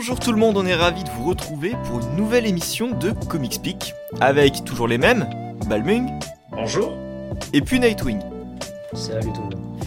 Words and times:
Bonjour 0.00 0.18
tout 0.18 0.32
le 0.32 0.38
monde, 0.38 0.56
on 0.56 0.64
est 0.64 0.74
ravis 0.74 1.04
de 1.04 1.10
vous 1.10 1.28
retrouver 1.28 1.76
pour 1.84 2.00
une 2.00 2.16
nouvelle 2.16 2.46
émission 2.46 2.92
de 2.92 3.10
Comics 3.28 3.52
Speak, 3.52 3.92
avec 4.18 4.64
toujours 4.64 4.88
les 4.88 4.96
mêmes, 4.96 5.28
Balmung. 5.68 6.08
Bonjour. 6.52 6.94
Et 7.52 7.60
puis 7.60 7.78
Nightwing. 7.78 8.18
Salut 8.94 9.30
tout 9.34 9.42
le 9.50 9.56
monde. 9.56 9.84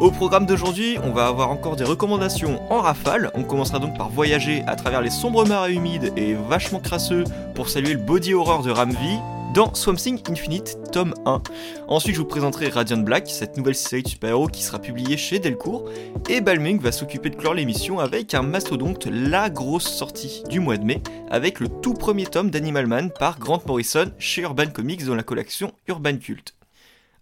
Au 0.00 0.10
programme 0.10 0.44
d'aujourd'hui, 0.44 0.98
on 1.02 1.12
va 1.12 1.28
avoir 1.28 1.50
encore 1.50 1.76
des 1.76 1.84
recommandations 1.84 2.60
en 2.70 2.82
rafale. 2.82 3.30
On 3.32 3.42
commencera 3.42 3.78
donc 3.78 3.96
par 3.96 4.10
voyager 4.10 4.62
à 4.66 4.76
travers 4.76 5.00
les 5.00 5.08
sombres 5.08 5.48
marais 5.48 5.72
humides 5.72 6.12
et 6.14 6.34
vachement 6.34 6.80
crasseux 6.80 7.24
pour 7.54 7.70
saluer 7.70 7.94
le 7.94 8.00
body 8.00 8.34
horror 8.34 8.62
de 8.62 8.70
Ramvi 8.70 9.18
dans 9.54 9.72
Swamp 9.72 9.94
Thing 9.94 10.20
Infinite, 10.28 10.76
tome 10.90 11.14
1. 11.26 11.40
Ensuite, 11.86 12.16
je 12.16 12.20
vous 12.20 12.26
présenterai 12.26 12.68
Radiant 12.68 12.98
Black, 12.98 13.28
cette 13.28 13.56
nouvelle 13.56 13.76
série 13.76 14.02
de 14.02 14.08
super-héros 14.08 14.48
qui 14.48 14.64
sera 14.64 14.80
publiée 14.80 15.16
chez 15.16 15.38
Delcourt. 15.38 15.88
Et 16.28 16.40
Balmung 16.40 16.80
va 16.80 16.90
s'occuper 16.90 17.30
de 17.30 17.36
clore 17.36 17.54
l'émission 17.54 18.00
avec 18.00 18.34
un 18.34 18.42
mastodonte, 18.42 19.06
la 19.06 19.50
grosse 19.50 19.88
sortie 19.88 20.42
du 20.50 20.58
mois 20.58 20.76
de 20.76 20.84
mai, 20.84 21.00
avec 21.30 21.60
le 21.60 21.68
tout 21.68 21.94
premier 21.94 22.26
tome 22.26 22.50
d'Animal 22.50 22.88
Man 22.88 23.12
par 23.16 23.38
Grant 23.38 23.62
Morrison 23.64 24.10
chez 24.18 24.42
Urban 24.42 24.66
Comics 24.66 25.06
dans 25.06 25.14
la 25.14 25.22
collection 25.22 25.72
Urban 25.86 26.16
Cult. 26.16 26.54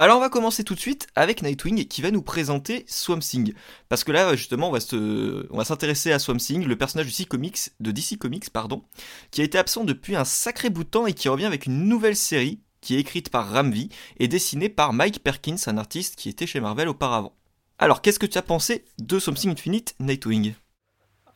Alors 0.03 0.17
on 0.17 0.21
va 0.21 0.31
commencer 0.31 0.65
tout 0.65 0.75
de 0.75 0.81
suite 0.81 1.07
avec 1.15 1.45
Nightwing 1.45 1.87
qui 1.87 2.03
va 2.03 2.11
nous 2.11 2.23
présenter 2.23 2.85
Swamp 2.89 3.21
Thing. 3.21 3.55
Parce 3.89 4.03
que 4.03 4.11
là 4.11 4.35
justement 4.35 4.69
on 4.69 4.73
va, 4.73 5.65
s'intéresser 5.65 6.11
à 6.11 6.19
Swamp 6.19 6.39
Thing, 6.39 6.65
le 6.65 6.75
personnage 6.75 7.07
de 7.07 7.13
DC 7.13 7.29
Comics, 7.29 7.71
de 7.79 7.93
DC 7.93 8.19
Comics 8.19 8.51
pardon, 8.51 8.83
qui 9.31 9.43
a 9.43 9.45
été 9.45 9.59
absent 9.59 9.85
depuis 9.85 10.17
un 10.17 10.25
sacré 10.25 10.71
bout 10.71 10.83
de 10.83 10.89
temps 10.89 11.07
et 11.07 11.13
qui 11.13 11.29
revient 11.29 11.45
avec 11.45 11.67
une 11.67 11.85
nouvelle 11.85 12.17
série 12.17 12.59
qui 12.81 12.97
est 12.97 12.99
écrite 12.99 13.31
par 13.31 13.53
Ramvi 13.53 13.91
et 14.19 14.27
dessinée 14.27 14.69
par 14.69 14.93
Mike 14.93 15.23
Perkins, 15.23 15.55
un 15.69 15.79
artiste 15.79 16.17
qui 16.17 16.29
était 16.29 16.49
chez 16.49 16.59
Marvel 16.59 16.89
auparavant. 16.89 17.37
Alors 17.79 18.03
qu'est-ce 18.03 18.19
que 18.19 18.27
tu 18.27 18.39
as 18.39 18.43
pensé 18.43 18.85
de 18.99 19.21
Swamp 19.21 19.35
Thing 19.35 19.53
Infinite 19.53 19.95
Nightwing? 20.01 20.55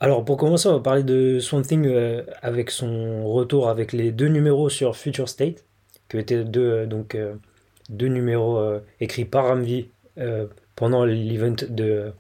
Alors 0.00 0.24
pour 0.24 0.38
commencer 0.38 0.68
on 0.68 0.72
va 0.72 0.80
parler 0.80 1.04
de 1.04 1.38
Swamp 1.38 1.62
Thing 1.62 1.86
euh, 1.86 2.24
avec 2.42 2.72
son 2.72 3.28
retour 3.28 3.68
avec 3.68 3.92
les 3.92 4.10
deux 4.10 4.26
numéros 4.26 4.68
sur 4.70 4.96
Future 4.96 5.28
State, 5.28 5.64
qui 6.08 6.18
étaient 6.18 6.42
deux 6.42 6.68
euh, 6.68 6.86
donc... 6.86 7.14
Euh, 7.14 7.36
deux 7.90 8.08
numéros 8.08 8.58
euh, 8.58 8.80
écrits 9.00 9.24
par 9.24 9.46
Ramvi 9.46 9.88
euh, 10.18 10.46
pendant 10.74 11.04
l'event 11.04 11.56
de, 11.68 12.12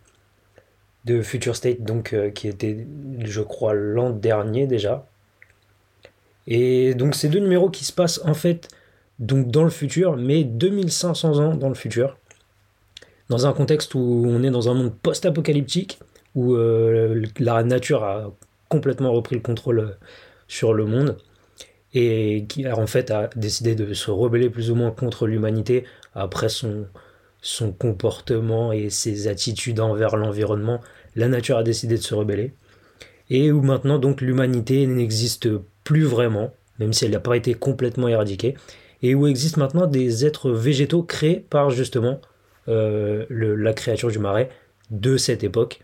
de 1.04 1.22
Future 1.22 1.56
State, 1.56 1.82
donc 1.82 2.12
euh, 2.12 2.30
qui 2.30 2.48
était, 2.48 2.86
je 3.24 3.40
crois, 3.40 3.74
l'an 3.74 4.10
dernier 4.10 4.66
déjà. 4.66 5.06
Et 6.46 6.94
donc 6.94 7.14
ces 7.14 7.28
deux 7.28 7.40
numéros 7.40 7.70
qui 7.70 7.84
se 7.84 7.92
passent 7.92 8.20
en 8.24 8.34
fait 8.34 8.68
donc 9.18 9.50
dans 9.50 9.64
le 9.64 9.70
futur, 9.70 10.16
mais 10.16 10.44
2500 10.44 11.38
ans 11.38 11.54
dans 11.56 11.68
le 11.68 11.74
futur, 11.74 12.16
dans 13.28 13.46
un 13.46 13.52
contexte 13.52 13.94
où 13.94 14.24
on 14.26 14.42
est 14.42 14.50
dans 14.50 14.68
un 14.68 14.74
monde 14.74 14.94
post-apocalyptique, 14.94 15.98
où 16.34 16.54
la 16.54 17.64
nature 17.64 18.04
a 18.04 18.30
complètement 18.68 19.10
repris 19.10 19.34
le 19.36 19.40
contrôle 19.40 19.96
sur 20.48 20.74
le 20.74 20.84
monde 20.84 21.16
et 21.98 22.44
qui 22.46 22.68
en 22.68 22.86
fait 22.86 23.10
a 23.10 23.30
décidé 23.36 23.74
de 23.74 23.94
se 23.94 24.10
rebeller 24.10 24.50
plus 24.50 24.70
ou 24.70 24.74
moins 24.74 24.90
contre 24.90 25.26
l'humanité 25.26 25.84
après 26.14 26.50
son, 26.50 26.86
son 27.40 27.72
comportement 27.72 28.70
et 28.70 28.90
ses 28.90 29.28
attitudes 29.28 29.80
envers 29.80 30.16
l'environnement. 30.16 30.82
La 31.16 31.28
nature 31.28 31.56
a 31.56 31.62
décidé 31.62 31.96
de 31.96 32.02
se 32.02 32.14
rebeller 32.14 32.52
et 33.30 33.50
où 33.50 33.62
maintenant 33.62 33.98
donc 33.98 34.20
l'humanité 34.20 34.86
n'existe 34.86 35.48
plus 35.84 36.04
vraiment, 36.04 36.52
même 36.78 36.92
si 36.92 37.06
elle 37.06 37.12
n'a 37.12 37.20
pas 37.20 37.34
été 37.34 37.54
complètement 37.54 38.08
éradiquée, 38.08 38.56
et 39.02 39.14
où 39.14 39.26
existent 39.26 39.60
maintenant 39.60 39.86
des 39.86 40.26
êtres 40.26 40.50
végétaux 40.50 41.02
créés 41.02 41.44
par 41.48 41.70
justement 41.70 42.20
euh, 42.68 43.24
la 43.30 43.72
créature 43.72 44.10
du 44.10 44.18
marais 44.18 44.50
de 44.90 45.16
cette 45.16 45.44
époque, 45.44 45.80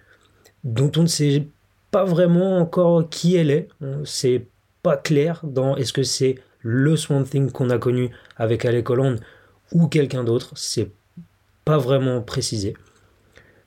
dont 0.63 0.93
on 0.99 1.03
ne 1.03 1.07
sait 1.07 1.47
pas 1.91 2.05
vraiment 2.05 2.59
encore 2.59 3.09
qui 3.09 3.37
elle 3.37 3.51
est. 3.51 3.69
C'est 4.05 4.47
pas 4.83 4.97
clair 4.97 5.41
dans 5.45 5.77
est-ce 5.77 5.93
que 5.93 6.03
c'est 6.03 6.37
le 6.61 6.97
Swamp 6.97 7.25
Thing 7.25 7.51
qu'on 7.51 7.71
a 7.71 7.79
connu 7.79 8.11
avec 8.37 8.65
Alec 8.65 8.89
Holland 8.91 9.19
ou 9.73 9.89
quelqu'un 9.89 10.25
d'autre. 10.25 10.53
C'est 10.55 10.91
pas 11.65 11.79
vraiment 11.79 12.21
précisé. 12.21 12.75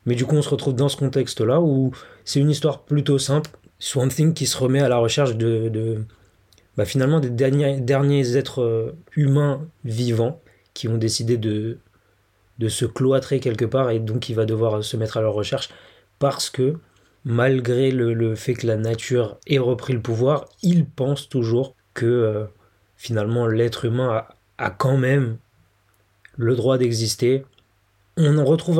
Mais 0.05 0.15
du 0.15 0.25
coup, 0.25 0.35
on 0.35 0.41
se 0.41 0.49
retrouve 0.49 0.75
dans 0.75 0.89
ce 0.89 0.97
contexte-là 0.97 1.61
où 1.61 1.91
c'est 2.23 2.39
une 2.39 2.49
histoire 2.49 2.83
plutôt 2.83 3.17
simple. 3.17 3.49
Swamp 3.79 4.09
Thing 4.09 4.33
qui 4.33 4.45
se 4.45 4.57
remet 4.57 4.81
à 4.81 4.89
la 4.89 4.97
recherche 4.97 5.35
de, 5.35 6.03
bah, 6.77 6.85
finalement 6.85 7.19
des 7.19 7.29
derniers, 7.29 7.79
derniers 7.79 8.37
êtres 8.37 8.61
euh, 8.61 8.95
humains 9.15 9.67
vivants 9.83 10.41
qui 10.73 10.87
ont 10.87 10.97
décidé 10.97 11.37
de, 11.37 11.79
de 12.59 12.69
se 12.69 12.85
cloîtrer 12.85 13.39
quelque 13.39 13.65
part 13.65 13.89
et 13.89 13.99
donc 13.99 14.29
il 14.29 14.35
va 14.35 14.45
devoir 14.45 14.83
se 14.83 14.97
mettre 14.97 15.17
à 15.17 15.21
leur 15.21 15.33
recherche 15.33 15.69
parce 16.19 16.49
que 16.49 16.75
malgré 17.25 17.89
le, 17.89 18.35
fait 18.35 18.53
que 18.53 18.67
la 18.67 18.77
nature 18.77 19.39
ait 19.47 19.57
repris 19.57 19.93
le 19.93 20.01
pouvoir, 20.01 20.45
il 20.61 20.85
pense 20.85 21.27
toujours 21.27 21.75
que 21.95 22.05
euh, 22.05 22.45
finalement 22.95 23.47
l'être 23.47 23.85
humain 23.85 24.23
a, 24.57 24.69
quand 24.69 24.97
même 24.97 25.37
le 26.37 26.55
droit 26.55 26.77
d'exister. 26.77 27.43
On 28.15 28.37
en 28.37 28.45
retrouve 28.45 28.79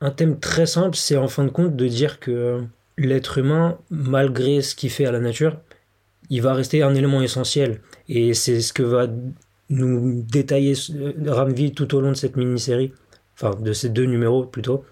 un, 0.00 0.10
thème 0.10 0.38
très 0.38 0.66
simple, 0.66 0.96
c'est 0.96 1.16
en 1.16 1.28
fin 1.28 1.44
de 1.44 1.50
compte 1.50 1.76
de 1.76 1.88
dire 1.88 2.20
que 2.20 2.62
l'être 2.96 3.38
humain, 3.38 3.76
malgré 3.90 4.62
ce 4.62 4.74
qu'il 4.74 4.90
fait 4.90 5.04
à 5.04 5.12
la 5.12 5.20
nature, 5.20 5.58
il 6.30 6.42
va 6.42 6.54
rester 6.54 6.82
un 6.82 6.94
élément 6.94 7.22
essentiel. 7.22 7.80
Et 8.08 8.34
c'est 8.34 8.60
ce 8.60 8.72
que 8.72 8.82
va 8.82 9.08
nous 9.68 10.22
détailler 10.22 10.74
euh, 10.94 11.12
Ramvi 11.26 11.72
tout 11.72 11.94
au 11.94 12.00
long 12.00 12.10
de 12.10 12.16
cette 12.16 12.36
mini-série, 12.36 12.92
enfin 13.34 13.54
de 13.60 13.72
ces 13.72 13.88
deux 13.88 14.04
numéros 14.04 14.44
plutôt 14.44 14.84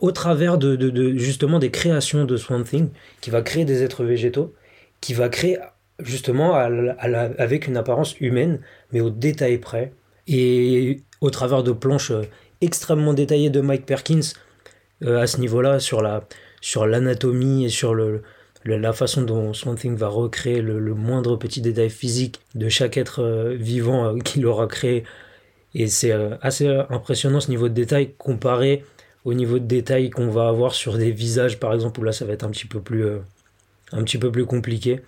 au 0.00 0.12
travers 0.12 0.58
de, 0.58 1.16
justement 1.16 1.58
des 1.58 1.70
créations 1.70 2.24
de 2.24 2.36
Swamp 2.36 2.64
Thing, 2.64 2.88
qui 3.20 3.30
va 3.30 3.42
créer 3.42 3.64
des 3.64 3.82
êtres 3.82 4.04
végétaux, 4.04 4.54
qui 5.00 5.14
va 5.14 5.28
créer 5.28 5.58
justement 6.00 6.54
avec 6.54 7.66
une 7.66 7.76
apparence 7.76 8.18
humaine, 8.20 8.60
mais 8.92 9.00
au 9.00 9.10
détail 9.10 9.58
près, 9.58 9.92
et 10.26 11.00
au 11.20 11.30
travers 11.30 11.62
de 11.62 11.72
planches 11.72 12.10
euh, 12.10 12.22
extrêmement 12.60 13.12
détaillées 13.12 13.50
de 13.50 13.60
Mike 13.60 13.84
Perkins 13.84 14.32
euh, 15.02 15.20
à 15.20 15.26
ce 15.26 15.38
niveau-là, 15.38 15.80
sur 15.80 16.00
la 16.00 16.24
sur 16.60 16.86
l'anatomie 16.86 17.66
et 17.66 17.68
sur 17.68 17.92
le, 17.92 18.22
la 18.64 18.92
façon 18.94 19.20
dont 19.20 19.52
Swamp 19.52 19.74
Thing 19.74 19.96
va 19.96 20.08
recréer 20.08 20.62
le, 20.62 20.94
moindre 20.94 21.36
petit 21.36 21.60
détail 21.60 21.90
physique 21.90 22.40
de 22.54 22.70
chaque 22.70 22.96
être 22.96 23.22
euh, 23.22 23.54
vivant 23.54 24.18
qu'il 24.20 24.46
aura 24.46 24.66
créé. 24.66 25.04
Et 25.74 25.88
c'est 25.88 26.12
assez 26.40 26.68
impressionnant 26.88 27.40
ce 27.40 27.50
niveau 27.50 27.68
de 27.68 27.74
détail 27.74 28.14
comparé 28.16 28.84
au 29.24 29.34
niveau 29.34 29.58
de 29.58 29.64
détails 29.66 30.10
qu'on 30.10 30.28
va 30.28 30.48
avoir 30.48 30.74
sur 30.74 30.98
des 30.98 31.10
visages 31.10 31.58
par 31.58 31.72
exemple 31.72 32.00
où 32.00 32.04
là 32.04 32.12
ça 32.12 32.24
va 32.24 32.32
être 32.32 32.44
un 32.44 32.50
petit 32.50 32.66
peu 32.66 32.80
plus 32.80 33.04
euh, 33.04 33.18
un 33.92 34.02
petit 34.04 34.18
peu 34.18 34.30
plus 34.30 34.46
compliqué. 34.46 35.00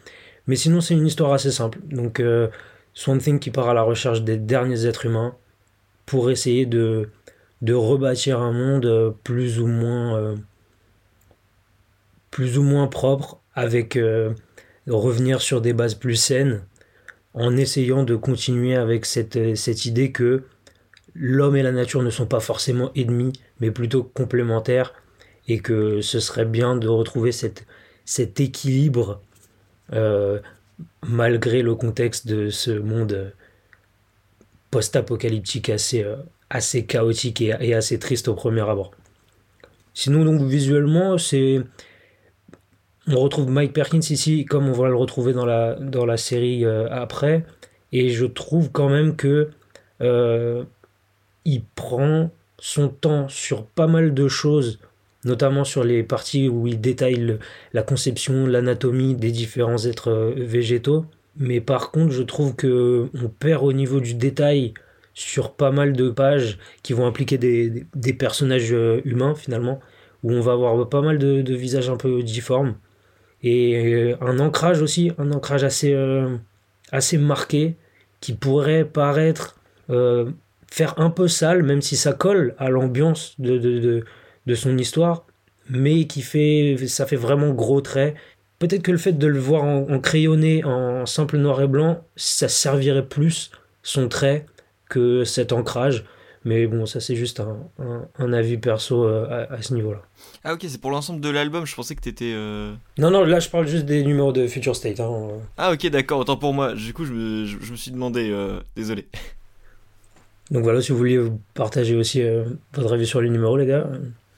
Mais 0.47 0.56
sinon 0.56 0.81
c'est 0.81 0.94
une 0.94 1.06
histoire 1.06 1.32
assez 1.32 1.50
simple. 1.50 1.78
Donc 1.84 2.21
euh, 2.21 2.49
Swamp 2.94 3.19
Thing 3.19 3.38
qui 3.38 3.50
part 3.50 3.69
à 3.69 3.75
la 3.75 3.82
recherche 3.82 4.22
des 4.22 4.37
derniers 4.37 4.87
êtres 4.87 5.06
humains 5.06 5.34
pour 6.06 6.31
essayer 6.31 6.66
de 6.66 7.09
rebâtir 7.69 8.41
un 8.41 8.53
monde 8.53 8.87
euh, 8.87 9.10
plus 9.25 9.60
ou 9.60 9.66
moins 9.66 10.16
euh, 10.19 10.37
plus 12.31 12.59
ou 12.59 12.62
moins 12.62 12.87
propre 12.87 13.41
avec 13.55 13.99
revenir 14.87 15.41
sur 15.41 15.62
des 15.62 15.72
bases 15.72 15.94
plus 15.94 16.16
saines 16.16 16.62
en 17.32 17.56
essayant 17.56 18.03
de 18.03 18.15
continuer 18.15 18.76
avec 18.76 19.06
cette, 19.06 19.56
cette 19.56 19.87
idée 19.87 20.12
que 20.12 20.43
l'homme 21.15 21.56
et 21.56 21.62
la 21.62 21.72
nature 21.72 22.03
ne 22.03 22.10
sont 22.10 22.26
pas 22.26 22.41
forcément 22.41 22.91
ennemis, 22.94 23.32
mais 23.61 23.71
plutôt 23.71 24.03
complémentaires, 24.03 24.94
et 25.49 25.61
que 25.61 26.00
ce 26.00 26.20
serait 26.20 26.44
bien 26.44 26.76
de 26.76 26.88
retrouver 26.88 27.32
cette, 27.32 27.67
cet 28.05 28.41
équilibre 28.41 29.20
euh, 29.93 30.41
malgré 31.06 31.62
le 31.62 31.75
contexte 31.75 32.26
de 32.26 32.50
ce 32.50 32.70
monde 32.70 33.32
post-apocalyptique 34.70 35.70
assez, 35.70 36.03
euh, 36.03 36.17
assez 36.50 36.85
chaotique 36.85 37.41
et, 37.41 37.75
assez 37.75 37.99
triste 37.99 38.29
au 38.29 38.35
premier 38.35 38.69
abord. 38.69 38.91
Sinon, 39.94 40.25
donc 40.25 40.43
visuellement, 40.43 41.17
c'est. 41.19 41.61
On 43.09 43.20
retrouve 43.20 43.49
Mike 43.49 43.73
Perkins 43.73 44.00
ici, 44.00 44.44
comme 44.44 44.69
on 44.69 44.73
va 44.73 44.88
le 44.88 44.97
retrouver 44.97 45.32
dans 45.32 45.47
la, 45.47 45.75
dans 45.76 46.05
la 46.05 46.17
série 46.17 46.64
euh, 46.64 46.88
après. 46.91 47.47
Et 47.93 48.11
je 48.11 48.26
trouve 48.26 48.73
quand 48.73 48.88
même 48.88 49.14
que 49.14 49.50
il 51.44 51.64
prend 51.76 52.31
son 52.66 52.88
temps 52.88 53.28
sur 53.28 53.64
pas 53.64 53.86
mal 53.86 54.12
de 54.12 54.26
choses, 54.26 54.80
notamment 55.24 55.62
sur 55.62 55.84
les 55.84 56.02
parties 56.02 56.48
où 56.48 56.66
il 56.66 56.80
détaille 56.80 57.38
la 57.72 57.82
conception, 57.84 58.44
l'anatomie 58.44 59.14
des 59.14 59.30
différents 59.30 59.84
êtres 59.84 60.10
euh, 60.10 60.34
végétaux. 60.36 61.06
Mais 61.36 61.60
par 61.60 61.92
contre, 61.92 62.10
je 62.12 62.24
trouve 62.24 62.56
que 62.56 63.08
on 63.14 63.28
perd 63.28 63.62
au 63.62 63.72
niveau 63.72 64.00
du 64.00 64.14
détail 64.14 64.74
sur 65.14 65.52
pas 65.52 65.70
mal 65.70 65.92
de 65.92 66.10
pages 66.10 66.58
qui 66.82 66.92
vont 66.92 67.06
impliquer 67.06 67.38
des, 67.38 68.12
personnages 68.14 68.72
euh, 68.72 69.00
humains 69.04 69.36
finalement, 69.36 69.78
où 70.24 70.32
on 70.32 70.40
va 70.40 70.52
avoir 70.52 70.88
pas 70.88 71.02
mal 71.02 71.18
de, 71.18 71.54
visages 71.54 71.88
un 71.88 71.96
peu 71.96 72.24
difformes. 72.24 72.74
Et 73.44 73.94
euh, 73.94 74.16
un 74.20 74.40
ancrage 74.40 74.82
aussi, 74.82 75.12
un 75.18 75.30
ancrage 75.30 75.62
assez, 75.62 75.96
assez 76.90 77.16
marqué, 77.16 77.76
qui 78.20 78.32
pourrait 78.32 78.84
paraître 78.84 79.54
faire 80.70 80.98
un 80.98 81.10
peu 81.10 81.28
sale, 81.28 81.62
même 81.62 81.82
si 81.82 81.96
ça 81.96 82.12
colle 82.12 82.54
à 82.58 82.68
l'ambiance 82.70 83.34
de, 83.38 83.58
de, 83.58 84.04
de, 84.46 84.54
son 84.54 84.76
histoire, 84.78 85.24
mais 85.70 86.06
qui 86.06 86.22
fait, 86.22 86.76
ça 86.86 87.06
fait 87.06 87.16
vraiment 87.16 87.50
gros 87.52 87.80
trait 87.80 88.14
peut-être 88.58 88.82
que 88.82 88.92
le 88.92 88.98
fait 88.98 89.12
de 89.12 89.26
le 89.26 89.38
voir 89.38 89.64
en, 89.64 89.98
crayonné, 90.00 90.64
en 90.64 91.06
simple 91.06 91.38
noir 91.38 91.60
et 91.62 91.68
blanc, 91.68 92.04
ça 92.16 92.48
servirait 92.48 93.06
plus 93.06 93.50
son 93.82 94.08
trait 94.08 94.46
que 94.88 95.24
cet 95.24 95.52
ancrage. 95.52 96.04
Mais 96.44 96.68
bon, 96.68 96.86
ça 96.86 97.00
c'est 97.00 97.16
juste 97.16 97.42
un, 98.18 98.32
avis 98.32 98.56
perso 98.56 99.04
euh, 99.04 99.46
à, 99.50 99.62
ce 99.62 99.74
niveau-là. 99.74 100.00
Ah 100.44 100.54
ok, 100.54 100.64
c'est 100.68 100.80
pour 100.80 100.92
l'ensemble 100.92 101.20
de 101.20 101.28
l'album, 101.28 101.66
je 101.66 101.74
pensais 101.74 101.96
que 101.96 102.00
t'étais... 102.00 102.32
Euh... 102.36 102.72
Non, 102.98 103.10
non, 103.10 103.24
là 103.24 103.40
je 103.40 103.48
parle 103.48 103.66
juste 103.66 103.84
des 103.84 104.04
numéros 104.04 104.30
de 104.30 104.46
Future 104.46 104.76
State. 104.76 105.00
Hein. 105.00 105.28
Ah 105.56 105.72
ok, 105.72 105.88
d'accord, 105.88 106.20
autant 106.20 106.36
pour 106.36 106.54
moi. 106.54 106.74
Du 106.74 106.94
coup, 106.94 107.04
je 107.04 107.12
me, 107.12 107.46
je, 107.46 107.72
me 107.72 107.76
suis 107.76 107.90
demandé, 107.90 108.30
euh, 108.30 108.60
désolé. 108.76 109.08
Donc 110.50 110.62
voilà, 110.62 110.81
si 110.81 110.93
vous 110.93 110.98
vouliez 110.98 111.20
partager 111.54 111.96
aussi 111.96 112.22
euh, 112.22 112.44
votre 112.75 112.93
avis 112.93 113.06
sur 113.06 113.20
les 113.20 113.31
numéros, 113.31 113.56
les 113.56 113.66
gars. 113.66 113.88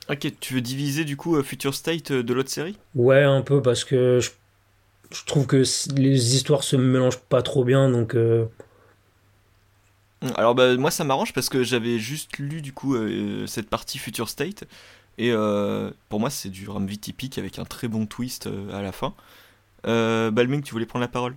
Ok, 0.09 0.27
tu 0.41 0.55
veux 0.55 0.61
diviser 0.61 1.05
du 1.05 1.17
coup 1.17 1.41
Future 1.43 1.75
State 1.75 2.13
de 2.13 2.35
l'autre 2.35 2.51
série? 2.51 2.79
Ouais, 2.95 3.23
un 3.23 3.43
peu, 3.43 3.61
parce 3.61 3.85
que 3.85 4.21
je, 4.21 4.31
je, 5.15 5.25
trouve 5.27 5.47
que 5.47 5.63
les 5.97 6.35
histoires 6.35 6.63
se 6.63 6.77
mélangent 6.77 7.21
pas 7.21 7.43
trop 7.43 7.63
bien, 7.63 7.91
donc 7.91 8.17
alors 10.37 10.55
bah, 10.55 10.77
moi 10.77 10.91
ça 10.91 11.05
m'arrange 11.05 11.33
parce 11.33 11.49
que 11.49 11.63
j'avais 11.63 11.99
juste 11.99 12.39
lu 12.39 12.61
du 12.61 12.73
coup 12.73 12.97
euh, 12.97 13.47
cette 13.47 13.71
partie 13.71 13.99
Future 13.99 14.29
State 14.29 14.65
et 15.17 15.31
euh, 15.31 15.91
pour 16.09 16.19
moi 16.19 16.29
c'est 16.29 16.49
du 16.49 16.69
Ramvi 16.69 16.99
typique 16.99 17.39
avec 17.39 17.59
un 17.59 17.65
très 17.65 17.87
bon 17.87 18.07
twist 18.07 18.47
euh, 18.47 18.77
à 18.77 18.83
la 18.83 18.93
fin. 18.93 19.15
Balming, 19.85 20.63
tu 20.63 20.73
voulais 20.73 20.87
prendre 20.87 21.05
la 21.05 21.09
parole? 21.09 21.37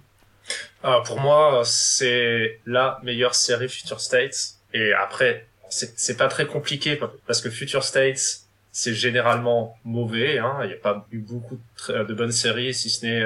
Ah, 0.84 1.02
Pour 1.06 1.20
moi 1.20 1.62
c'est 1.64 2.60
la 2.66 3.00
meilleure 3.04 3.36
série 3.36 3.70
Future 3.70 4.02
State 4.02 4.56
et 4.74 4.94
après 4.94 5.48
c'est 5.70 6.18
pas 6.18 6.28
très 6.28 6.46
compliqué 6.46 7.00
parce 7.26 7.42
que 7.42 7.50
Future 7.50 7.84
State 7.84 8.42
c'est 8.74 8.94
généralement 8.94 9.78
mauvais, 9.84 10.38
hein. 10.38 10.60
il 10.64 10.68
n'y 10.68 10.74
a 10.74 10.78
pas 10.78 11.08
eu 11.12 11.20
beaucoup 11.20 11.60
de, 11.90 12.04
de 12.04 12.14
bonnes 12.14 12.32
séries 12.32 12.74
si 12.74 12.90
ce 12.90 13.06
n'est 13.06 13.26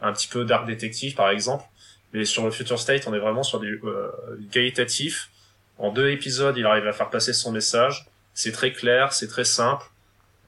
un 0.00 0.12
petit 0.12 0.28
peu 0.28 0.44
Dark 0.44 0.66
Detective 0.66 1.14
par 1.14 1.30
exemple. 1.30 1.64
Mais 2.12 2.24
sur 2.24 2.44
le 2.44 2.50
Future 2.50 2.78
State, 2.78 3.06
on 3.06 3.14
est 3.14 3.18
vraiment 3.18 3.42
sur 3.42 3.60
du, 3.60 3.80
euh, 3.84 4.10
qualitatif. 4.50 5.30
En 5.78 5.90
deux 5.92 6.08
épisodes, 6.08 6.56
il 6.56 6.64
arrive 6.64 6.86
à 6.86 6.92
faire 6.92 7.10
passer 7.10 7.32
son 7.32 7.52
message. 7.52 8.06
C'est 8.32 8.52
très 8.52 8.72
clair, 8.72 9.12
c'est 9.12 9.28
très 9.28 9.44
simple. 9.44 9.84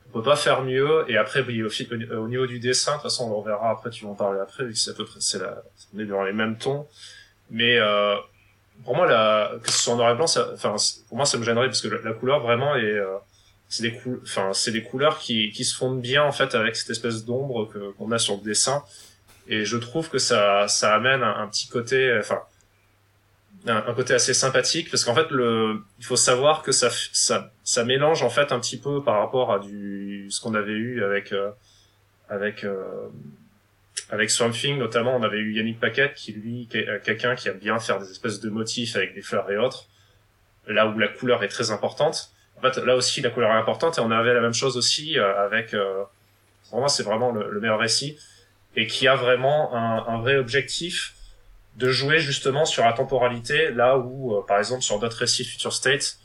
On 0.08 0.19
peut 0.19 0.22
pas 0.22 0.36
faire 0.36 0.62
mieux. 0.62 1.04
Et 1.08 1.19
après, 1.19 1.40
au, 1.40 2.28
niveau 2.28 2.46
du 2.46 2.58
dessin, 2.58 2.92
de 2.92 2.96
toute 2.96 3.02
façon, 3.02 3.31
on 3.31 3.42
verra 3.42 3.70
après, 3.70 3.90
tu 3.90 4.04
vas 4.04 4.10
en 4.10 4.14
parler 4.14 4.40
après, 4.40 4.64
vu 4.64 4.72
que 4.72 4.78
c'est 4.78 4.92
à 4.92 4.94
peu 4.94 5.04
près, 5.04 5.20
c'est 5.20 5.38
la, 5.38 5.62
on 5.94 5.98
est 5.98 6.06
dans 6.06 6.24
les 6.24 6.32
mêmes 6.32 6.56
tons. 6.56 6.86
Mais 7.50 7.78
euh, 7.78 8.14
pour 8.84 8.96
moi, 8.96 9.06
la, 9.06 9.52
que 9.62 9.70
ce 9.70 9.78
soit 9.78 9.94
en 9.94 9.96
noir 9.96 10.10
et 10.12 10.14
blanc, 10.14 10.26
ça, 10.26 10.50
enfin, 10.54 10.76
pour 11.08 11.16
moi, 11.16 11.26
ça 11.26 11.38
me 11.38 11.44
gênerait 11.44 11.66
parce 11.66 11.80
que 11.80 11.88
la, 11.88 12.12
couleur 12.12 12.40
vraiment 12.40 12.75
est, 12.76 12.84
euh, 12.84 13.16
c'est 13.69 13.82
des 13.82 14.00
enfin, 14.22 14.52
c'est 14.52 14.72
des 14.72 14.82
couleurs 14.82 15.19
qui, 15.19 15.50
qui 15.50 15.64
se 15.64 15.76
fondent 15.76 16.00
bien 16.00 16.22
en 16.22 16.32
fait 16.32 16.54
avec 16.54 16.75
cette 16.76 16.90
espèce 16.90 17.25
d'ombre 17.25 17.69
que 17.69 17.92
qu'on 17.92 18.10
a 18.12 18.19
sur 18.19 18.36
le 18.36 18.42
dessin. 18.42 18.82
Et 19.46 19.64
je 19.64 19.76
trouve 19.76 20.08
que 20.08 20.19
ça 20.19 20.69
ça 20.69 20.94
amène 20.94 21.22
un, 21.22 21.46
petit 21.48 21.69
côté 21.69 22.16
enfin 22.19 22.40
un, 23.66 23.94
côté 23.94 24.14
assez 24.14 24.34
sympathique 24.34 24.90
parce 24.90 25.04
qu'en 25.04 25.14
fait 25.14 25.31
le 25.31 25.82
il 25.98 26.04
faut 26.04 26.16
savoir 26.16 26.62
que 26.62 26.72
ça 26.72 26.90
ça 27.12 27.50
ça 27.64 27.84
mélange 27.84 28.22
en 28.22 28.31
fait 28.31 28.52
un 28.52 28.60
petit 28.60 28.78
peu 28.78 29.02
par 29.02 29.19
rapport 29.20 29.52
à 29.52 29.58
du 29.58 30.28
ce 30.31 30.40
qu'on 30.40 30.54
avait 30.54 30.72
eu 30.72 31.04
avec 31.04 31.32
euh, 31.32 31.50
avec 32.28 32.64
euh, 32.64 33.08
avec 34.10 34.31
Swamp 34.31 34.50
Thing 34.50 34.78
notamment 34.78 35.14
on 35.16 35.22
avait 35.22 35.38
eu 35.38 35.55
Yannick 35.55 35.81
Paquette 35.81 36.14
qui 36.14 36.32
lui 36.32 36.69
euh, 36.75 36.99
quelqu'un 37.02 37.34
qui 37.34 37.49
aime 37.49 37.58
bien 37.58 37.78
faire 37.78 37.99
des 37.99 38.10
espèces 38.10 38.40
de 38.40 38.50
motifs 38.50 38.96
avec 38.96 39.14
des 39.14 39.22
fleurs 39.22 39.50
et 39.50 39.56
autres 39.56 39.87
là 40.66 40.87
où 40.87 40.99
la 40.99 41.08
couleur 41.08 41.43
est 41.43 41.49
très 41.49 41.70
importante. 41.70 42.31
En 42.56 42.60
fait 42.60 42.76
là 42.78 42.96
aussi 42.96 43.20
la 43.20 43.31
couleur 43.31 43.50
est 43.50 43.58
importante 43.58 43.99
et 43.99 44.00
on 44.00 44.10
avait 44.10 44.34
la 44.34 44.40
même 44.40 44.55
chose 44.55 44.76
aussi 44.76 45.19
avec 45.19 45.75
pour 46.70 46.81
moi 46.81 46.88
c'est 46.88 47.02
vraiment 47.02 47.32
le, 47.32 47.50
le 47.50 47.60
meilleur 47.60 47.78
récit 47.78 48.19
et 48.76 48.87
qui 48.87 49.08
a 49.08 49.16
vraiment 49.16 49.75
un, 49.75 50.06
un, 50.06 50.20
vrai 50.20 50.37
objectif 50.37 51.14
de 51.76 51.90
jouer 51.90 52.19
justement 52.19 52.64
sur 52.64 52.84
la 52.84 52.93
temporalité, 52.93 53.70
là 53.70 53.96
où, 53.99 54.37
euh, 54.37 54.43
par 54.46 54.58
exemple, 54.58 54.82
sur 54.82 54.99
d'autres 54.99 55.19
récits 55.19 55.44
Future 55.44 55.72
State, 55.72 56.19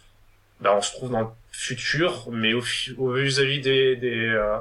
bah, 0.59 0.73
on 0.75 0.81
se 0.81 0.91
trouve 0.91 1.11
dans 1.11 1.21
le 1.21 1.27
futur, 1.51 2.27
mais 2.31 2.53
au, 2.53 2.61
vis-à-vis 3.13 3.61
des, 3.61 3.95
des, 3.95 4.27
euh, 4.29 4.57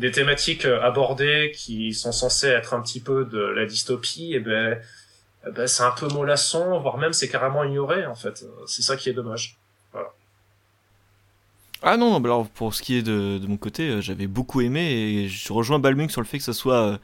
des 0.00 0.10
thématiques 0.10 0.64
euh, 0.64 0.82
abordées 0.82 1.52
qui 1.54 1.92
sont 1.92 2.10
censées 2.10 2.48
être 2.48 2.74
un 2.74 2.80
petit 2.80 3.00
peu 3.00 3.24
de 3.26 3.38
la 3.38 3.66
dystopie, 3.66 4.32
et 4.34 4.40
ben, 4.40 4.80
eh 5.46 5.50
ben 5.52 5.66
c'est 5.66 5.82
un 5.82 5.92
peu 5.92 6.08
mollasson, 6.08 6.80
voire 6.80 6.98
même 6.98 7.12
c'est 7.12 7.28
carrément 7.28 7.62
ignoré, 7.62 8.06
en 8.06 8.14
fait. 8.14 8.44
C'est 8.66 8.82
ça 8.82 8.96
qui 8.96 9.10
est 9.10 9.12
dommage. 9.12 9.58
Ah 11.82 11.96
non, 11.96 12.22
alors 12.22 12.48
pour 12.48 12.74
ce 12.74 12.82
qui 12.82 12.96
est 12.96 13.02
de, 13.02 13.38
de 13.38 13.46
mon 13.46 13.56
côté, 13.56 13.88
euh, 13.88 14.00
j'avais 14.02 14.26
beaucoup 14.26 14.60
aimé 14.60 14.92
et 14.92 15.28
je 15.28 15.50
rejoins 15.52 15.78
Balmung 15.78 16.10
sur 16.10 16.20
le 16.20 16.26
fait 16.26 16.36
que 16.36 16.44
ce 16.44 16.52
soit 16.52 16.82
euh, 16.86 16.98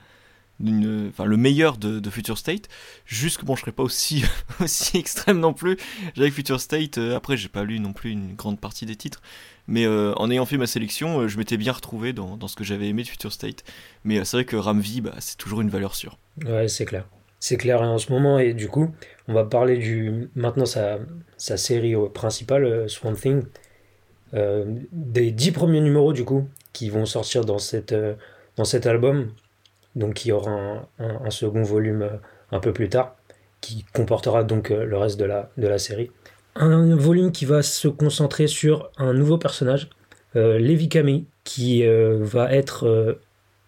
une, 0.61 1.09
enfin, 1.09 1.25
le 1.25 1.39
meilleur 1.39 1.79
de, 1.79 2.11
Future 2.11 2.37
State. 2.37 2.69
Juste 3.07 3.39
que 3.39 3.47
bon, 3.47 3.57
je 3.57 3.63
serais 3.63 3.73
pas 3.73 3.83
aussi, 3.83 4.23
aussi 4.61 4.99
extrême 4.99 5.41
non 5.41 5.55
plus. 5.55 5.79
J'avais 6.15 6.31
Future 6.31 6.61
State, 6.61 6.99
après 6.99 7.39
j'ai 7.39 7.49
pas 7.49 7.65
lu 7.65 7.81
non 7.81 7.95
plus 7.95 8.11
une 8.11 8.35
grande 8.35 8.61
partie 8.61 8.85
des 8.85 8.97
titres, 8.97 9.23
mais 9.69 9.87
en 9.87 10.31
ayant 10.31 10.47
fait 10.47 10.57
ma 10.57 10.67
sélection, 10.67 11.29
je 11.29 11.39
m'étais 11.39 11.57
bien 11.57 11.73
retrouvé 11.73 12.13
dans, 12.13 12.49
ce 12.49 12.57
que 12.57 12.65
j'avais 12.65 12.89
aimé 12.89 13.03
de 13.03 13.09
Future 13.09 13.33
State. 13.33 13.65
Mais 14.05 14.25
c'est 14.25 14.37
vrai 14.39 14.45
que 14.45 14.57
Ramvi, 14.57 15.01
bah, 15.01 15.15
c'est 15.19 15.37
toujours 15.37 15.61
une 15.61 15.71
valeur 15.71 15.95
sûre. 15.95 16.19
Ouais, 16.45 16.69
c'est 16.69 16.85
clair. 16.85 17.07
C'est 17.41 17.57
clair 17.57 17.83
et 17.83 17.87
en 17.87 17.99
ce 17.99 18.13
moment, 18.13 18.39
et 18.39 18.55
du 18.55 18.69
coup, 18.69 18.91
on 19.29 19.35
va 19.35 19.45
parler 19.45 19.77
du 19.77 20.29
maintenant 20.35 20.67
sa, 20.67 20.99
sa 21.37 21.57
série 21.57 21.95
principale, 22.15 22.89
Swamp 22.89 23.15
Thing. 23.15 23.43
Euh, 24.35 24.65
des 24.91 25.31
dix 25.31 25.53
premiers 25.53 25.81
numéros 25.81 26.13
du 26.13 26.25
coup 26.25 26.49
qui 26.73 26.91
vont 26.91 27.07
sortir 27.07 27.45
dans, 27.45 27.59
cette, 27.59 27.93
euh, 27.93 28.15
dans 28.57 28.65
cet 28.65 28.87
album. 28.87 29.33
Donc 29.95 30.25
il 30.25 30.29
y 30.29 30.33
aura 30.33 30.89
un, 30.99 31.31
second 31.31 31.63
volume 31.63 32.03
euh, 32.03 32.17
un 32.51 32.61
peu 32.61 32.73
plus 32.73 32.89
tard 32.89 33.17
qui 33.61 33.85
comportera 33.95 34.45
donc 34.45 34.69
le 34.69 34.97
reste 34.97 35.19
de 35.19 35.25
la, 35.25 35.51
de 35.57 35.67
la 35.67 35.79
série. 35.79 36.11
Un 36.59 36.97
volume 36.97 37.33
qui 37.33 37.45
va 37.45 37.63
se 37.63 37.89
concentrer 37.89 38.47
sur 38.47 38.91
un 38.97 39.13
nouveau 39.13 39.39
personnage, 39.39 39.91
Levi 40.35 40.89
Kami, 40.89 41.27
qui 41.45 41.85
va 41.87 42.53
être 42.53 43.19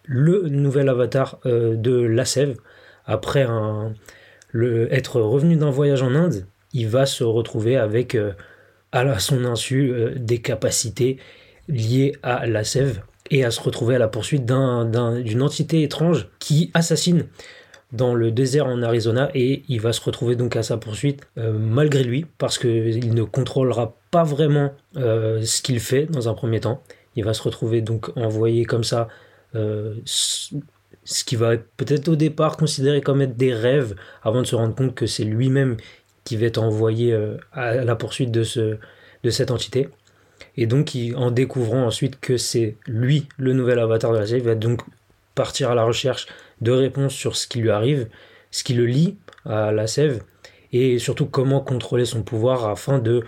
le 0.05 0.49
nouvel 0.49 0.89
avatar 0.89 1.39
de 1.45 2.01
la 2.01 2.25
Sève. 2.25 2.57
Après 3.05 3.47
être 4.53 5.21
revenu 5.21 5.55
d'un 5.55 5.69
voyage 5.69 6.03
en 6.03 6.15
Inde, 6.15 6.45
il 6.73 6.87
va 6.87 7.05
se 7.05 7.23
retrouver 7.23 7.77
avec 7.77 8.17
à 8.91 9.19
son 9.19 9.45
insu 9.45 9.91
euh, 9.91 10.13
des 10.15 10.39
capacités 10.39 11.17
liées 11.67 12.13
à 12.23 12.47
la 12.47 12.63
sève 12.63 13.01
et 13.29 13.45
à 13.45 13.51
se 13.51 13.61
retrouver 13.61 13.95
à 13.95 13.99
la 13.99 14.07
poursuite 14.07 14.45
d'une 14.45 15.41
entité 15.41 15.83
étrange 15.83 16.29
qui 16.39 16.71
assassine 16.73 17.27
dans 17.91 18.13
le 18.13 18.31
désert 18.31 18.67
en 18.67 18.81
Arizona 18.83 19.29
et 19.33 19.63
il 19.67 19.81
va 19.81 19.93
se 19.93 20.01
retrouver 20.01 20.35
donc 20.35 20.55
à 20.55 20.63
sa 20.63 20.77
poursuite 20.77 21.21
euh, 21.37 21.51
malgré 21.51 22.03
lui 22.03 22.25
parce 22.37 22.57
qu'il 22.57 23.13
ne 23.13 23.23
contrôlera 23.23 23.95
pas 24.11 24.23
vraiment 24.23 24.73
euh, 24.97 25.41
ce 25.43 25.61
qu'il 25.61 25.79
fait 25.79 26.05
dans 26.05 26.29
un 26.29 26.33
premier 26.33 26.59
temps. 26.59 26.83
Il 27.15 27.23
va 27.25 27.33
se 27.33 27.41
retrouver 27.41 27.81
donc 27.81 28.15
envoyé 28.15 28.65
comme 28.65 28.83
ça 28.83 29.07
ce 31.09 31.23
qui 31.23 31.35
va 31.35 31.57
peut-être 31.57 32.07
au 32.07 32.15
départ 32.15 32.55
considéré 32.55 33.01
comme 33.01 33.21
être 33.21 33.35
des 33.35 33.53
rêves 33.53 33.95
avant 34.21 34.41
de 34.41 34.45
se 34.45 34.55
rendre 34.55 34.75
compte 34.75 34.93
que 34.93 35.07
c'est 35.07 35.23
lui-même 35.23 35.77
qui 36.23 36.37
va 36.37 36.45
être 36.45 36.61
envoyé 36.61 37.13
euh, 37.13 37.37
à 37.51 37.73
la 37.73 37.95
poursuite 37.95 38.31
de, 38.31 38.43
ce, 38.43 38.77
de 39.23 39.29
cette 39.31 39.49
entité. 39.49 39.89
Et 40.55 40.67
donc, 40.67 40.95
en 41.15 41.31
découvrant 41.31 41.85
ensuite 41.85 42.19
que 42.19 42.37
c'est 42.37 42.77
lui 42.85 43.27
le 43.37 43.53
nouvel 43.53 43.79
avatar 43.79 44.11
de 44.11 44.17
la 44.17 44.27
série, 44.27 44.41
il 44.41 44.45
va 44.45 44.53
donc 44.53 44.81
partir 45.33 45.71
à 45.71 45.75
la 45.75 45.83
recherche 45.83 46.27
de 46.61 46.71
réponses 46.71 47.13
sur 47.13 47.35
ce 47.35 47.47
qui 47.47 47.59
lui 47.59 47.69
arrive, 47.69 48.07
ce 48.51 48.63
qui 48.63 48.73
le 48.73 48.85
lie 48.85 49.17
à 49.45 49.71
la 49.71 49.87
sève, 49.87 50.23
et 50.71 50.99
surtout 50.99 51.25
comment 51.25 51.61
contrôler 51.61 52.05
son 52.05 52.23
pouvoir 52.23 52.67
afin 52.67 52.99
de 52.99 53.23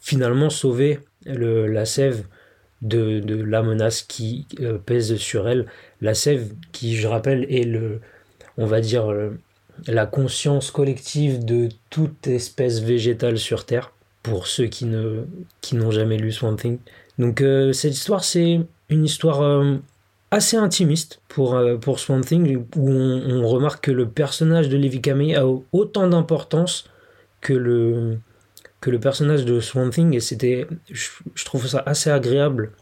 finalement 0.00 0.50
sauver 0.50 1.00
la 1.24 1.84
sève 1.84 2.24
de, 2.82 3.22
la 3.42 3.62
menace 3.62 4.02
qui 4.02 4.46
euh, 4.60 4.78
pèse 4.78 5.16
sur 5.16 5.48
elle. 5.48 5.66
La 6.00 6.14
sève, 6.14 6.52
qui 6.72 6.96
je 6.96 7.06
rappelle, 7.06 7.44
est 7.52 7.64
le, 7.64 8.00
on 8.56 8.66
va 8.66 8.80
dire, 8.80 9.12
la 9.86 10.06
conscience 10.06 10.70
collective 10.70 11.44
de 11.44 11.68
toute 11.90 12.26
espèce 12.26 12.80
végétale 12.80 13.38
sur 13.38 13.66
Terre, 13.66 13.92
pour 14.22 14.46
ceux 14.46 14.66
qui 14.66 14.84
ne 14.84 15.24
qui 15.60 15.76
n'ont 15.76 15.90
jamais 15.90 16.16
lu 16.16 16.32
Swamp 16.32 16.56
Thing. 16.56 16.78
Donc 17.18 17.40
euh, 17.40 17.72
cette 17.72 17.94
histoire, 17.94 18.24
c'est 18.24 18.60
une 18.88 19.04
histoire 19.04 19.42
euh, 19.42 19.76
assez 20.30 20.56
intimiste 20.56 21.20
pour, 21.28 21.54
euh, 21.54 21.76
pour 21.76 21.98
Swamp 21.98 22.20
Thing, 22.20 22.64
où 22.76 22.90
on, 22.90 23.46
remarque 23.46 23.84
que 23.84 23.90
le 23.90 24.08
personnage 24.08 24.68
de 24.68 24.76
Levi 24.76 25.00
Kamei 25.00 25.34
a 25.36 25.46
autant 25.72 26.08
d'importance 26.08 26.84
que 27.40 27.54
le, 27.54 28.18
que 28.80 28.90
le 28.90 29.00
personnage 29.00 29.44
de 29.44 29.60
Swamp 29.60 29.90
Thing, 29.90 30.14
et 30.14 30.20
c'était, 30.20 30.66
je, 30.90 31.44
trouve 31.44 31.66
ça 31.66 31.82
assez 31.86 32.10
agréable 32.10 32.72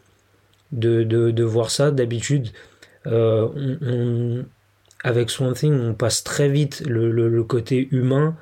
de, 0.72 1.02
de, 1.04 1.44
voir 1.44 1.70
ça. 1.70 1.90
D'habitude, 1.90 2.48
on 3.04 4.44
avec 5.06 5.30
Swamp 5.30 5.52
Thing, 5.52 5.78
on 5.78 5.94
passe 5.94 6.24
très 6.24 6.48
vite 6.48 6.82
le, 6.86 7.10
le, 7.10 7.44
côté 7.44 7.88
humain 7.92 8.36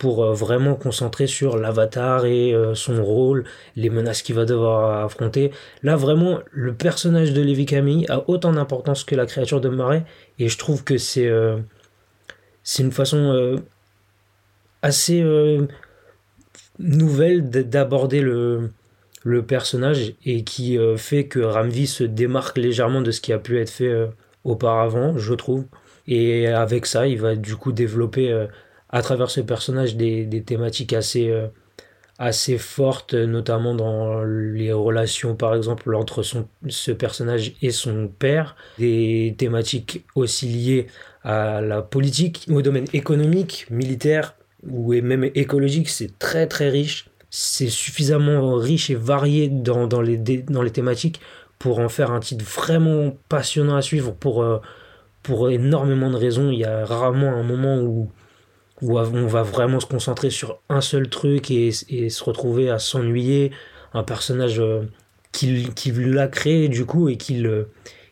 pour 0.00 0.24
euh, 0.24 0.32
vraiment 0.32 0.76
concentrer 0.76 1.26
sur 1.26 1.58
l'avatar 1.58 2.24
et 2.24 2.54
euh, 2.54 2.74
son 2.74 3.04
rôle, 3.04 3.44
les 3.76 3.90
menaces 3.90 4.22
qu'il 4.22 4.34
va 4.34 4.46
devoir 4.46 5.04
affronter. 5.04 5.52
Là, 5.82 5.94
vraiment, 5.94 6.38
le 6.50 6.72
personnage 6.72 7.34
de 7.34 7.42
Levi 7.42 7.66
Camille 7.66 8.06
a 8.08 8.24
autant 8.28 8.50
d'importance 8.50 9.04
que 9.04 9.14
la 9.14 9.26
créature 9.26 9.60
de 9.60 9.68
Marais, 9.68 10.04
et 10.38 10.48
je 10.48 10.56
trouve 10.56 10.84
que 10.84 10.96
c'est 10.96 11.26
euh, 11.26 11.58
une 12.78 12.92
façon 12.92 13.60
assez 14.80 15.22
nouvelle 16.78 17.50
d'aborder 17.50 18.22
le, 18.22 18.70
le 19.22 19.42
personnage 19.44 20.14
et 20.24 20.44
qui 20.44 20.78
fait 20.96 21.26
que 21.26 21.40
Ramvi 21.40 21.86
se 21.86 22.04
démarque 22.04 22.56
légèrement 22.56 23.02
de 23.02 23.10
ce 23.10 23.20
qui 23.20 23.34
a 23.34 23.38
pu 23.38 23.58
être 23.58 23.70
fait 23.70 24.08
auparavant, 24.44 25.18
je 25.18 25.34
trouve. 25.34 25.66
Et 26.06 26.46
avec 26.46 26.86
ça, 26.86 27.06
il 27.06 27.18
va 27.18 27.34
du 27.34 27.56
coup 27.56 27.72
développer 27.72 28.46
à 28.90 29.02
travers 29.02 29.30
ce 29.30 29.40
personnage 29.40 29.96
des, 29.96 30.26
des 30.26 30.42
thématiques 30.42 30.92
assez, 30.92 31.30
euh, 31.30 31.46
assez 32.18 32.58
fortes, 32.58 33.14
notamment 33.14 33.74
dans 33.74 34.22
les 34.24 34.72
relations, 34.72 35.34
par 35.34 35.54
exemple, 35.54 35.94
entre 35.94 36.22
son, 36.22 36.48
ce 36.68 36.92
personnage 36.92 37.54
et 37.62 37.70
son 37.70 38.08
père, 38.08 38.56
des 38.78 39.34
thématiques 39.38 40.04
aussi 40.14 40.46
liées 40.46 40.86
à 41.22 41.60
la 41.60 41.82
politique, 41.82 42.46
au 42.50 42.62
domaine 42.62 42.86
économique, 42.92 43.66
militaire 43.70 44.34
ou 44.68 44.92
même 45.00 45.24
écologique, 45.34 45.88
c'est 45.88 46.18
très 46.18 46.46
très 46.46 46.68
riche. 46.68 47.08
C'est 47.30 47.68
suffisamment 47.68 48.56
riche 48.56 48.90
et 48.90 48.96
varié 48.96 49.48
dans, 49.48 49.86
dans, 49.86 50.00
les, 50.02 50.16
dans 50.18 50.62
les 50.62 50.72
thématiques 50.72 51.20
pour 51.60 51.78
en 51.78 51.88
faire 51.88 52.10
un 52.10 52.20
titre 52.20 52.44
vraiment 52.44 53.16
passionnant 53.28 53.76
à 53.76 53.82
suivre 53.82 54.12
pour, 54.12 54.42
euh, 54.42 54.58
pour 55.22 55.48
énormément 55.48 56.10
de 56.10 56.16
raisons. 56.16 56.50
Il 56.50 56.58
y 56.58 56.64
a 56.64 56.84
rarement 56.84 57.32
un 57.34 57.44
moment 57.44 57.78
où 57.78 58.10
où 58.82 58.98
on 58.98 59.26
va 59.26 59.42
vraiment 59.42 59.80
se 59.80 59.86
concentrer 59.86 60.30
sur 60.30 60.60
un 60.68 60.80
seul 60.80 61.08
truc 61.08 61.50
et, 61.50 61.70
se 61.72 62.24
retrouver 62.24 62.70
à 62.70 62.78
s'ennuyer. 62.78 63.52
Un 63.92 64.04
personnage 64.04 64.60
euh, 64.60 64.82
qu'il 65.32 66.12
l'a 66.12 66.28
créé 66.28 66.68
du 66.68 66.84
coup 66.86 67.08
et 67.08 67.16
qu'il 67.16 67.66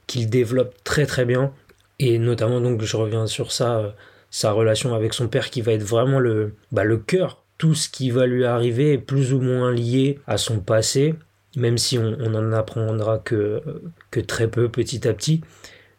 qu'il 0.09 0.29
développe 0.29 0.75
très 0.83 1.07
très 1.07 1.25
bien. 1.25 1.53
Et 2.01 2.19
notamment, 2.19 2.61
donc, 2.61 2.83
je 2.83 2.97
reviens 2.97 3.27
sur 3.27 3.53
ça, 3.53 3.79
euh, 3.79 3.91
sa 4.31 4.51
relation 4.51 4.95
avec 4.95 5.15
son 5.15 5.29
père 5.29 5.51
qui 5.51 5.61
va 5.61 5.73
être 5.73 5.85
vraiment 5.85 6.19
le, 6.19 6.55
bah, 6.73 6.85
le 6.85 6.97
cœur. 6.97 7.45
Tout 7.59 7.75
ce 7.75 7.89
qui 7.89 8.11
va 8.11 8.27
lui 8.27 8.45
arriver 8.45 8.93
est 8.95 8.99
plus 8.99 9.33
ou 9.33 9.41
moins 9.41 9.73
lié 9.73 10.21
à 10.27 10.39
son 10.39 10.61
passé, 10.61 11.15
même 11.57 11.77
si 11.77 11.99
on, 11.99 12.35
en 12.35 12.53
apprendra 12.53 13.19
que, 13.19 13.63
que 14.11 14.21
très 14.21 14.49
peu 14.49 14.69
petit 14.69 15.07
à 15.09 15.13
petit. 15.13 15.43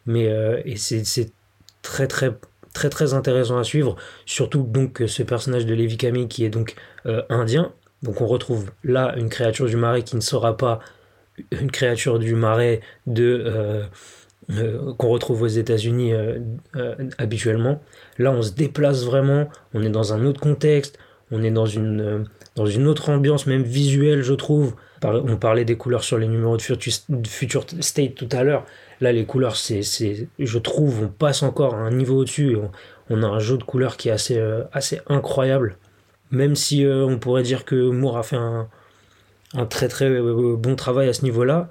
Mais 0.06 0.28
euh, 0.28 0.60
et 0.64 0.76
c'est 0.76 1.32
très 1.82 2.06
très 2.06 2.34
très 2.80 2.88
très 2.88 3.12
intéressant 3.12 3.58
à 3.58 3.64
suivre, 3.64 3.96
surtout 4.24 4.62
donc 4.62 5.02
ce 5.06 5.22
personnage 5.22 5.66
de 5.66 5.74
Levi 5.74 5.98
Kami 5.98 6.28
qui 6.28 6.46
est 6.46 6.48
donc 6.48 6.76
euh, 7.04 7.20
indien. 7.28 7.72
Donc 8.02 8.22
on 8.22 8.26
retrouve 8.26 8.70
là 8.84 9.14
une 9.18 9.28
créature 9.28 9.66
du 9.66 9.76
marais 9.76 10.02
qui 10.02 10.16
ne 10.16 10.22
sera 10.22 10.56
pas 10.56 10.80
une 11.50 11.70
créature 11.70 12.18
du 12.18 12.34
marais 12.34 12.80
de 13.06 13.44
euh, 13.44 13.82
euh, 14.52 14.94
qu'on 14.94 15.10
retrouve 15.10 15.42
aux 15.42 15.46
États-Unis 15.46 16.14
habituellement. 17.18 17.82
Là, 18.16 18.32
on 18.32 18.40
se 18.40 18.52
déplace 18.52 19.04
vraiment, 19.04 19.50
on 19.74 19.82
est 19.82 19.90
dans 19.90 20.14
un 20.14 20.24
autre 20.24 20.40
contexte, 20.40 20.98
on 21.30 21.42
est 21.42 21.50
dans 21.50 21.66
une 21.66 22.24
dans 22.56 22.66
une 22.66 22.86
autre 22.86 23.10
ambiance, 23.10 23.46
même 23.46 23.62
visuelle, 23.62 24.22
je 24.22 24.32
trouve. 24.32 24.74
On 25.02 25.36
parlait 25.36 25.64
des 25.66 25.76
couleurs 25.76 26.04
sur 26.04 26.18
les 26.18 26.28
numéros 26.28 26.56
de 26.56 26.62
Future 27.28 27.64
State 27.80 28.14
tout 28.14 28.28
à 28.32 28.42
l'heure. 28.42 28.64
Là, 29.00 29.12
les 29.12 29.24
couleurs, 29.24 29.56
c'est, 29.56 29.82
je 30.38 30.58
trouve, 30.58 31.04
on 31.04 31.08
passe 31.08 31.42
encore 31.42 31.74
à 31.74 31.78
un 31.78 31.90
niveau 31.90 32.18
au-dessus. 32.18 32.56
On, 33.08 33.22
a 33.22 33.26
un 33.26 33.38
jeu 33.38 33.56
de 33.56 33.64
couleurs 33.64 33.96
qui 33.96 34.10
est 34.10 34.12
assez, 34.12 34.36
euh, 34.36 34.64
assez 34.72 35.00
incroyable. 35.08 35.78
Même 36.30 36.54
si 36.54 36.84
euh, 36.84 37.06
on 37.06 37.18
pourrait 37.18 37.42
dire 37.42 37.64
que 37.64 37.90
Moore 37.90 38.18
a 38.18 38.22
fait 38.22 38.36
un, 38.36 38.68
très 39.68 39.88
très 39.88 40.08
euh, 40.08 40.54
bon 40.56 40.76
travail 40.76 41.08
à 41.08 41.14
ce 41.14 41.22
niveau-là, 41.22 41.70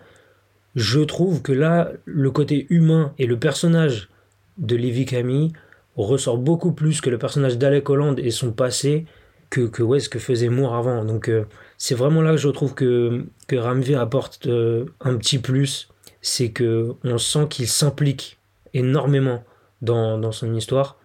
je 0.76 1.00
trouve 1.02 1.42
que 1.42 1.52
là, 1.52 1.92
le 2.06 2.32
côté 2.32 2.66
humain 2.70 3.14
et 3.20 3.28
le 3.28 3.38
personnage 3.38 4.10
de 4.58 4.76
Levi 4.76 5.06
Camille 5.06 5.54
ressort 5.96 6.38
beaucoup 6.38 6.72
plus 6.72 7.00
que 7.00 7.10
le 7.10 7.18
personnage 7.18 7.58
d'Alec 7.58 7.90
Holland 7.90 8.18
et 8.20 8.32
son 8.32 8.52
passé 8.52 9.06
que, 9.50 9.62
que 9.62 9.84
ouais, 9.84 10.00
ce 10.00 10.10
que 10.10 10.20
faisait 10.20 10.50
Moore 10.50 10.76
avant. 10.76 11.06
Donc 11.06 11.32
c'est 11.78 11.96
vraiment 11.96 12.22
là 12.22 12.32
que 12.32 12.38
je 12.38 12.50
trouve 12.50 12.74
que, 12.74 13.26
que 13.48 13.96
apporte 13.96 14.48
un 14.48 15.16
petit 15.16 15.40
plus 15.40 15.90
c'est 16.22 16.50
que 16.50 16.94
on 17.04 17.18
sent 17.18 17.48
qu'il 17.50 17.68
s'implique 17.68 18.40
énormément 18.74 19.44
dans, 19.82 20.32
son 20.32 20.54
histoire. 20.54 20.98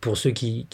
Pour 0.00 0.16
ceux 0.16 0.30
qui, 0.30 0.66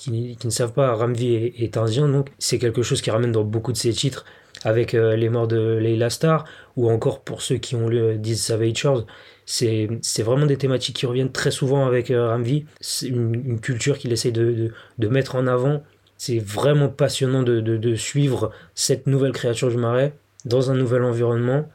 ne 0.43 0.51
savent 0.51 0.73
pas, 0.73 0.95
Ramvi 0.95 1.35
est, 1.35 1.77
indien, 1.77 2.09
donc 2.09 2.31
c'est 2.39 2.59
quelque 2.59 2.83
chose 2.83 3.03
qui 3.03 3.11
ramène 3.11 3.33
dans 3.33 3.45
beaucoup 3.45 3.73
de 3.73 3.77
ses 3.77 3.93
titres, 3.93 4.25
avec 4.65 4.95
euh, 4.95 5.17
les 5.17 5.29
morts 5.29 5.49
de 5.49 5.77
Leila 5.77 6.09
Star, 6.09 6.45
ou 6.77 6.91
encore 6.91 7.21
pour 7.21 7.43
ceux 7.43 7.57
qui 7.57 7.77
ont 7.77 7.89
lu 7.89 8.19
These 8.21 8.41
Savagers, 8.41 9.03
c'est, 9.45 9.89
c'est 10.03 10.23
vraiment 10.23 10.47
des 10.47 10.57
thématiques 10.57 10.97
qui 10.97 11.07
reviennent 11.07 11.33
très 11.33 11.51
souvent 11.51 11.87
avec 11.87 12.11
euh, 12.11 12.29
Ramvi. 12.29 12.65
C'est 12.81 13.09
une, 13.09 13.61
culture 13.61 13.99
qu'il 13.99 14.13
essaie 14.13 14.31
de, 14.31 14.73
mettre 14.99 15.37
en 15.37 15.47
avant. 15.47 15.83
C'est 16.17 16.39
vraiment 16.39 16.89
passionnant 16.89 17.43
de, 17.43 17.61
de 17.61 17.95
suivre 17.95 18.51
cette 18.75 19.07
nouvelle 19.07 19.33
créature 19.33 19.71
du 19.71 19.77
marais 19.77 20.15
dans 20.45 20.71
un 20.71 20.75
nouvel 20.75 21.05
environnement, 21.05 21.69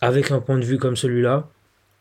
avec 0.00 0.30
un 0.30 0.40
point 0.40 0.58
de 0.58 0.64
vue 0.64 0.78
comme 0.78 0.96
celui-là, 0.96 1.48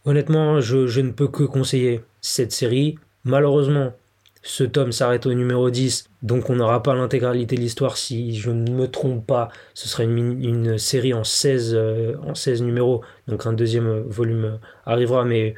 Honnêtement, 0.06 0.62
je, 0.62 1.00
ne 1.00 1.12
peux 1.12 1.28
que 1.28 1.44
conseiller 1.44 2.02
cette 2.22 2.52
série. 2.52 2.98
Malheureusement, 3.24 3.94
ce 4.42 4.64
tome 4.64 4.92
s'arrête 4.92 5.28
au 5.28 5.34
numéro 5.34 5.70
10, 5.70 6.10
donc 6.24 6.50
on 6.50 6.56
n'aura 6.56 6.82
pas 6.82 6.96
l'intégralité 6.96 7.56
de 7.56 7.62
l'histoire 7.62 7.98
si 7.98 8.36
je 8.36 8.50
ne 8.50 8.72
me 8.72 8.88
trompe 8.88 9.26
pas. 9.28 9.50
Ce 9.76 9.88
sera 9.88 10.04
une, 10.04 10.78
série 10.80 11.14
en 11.14 11.24
16, 11.24 11.76
euh, 11.76 12.16
en 12.26 12.34
16 12.34 12.64
numéros, 12.64 13.02
donc 13.28 13.46
un 13.46 13.54
deuxième 13.54 14.02
volume 14.02 14.60
arrivera, 14.88 15.24
mais 15.24 15.54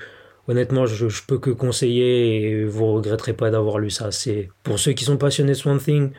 honnêtement, 0.49 0.85
je, 0.85 1.07
je 1.07 1.23
peux 1.25 1.37
que 1.37 1.51
conseiller 1.51 2.41
et 2.41 2.65
vous 2.65 2.93
regretterez 2.93 3.33
pas 3.33 3.49
d'avoir 3.49 3.79
lu 3.79 3.89
ça. 3.89 4.11
C'est 4.11 4.49
Pour 4.63 4.77
ceux 4.77 4.91
qui 4.91 5.05
sont 5.05 5.17
passionnés 5.17 5.53
de 5.53 5.57
Swamp 5.57 5.77
Thing, 5.77 6.11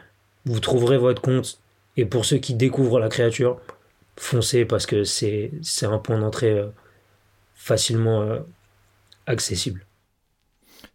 vous 0.47 0.61
trouverez 0.61 0.97
votre 0.97 1.21
compte, 1.21 1.59
et 1.99 2.07
pour 2.07 2.25
ceux 2.25 2.39
qui 2.39 2.55
découvrent 2.55 2.99
la 2.99 3.11
créature, 3.11 3.61
foncez 4.17 4.65
parce 4.65 4.87
que 4.87 5.05
c'est 5.05 5.51
un 5.83 5.99
point 5.99 6.19
d'entrée. 6.19 6.65
Facilement 7.65 8.21
euh, 8.21 8.41
accessible. 9.27 9.87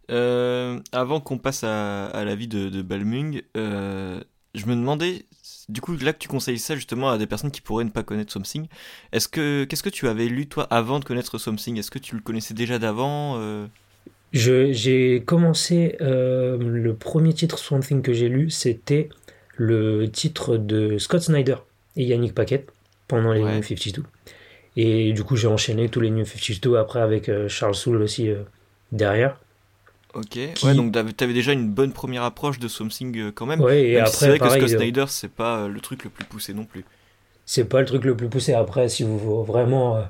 Euh, 0.08 0.78
avant 0.92 1.18
qu'on 1.20 1.36
passe 1.36 1.64
à, 1.64 2.12
la 2.24 2.34
vie 2.36 2.46
de, 2.46 2.80
Balmung, 2.82 3.42
euh, 3.56 4.20
je 4.54 4.66
me 4.66 4.76
demandais, 4.76 5.24
du 5.68 5.80
coup, 5.80 5.96
là 5.96 6.12
que 6.12 6.18
tu 6.18 6.28
conseilles 6.28 6.60
ça 6.60 6.76
justement 6.76 7.10
à 7.10 7.18
des 7.18 7.26
personnes 7.26 7.50
qui 7.50 7.60
pourraient 7.60 7.82
ne 7.82 7.90
pas 7.90 8.04
connaître 8.04 8.32
Something, 8.32 8.68
est-ce 9.10 9.26
que 9.26 9.64
qu'est-ce 9.64 9.82
que 9.82 9.88
tu 9.88 10.06
avais 10.06 10.26
lu 10.26 10.46
toi 10.46 10.68
avant 10.70 11.00
de 11.00 11.04
connaître 11.04 11.38
Something? 11.38 11.76
Est-ce 11.76 11.90
que 11.90 11.98
tu 11.98 12.14
le 12.14 12.22
connaissais 12.22 12.54
déjà 12.54 12.78
d'avant 12.78 13.68
J'ai 14.32 15.24
commencé 15.26 15.96
le 15.98 16.92
premier 16.92 17.34
titre 17.34 17.58
Something 17.58 18.00
que 18.00 18.12
j'ai 18.12 18.28
lu, 18.28 18.48
c'était 18.48 19.08
le 19.56 20.08
titre 20.08 20.56
de 20.56 20.98
Scott 20.98 21.22
Snyder 21.22 21.56
et 21.96 22.04
Yannick 22.04 22.32
Paquet 22.32 22.64
pendant 23.08 23.32
les 23.32 23.42
ouais. 23.42 23.60
52. 23.60 24.04
Et 24.76 25.12
du 25.12 25.24
coup, 25.24 25.36
j'ai 25.36 25.48
enchaîné 25.48 25.88
tous 25.88 26.00
les 26.00 26.10
New 26.10 26.24
52 26.24 26.76
après 26.76 27.00
avec 27.00 27.28
euh, 27.28 27.48
Charles 27.48 27.74
Soule 27.74 28.02
aussi 28.02 28.28
euh, 28.28 28.42
derrière. 28.92 29.36
Ok, 30.14 30.38
ouais, 30.64 30.74
donc 30.74 30.92
t'avais 31.16 31.32
déjà 31.32 31.52
une 31.52 31.68
bonne 31.68 31.92
première 31.92 32.24
approche 32.24 32.58
de 32.58 32.66
Something 32.66 33.16
euh, 33.16 33.32
quand 33.32 33.46
même. 33.46 33.60
Ouais, 33.60 33.82
et 33.82 33.98
après, 33.98 34.12
c'est 34.12 34.28
vrai 34.28 34.38
que 34.40 34.48
Scott 34.48 34.68
Snyder, 34.68 35.04
c'est 35.08 35.30
pas 35.30 35.68
le 35.68 35.80
truc 35.80 36.02
le 36.02 36.10
plus 36.10 36.24
poussé 36.24 36.52
non 36.52 36.64
plus. 36.64 36.84
C'est 37.46 37.64
pas 37.64 37.80
le 37.80 37.86
truc 37.86 38.04
le 38.04 38.16
plus 38.16 38.28
poussé. 38.28 38.52
Après, 38.52 38.88
si 38.88 39.04
vous 39.04 39.44
vraiment. 39.44 40.04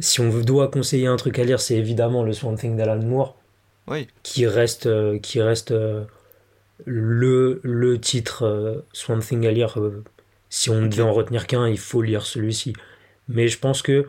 si 0.00 0.20
on 0.20 0.30
doit 0.30 0.68
conseiller 0.68 1.06
un 1.06 1.16
truc 1.16 1.38
à 1.38 1.44
lire, 1.44 1.60
c'est 1.60 1.76
évidemment 1.76 2.24
le 2.24 2.32
Swamp 2.32 2.56
Thing 2.56 2.76
d'Alan 2.76 3.02
Moore. 3.02 3.36
Oui. 3.86 4.08
Qui 4.24 4.46
reste, 4.48 4.88
qui 5.20 5.40
reste 5.40 5.72
le, 6.84 7.60
le 7.62 8.00
titre 8.00 8.84
Swamp 8.92 9.20
Thing 9.20 9.46
à 9.46 9.52
lire. 9.52 9.78
si 10.48 10.70
on 10.70 10.80
ne 10.80 10.88
devait 10.88 11.02
en 11.02 11.12
retenir 11.12 11.46
qu'un, 11.46 11.68
il 11.68 11.78
faut 11.78 12.02
lire 12.02 12.26
celui-ci. 12.26 12.72
Mais 13.28 13.48
je 13.48 13.58
pense 13.58 13.82
que 13.82 14.06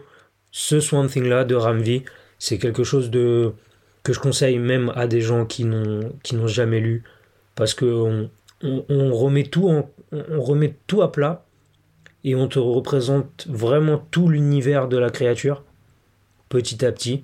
ce 0.51 0.79
Swamp 0.79 1.07
Thing 1.07 1.25
là 1.25 1.43
de 1.43 1.55
Ramvi, 1.55 2.03
c'est 2.39 2.57
quelque 2.57 2.83
chose 2.83 3.09
de 3.09 3.53
que 4.03 4.13
je 4.13 4.19
conseille 4.19 4.59
même 4.59 4.91
à 4.95 5.07
des 5.07 5.21
gens 5.21 5.45
qui 5.45 5.65
n'ont 5.65 6.13
qui 6.23 6.35
n'ont 6.35 6.47
jamais 6.47 6.79
lu. 6.79 7.03
Parce 7.55 7.73
que 7.73 7.85
on, 7.85 8.29
on, 8.89 9.13
remet 9.13 9.43
tout 9.43 9.69
on 10.11 10.41
remet 10.41 10.75
tout 10.87 11.01
à 11.01 11.11
plat 11.11 11.45
et 12.23 12.35
on 12.35 12.47
te 12.47 12.59
représente 12.59 13.47
vraiment 13.49 13.97
tout 14.11 14.29
l'univers 14.29 14.87
de 14.87 14.97
la 14.97 15.09
créature 15.09 15.63
petit 16.49 16.85
à 16.85 16.91
petit. 16.91 17.23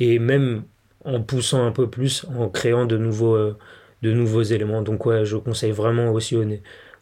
Et 0.00 0.18
même 0.18 0.64
en 1.04 1.20
poussant 1.20 1.66
un 1.66 1.72
peu 1.72 1.88
plus 1.90 2.24
en 2.36 2.48
créant 2.48 2.86
de 2.86 2.96
nouveaux 2.96 3.34
euh, 3.36 3.56
de 4.02 4.12
nouveaux 4.12 4.42
éléments. 4.42 4.82
Donc 4.82 5.06
ouais 5.06 5.24
je 5.24 5.36
conseille 5.36 5.72
vraiment 5.72 6.10
aussi 6.12 6.36
aux, 6.36 6.44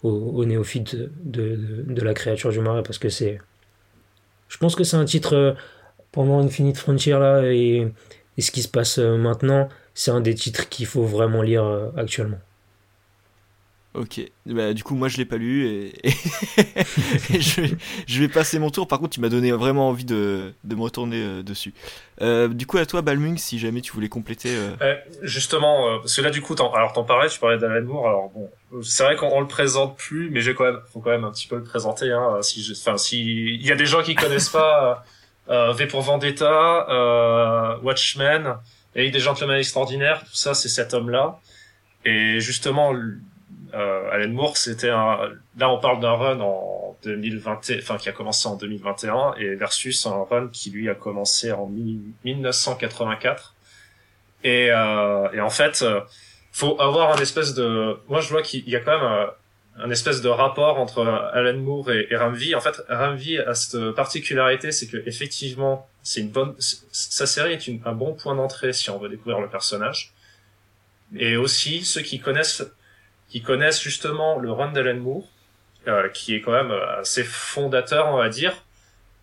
au, 0.03 0.45
néophytes 0.45 0.97
de, 0.97 1.09
de, 1.25 1.85
de, 1.87 2.03
la 2.03 2.15
créature 2.15 2.51
du 2.51 2.61
marais 2.61 2.83
parce 2.83 2.99
que 2.99 3.09
c'est 3.09 3.41
je 4.51 4.59
pense 4.59 4.75
que 4.75 4.85
c'est 4.85 4.97
un 4.97 5.05
titre 5.07 5.35
euh, 5.35 5.53
pendant 6.13 6.41
Infinite 6.41 6.77
Frontier 6.77 7.13
là 7.13 7.43
et, 7.45 7.89
ce 8.39 8.51
qui 8.51 8.63
se 8.63 8.69
passe 8.69 8.99
euh, 8.99 9.19
maintenant, 9.19 9.69
c'est 9.93 10.11
un 10.11 10.21
des 10.21 10.35
titres 10.35 10.69
qu'il 10.69 10.87
faut 10.87 11.05
vraiment 11.05 11.43
lire 11.43 11.63
euh, 11.63 11.91
actuellement. 11.97 12.39
Ok, 13.93 14.21
bah, 14.47 14.73
du 14.73 14.85
coup 14.85 14.95
moi 14.95 15.09
je 15.09 15.17
l'ai 15.17 15.25
pas 15.25 15.37
lu 15.37 15.67
et, 15.67 15.93
je, 17.41 18.21
vais 18.21 18.29
passer 18.29 18.61
mon 18.61 18.71
tour. 18.71 18.87
Par 18.87 19.01
contre, 19.01 19.11
tu 19.11 19.21
m'as 19.21 19.29
donné 19.29 19.51
vraiment 19.51 19.89
envie 19.89 20.05
de, 20.05 20.53
de 20.63 20.75
me 20.77 20.83
retourner 20.83 21.21
euh, 21.21 21.43
dessus. 21.43 21.75
Euh, 22.23 22.47
du 22.47 22.69
coup, 22.69 22.79
à 22.79 22.87
toi, 22.87 23.03
Balmung, 23.03 23.37
si 23.37 23.59
jamais 23.59 23.81
tu 23.81 23.91
voulais 23.91 24.09
compléter. 24.09 24.51
Euh... 24.53 24.95
Justement, 25.23 25.99
parce 25.99 26.15
que 26.15 26.23
là, 26.23 26.31
du 26.31 26.41
coup, 26.41 26.55
alors 26.73 26.93
t'en 26.93 27.03
parlais, 27.03 27.29
tu 27.29 27.41
parlais 27.41 27.59
d'Alan 27.59 27.83
Moore. 27.83 28.07
Alors 28.07 28.31
bon, 28.31 28.49
c'est 28.81 29.03
vrai 29.03 29.17
qu'on 29.17 29.41
le 29.41 29.49
présente 29.49 29.97
plus, 29.97 30.31
mais 30.31 30.41
j'ai 30.41 30.55
quand 30.55 30.67
même, 30.67 30.79
faut 30.93 31.01
quand 31.01 31.11
même 31.11 31.25
un 31.25 31.33
petit 31.33 31.49
peu 31.49 31.57
le 31.57 31.65
présenter. 31.65 32.13
Hein, 32.13 32.39
si, 32.43 32.73
enfin, 32.81 32.97
si 32.97 33.55
il 33.55 33.67
y 33.67 33.73
a 33.73 33.77
des 33.77 33.87
gens 33.87 34.05
qui 34.05 34.15
connaissent 34.15 34.51
pas 34.51 35.05
V 35.49 35.87
pour 35.89 36.03
Vendetta, 36.03 37.77
Watchmen, 37.83 38.55
et 38.95 39.11
des 39.11 39.19
gentlemen 39.19 39.59
extraordinaires, 39.59 40.21
tout 40.21 40.37
ça, 40.37 40.55
c'est 40.55 40.69
cet 40.69 40.95
homme-là. 40.95 41.41
Et 42.05 42.41
justement, 42.41 42.93
euh, 43.75 44.11
Alan 44.11 44.29
Moore, 44.29 44.57
c'était 44.57 44.91
un. 44.91 45.19
Là, 45.59 45.71
on 45.71 45.79
parle 45.79 46.01
d'un 46.01 46.13
run 46.13 46.41
en 46.41 46.97
2020, 47.03 47.61
enfin 47.79 47.97
qui 47.99 48.09
a 48.09 48.13
commencé 48.13 48.49
en 48.49 48.57
2021, 48.57 49.35
et 49.39 49.55
versus 49.55 50.07
un 50.07 50.25
run 50.29 50.49
qui 50.49 50.71
lui 50.71 50.89
a 50.89 50.95
commencé 50.95 51.53
en 51.53 51.67
1984. 51.67 53.55
Et, 54.43 54.69
euh, 54.71 55.31
et 55.33 55.41
en 55.41 55.51
fait, 55.51 55.83
euh, 55.83 56.01
faut 56.53 56.81
avoir 56.81 57.17
un 57.17 57.21
espèce 57.21 57.55
de. 57.55 57.99
Moi, 58.09 58.21
je 58.21 58.29
vois 58.31 58.43
qu'il 58.43 58.69
y 58.69 58.77
a 58.77 58.81
quand 58.81 58.99
même 58.99 59.07
un, 59.07 59.85
un, 59.85 59.91
espèce 59.91 60.21
de 60.23 60.29
rapport 60.29 60.79
entre 60.79 61.05
Alan 61.33 61.59
Moore 61.59 61.91
et, 61.93 62.09
et 62.11 62.17
Ramvi. 62.17 62.55
En 62.55 62.61
fait, 62.61 62.83
Ramvi 62.89 63.39
a 63.39 63.55
cette 63.55 63.93
particularité, 63.93 64.73
c'est 64.73 64.87
que 64.87 64.97
effectivement, 65.07 65.89
c'est 66.03 66.21
une 66.21 66.31
bonne. 66.31 66.55
Sa 66.59 67.27
série 67.27 67.53
est 67.53 67.87
un 67.87 67.93
bon 67.93 68.15
point 68.15 68.35
d'entrée 68.35 68.73
si 68.73 68.91
on 68.91 68.99
veut 68.99 69.09
découvrir 69.09 69.41
le 69.41 69.49
personnage. 69.49 70.13
Et 71.17 71.37
aussi, 71.37 71.85
ceux 71.85 72.03
qui 72.03 72.21
connaissent 72.21 72.65
qui 73.31 73.43
connaissent 73.43 73.81
justement 73.81 74.39
le 74.39 74.51
run 74.53 74.73
d'Alan 74.73 74.97
Moore, 74.99 75.25
euh, 75.89 76.09
qui 76.11 76.35
est 76.35 76.41
quand 76.41 76.53
même 76.53 76.73
euh, 76.73 77.01
assez 77.01 77.25
fondateur, 77.25 78.09
on 78.09 78.19
va 78.19 78.29
dire. 78.29 78.65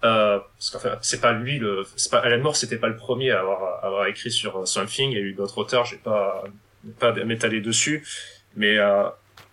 Euh, 0.03 0.39
parce 0.57 0.69
qu'en 0.69 0.79
fait, 0.79 0.97
c'est 1.01 1.21
pas 1.21 1.33
lui 1.33 1.59
le, 1.59 1.83
c'est 1.95 2.11
pas 2.11 2.19
Alan 2.19 2.41
Moore, 2.41 2.55
c'était 2.55 2.77
pas 2.77 2.87
le 2.87 2.95
premier 2.95 3.31
à 3.31 3.39
avoir, 3.39 3.83
à 3.83 3.87
avoir 3.87 4.05
écrit 4.07 4.31
sur 4.31 4.57
euh, 4.57 4.65
Something. 4.65 5.11
Il 5.11 5.17
y 5.17 5.21
a 5.21 5.23
eu 5.23 5.33
d'autres 5.33 5.57
auteurs, 5.57 5.85
j'ai 5.85 5.97
pas 5.97 6.43
pas 6.99 7.11
m'étaler 7.11 7.59
dessus, 7.59 8.05
mais 8.55 8.77
euh, 8.77 9.03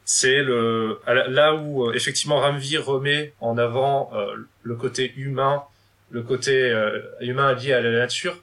c'est 0.05 0.43
le 0.43 1.01
là 1.07 1.55
où 1.55 1.91
effectivement 1.93 2.39
Ramvi 2.41 2.77
remet 2.77 3.33
en 3.41 3.57
avant 3.57 4.13
le 4.63 4.75
côté 4.77 5.15
humain, 5.17 5.65
le 6.11 6.23
côté 6.23 6.73
humain 7.21 7.55
lié 7.55 7.73
à 7.73 7.81
la 7.81 7.91
nature 7.91 8.37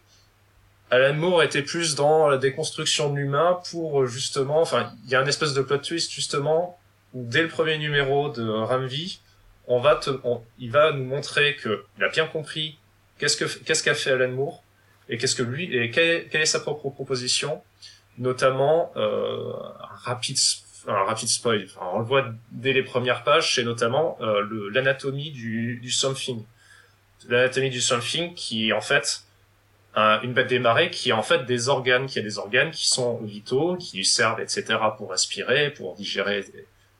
Alan 0.91 1.13
Moore 1.13 1.43
était 1.43 1.61
plus 1.61 1.95
dans 1.95 2.27
la 2.27 2.37
déconstruction 2.37 3.11
de 3.11 3.17
l'humain 3.17 3.61
pour 3.71 4.05
justement, 4.07 4.59
enfin, 4.59 4.91
il 5.05 5.11
y 5.11 5.15
a 5.15 5.21
un 5.21 5.25
espèce 5.25 5.53
de 5.53 5.61
plot 5.61 5.77
twist 5.77 6.11
justement 6.11 6.77
où 7.13 7.23
dès 7.25 7.41
le 7.41 7.47
premier 7.47 7.77
numéro 7.77 8.29
de 8.29 8.47
Ramvi, 8.47 9.21
on 9.67 9.79
va 9.79 9.95
te, 9.95 10.09
il 10.59 10.69
va 10.69 10.91
nous 10.91 11.05
montrer 11.05 11.55
que 11.55 11.85
il 11.97 12.03
a 12.03 12.09
bien 12.09 12.27
compris 12.27 12.77
qu'est-ce 13.17 13.37
que 13.37 13.45
qu'est-ce 13.45 13.83
qu'a 13.83 13.95
fait 13.95 14.11
Alan 14.11 14.31
Moore 14.31 14.63
et 15.07 15.17
qu'est-ce 15.17 15.35
que 15.35 15.43
lui 15.43 15.73
et 15.73 15.91
quelle, 15.91 16.27
est 16.33 16.45
sa 16.45 16.59
propre 16.59 16.89
proposition, 16.89 17.61
notamment 18.17 18.91
euh, 18.97 19.53
un 19.79 19.95
rapide 20.03 20.37
un 20.87 21.03
rapide 21.05 21.29
spoil. 21.29 21.67
On 21.79 21.99
le 21.99 22.05
voit 22.05 22.25
dès 22.51 22.73
les 22.73 22.83
premières 22.83 23.23
pages, 23.23 23.55
c'est 23.55 23.63
notamment 23.63 24.17
euh, 24.19 24.69
l'anatomie 24.73 25.31
du, 25.31 25.79
du 25.81 25.91
something, 25.91 26.43
l'anatomie 27.29 27.69
du 27.69 27.79
something 27.79 28.33
qui 28.33 28.73
en 28.73 28.81
fait 28.81 29.23
une 29.95 30.33
bête 30.33 30.47
des 30.47 30.59
marais 30.59 30.89
qui 30.89 31.11
a 31.11 31.17
en 31.17 31.23
fait 31.23 31.45
des 31.45 31.67
organes, 31.67 32.05
qui 32.05 32.19
a 32.19 32.21
des 32.21 32.37
organes 32.37 32.71
qui 32.71 32.87
sont 32.87 33.17
vitaux, 33.17 33.75
qui 33.75 33.97
lui 33.97 34.05
servent, 34.05 34.39
etc. 34.39 34.77
pour 34.97 35.11
respirer, 35.11 35.69
pour 35.71 35.95
digérer 35.95 36.45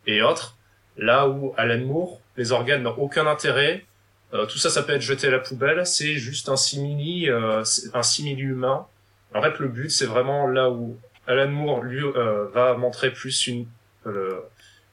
et 0.08 0.21
autres. 0.21 0.58
Là 0.97 1.27
où 1.27 1.54
Alan 1.58 1.86
Moore, 1.86 2.19
les 2.38 2.51
organes 2.51 2.84
n'ont 2.84 2.97
aucun 2.97 3.27
intérêt, 3.27 3.86
euh, 4.34 4.45
tout 4.45 4.58
ça, 4.58 4.69
ça 4.69 4.84
peut 4.84 4.93
être 4.93 5.01
jeté 5.01 5.27
à 5.27 5.32
la 5.32 5.39
poubelle. 5.39 5.86
C'est 5.86 6.15
juste 6.15 6.49
un 6.49 6.56
simili, 6.56 7.30
euh, 7.30 7.63
un 7.93 8.04
simili 8.04 8.41
humain. 8.41 8.88
En 9.34 9.41
fait, 9.41 9.60
le 9.60 9.67
but, 9.67 9.89
c'est 9.89 10.06
vraiment 10.06 10.47
là 10.47 10.69
où 10.69 10.97
Alan 11.27 11.49
Moore 11.49 11.84
lui 11.84 12.04
euh, 12.04 12.47
va 12.54 12.73
montrer 12.75 13.12
plus 13.12 13.47
une 13.47 13.67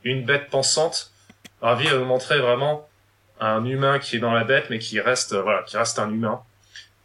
une 0.04 0.24
bête 0.24 0.50
pensante. 0.50 1.12
Ravi 1.62 1.86
va 1.86 1.98
montrer 2.00 2.38
vraiment 2.38 2.86
un 3.40 3.64
humain 3.64 3.98
qui 3.98 4.16
est 4.16 4.18
dans 4.18 4.34
la 4.34 4.44
bête, 4.44 4.66
mais 4.68 4.78
qui 4.78 5.00
reste 5.00 5.34
voilà, 5.34 5.62
qui 5.62 5.76
reste 5.78 5.98
un 5.98 6.10
humain. 6.10 6.42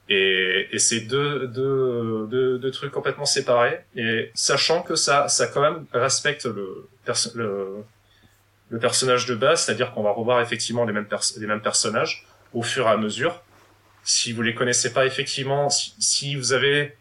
Et, 0.09 0.67
et 0.71 0.79
c'est 0.79 1.01
deux, 1.01 1.47
deux, 1.47 2.27
deux, 2.29 2.59
deux, 2.59 2.71
trucs 2.71 2.91
complètement 2.91 3.25
séparés. 3.25 3.79
Et 3.95 4.31
sachant 4.33 4.81
que 4.81 4.95
ça, 4.95 5.27
ça 5.29 5.47
quand 5.47 5.61
même 5.61 5.85
respecte 5.93 6.45
le, 6.45 6.89
le, 7.35 7.83
le 8.69 8.79
personnage 8.79 9.25
de 9.25 9.35
base, 9.35 9.63
c'est-à-dire 9.63 9.93
qu'on 9.93 10.03
va 10.03 10.11
revoir 10.11 10.41
effectivement 10.41 10.83
les 10.83 10.93
mêmes, 10.93 11.07
les 11.37 11.47
mêmes 11.47 11.61
personnages 11.61 12.25
au 12.53 12.63
fur 12.63 12.87
et 12.87 12.91
à 12.91 12.97
mesure. 12.97 13.41
Si 14.03 14.33
vous 14.33 14.41
les 14.41 14.53
connaissez 14.53 14.91
pas 14.91 15.05
effectivement, 15.05 15.69
si, 15.69 15.93
si 15.99 16.35
vous 16.35 16.51
avez 16.51 16.97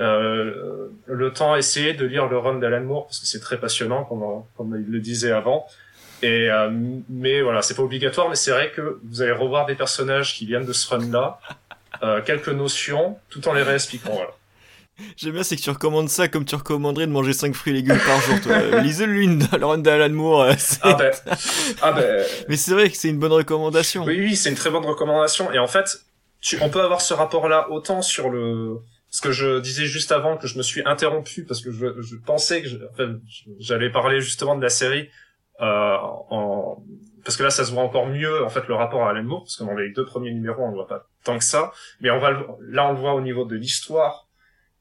euh, 0.00 0.88
le 1.06 1.32
temps, 1.32 1.54
essayez 1.54 1.94
de 1.94 2.04
lire 2.04 2.26
le 2.26 2.38
run 2.38 2.58
d'Alan 2.58 2.82
Moore 2.82 3.06
parce 3.06 3.20
que 3.20 3.26
c'est 3.26 3.40
très 3.40 3.58
passionnant, 3.58 4.04
comme, 4.04 4.24
comme 4.56 4.76
il 4.76 4.90
le 4.90 5.00
disait 5.00 5.32
avant. 5.32 5.66
Et 6.22 6.50
euh, 6.50 6.70
mais 7.08 7.42
voilà, 7.42 7.62
c'est 7.62 7.74
pas 7.74 7.82
obligatoire, 7.82 8.28
mais 8.28 8.36
c'est 8.36 8.52
vrai 8.52 8.70
que 8.70 9.00
vous 9.04 9.22
allez 9.22 9.32
revoir 9.32 9.66
des 9.66 9.74
personnages 9.74 10.34
qui 10.34 10.46
viennent 10.46 10.64
de 10.64 10.72
ce 10.72 10.88
run-là 10.88 11.40
quelques 12.24 12.48
notions, 12.48 13.16
tout 13.30 13.46
en 13.48 13.52
les 13.52 13.62
réexpliquant. 13.62 14.12
Voilà. 14.12 14.32
J'aime 15.16 15.32
bien, 15.32 15.42
c'est 15.42 15.56
que 15.56 15.60
tu 15.62 15.70
recommandes 15.70 16.08
ça 16.08 16.28
comme 16.28 16.44
tu 16.44 16.54
recommanderais 16.54 17.06
de 17.06 17.12
manger 17.12 17.32
5 17.32 17.54
fruits 17.54 17.72
et 17.72 17.76
légumes 17.76 17.98
par 17.98 18.20
jour. 18.20 18.40
Toi. 18.40 18.80
Lisez 18.82 19.06
l'une 19.06 19.38
de 19.38 19.56
Laurent 19.58 19.78
d'Alan 19.78 20.10
Moore. 20.10 20.42
Euh, 20.42 20.54
ah 20.82 20.94
ben, 20.94 21.12
ah 21.80 21.92
ben... 21.92 22.26
Mais 22.48 22.56
c'est 22.56 22.72
vrai 22.72 22.90
que 22.90 22.96
c'est 22.96 23.08
une 23.08 23.18
bonne 23.18 23.32
recommandation. 23.32 24.04
Oui, 24.04 24.18
oui, 24.18 24.36
c'est 24.36 24.50
une 24.50 24.56
très 24.56 24.70
bonne 24.70 24.84
recommandation. 24.84 25.52
Et 25.52 25.58
en 25.58 25.66
fait, 25.66 26.04
tu, 26.40 26.58
on 26.60 26.68
peut 26.68 26.82
avoir 26.82 27.00
ce 27.00 27.14
rapport-là 27.14 27.70
autant 27.70 28.02
sur 28.02 28.30
le... 28.30 28.78
Ce 29.08 29.20
que 29.20 29.30
je 29.30 29.60
disais 29.60 29.84
juste 29.84 30.10
avant, 30.10 30.38
que 30.38 30.46
je 30.46 30.56
me 30.56 30.62
suis 30.62 30.82
interrompu 30.86 31.44
parce 31.44 31.60
que 31.60 31.70
je, 31.70 32.00
je 32.00 32.16
pensais 32.16 32.62
que 32.62 32.68
j'allais 33.60 33.90
parler 33.90 34.22
justement 34.22 34.56
de 34.56 34.62
la 34.62 34.70
série 34.70 35.10
euh, 35.60 35.96
en, 36.30 36.82
parce 37.24 37.36
que 37.36 37.42
là 37.42 37.50
ça 37.50 37.64
se 37.64 37.72
voit 37.72 37.82
encore 37.82 38.06
mieux 38.06 38.44
en 38.44 38.48
fait 38.48 38.66
le 38.68 38.74
rapport 38.74 39.04
à 39.06 39.10
Alan 39.10 39.22
Moore 39.22 39.44
parce 39.44 39.56
que 39.56 39.64
dans 39.64 39.74
les 39.74 39.90
deux 39.90 40.04
premiers 40.04 40.32
numéros 40.32 40.62
on 40.62 40.70
ne 40.70 40.74
voit 40.74 40.88
pas 40.88 41.06
tant 41.24 41.38
que 41.38 41.44
ça. 41.44 41.72
Mais 42.00 42.10
on 42.10 42.18
va 42.18 42.30
là 42.60 42.88
on 42.88 42.92
le 42.92 42.98
voit 42.98 43.14
au 43.14 43.20
niveau 43.20 43.44
de 43.44 43.56
l'histoire 43.56 44.28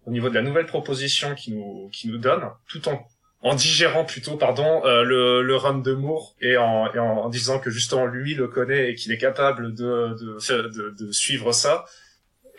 au 0.05 0.11
niveau 0.11 0.29
de 0.29 0.35
la 0.35 0.41
nouvelle 0.41 0.65
proposition 0.65 1.35
qui 1.35 1.53
nous 1.53 1.89
qui 1.91 2.07
nous 2.07 2.17
donne 2.17 2.43
tout 2.67 2.87
en 2.89 3.05
en 3.43 3.55
digérant 3.55 4.05
plutôt 4.05 4.37
pardon 4.37 4.85
euh, 4.85 5.03
le, 5.03 5.41
le 5.41 5.55
run 5.55 5.79
de 5.79 5.93
Moore 5.93 6.35
et 6.41 6.57
en, 6.57 6.93
et 6.93 6.99
en, 6.99 7.27
disant 7.29 7.59
que 7.59 7.71
justement 7.71 8.05
lui 8.05 8.35
le 8.35 8.47
connaît 8.47 8.91
et 8.91 8.95
qu'il 8.95 9.11
est 9.11 9.17
capable 9.17 9.73
de 9.73 10.15
de, 10.19 10.67
de, 10.67 10.89
de 11.05 11.11
suivre 11.11 11.51
ça. 11.51 11.85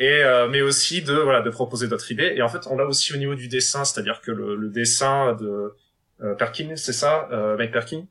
Et 0.01 0.09
euh, 0.25 0.49
mais 0.49 0.61
aussi 0.61 1.03
de 1.03 1.15
voilà 1.15 1.43
de 1.43 1.51
proposer 1.51 1.87
d'autres 1.87 2.11
idées. 2.11 2.33
Et 2.37 2.43
en 2.43 2.49
fait 2.49 2.67
on 2.67 2.77
l'a 2.77 2.87
aussi 2.87 3.15
au 3.15 3.17
niveau 3.17 3.35
du 3.37 3.49
dessin 3.49 3.85
c'est-à-dire 3.85 4.21
que 4.21 4.33
le, 4.33 4.57
le 4.57 4.71
dessin 4.71 5.35
de 5.35 5.75
euh, 6.23 6.35
Perkin 6.35 6.75
c'est 6.77 6.93
ça 6.93 7.29
euh, 7.31 7.57
Mike 7.57 7.73
Perkin 7.73 8.07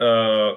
euh, 0.00 0.52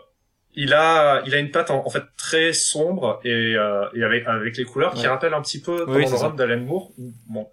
il 0.53 0.73
a 0.73 1.21
il 1.25 1.33
a 1.33 1.37
une 1.37 1.51
patte 1.51 1.71
en, 1.71 1.89
fait 1.89 2.03
très 2.17 2.53
sombre 2.53 3.19
et, 3.23 3.55
euh, 3.55 3.85
et 3.93 4.03
avec 4.03 4.27
avec 4.27 4.57
les 4.57 4.65
couleurs 4.65 4.93
qui 4.93 5.07
rappellent 5.07 5.33
un 5.33 5.41
petit 5.41 5.61
peu 5.61 5.85
oui, 5.87 6.05
run 6.05 6.31
d'Alan 6.31 6.59
Moore 6.59 6.91
bon 7.29 7.47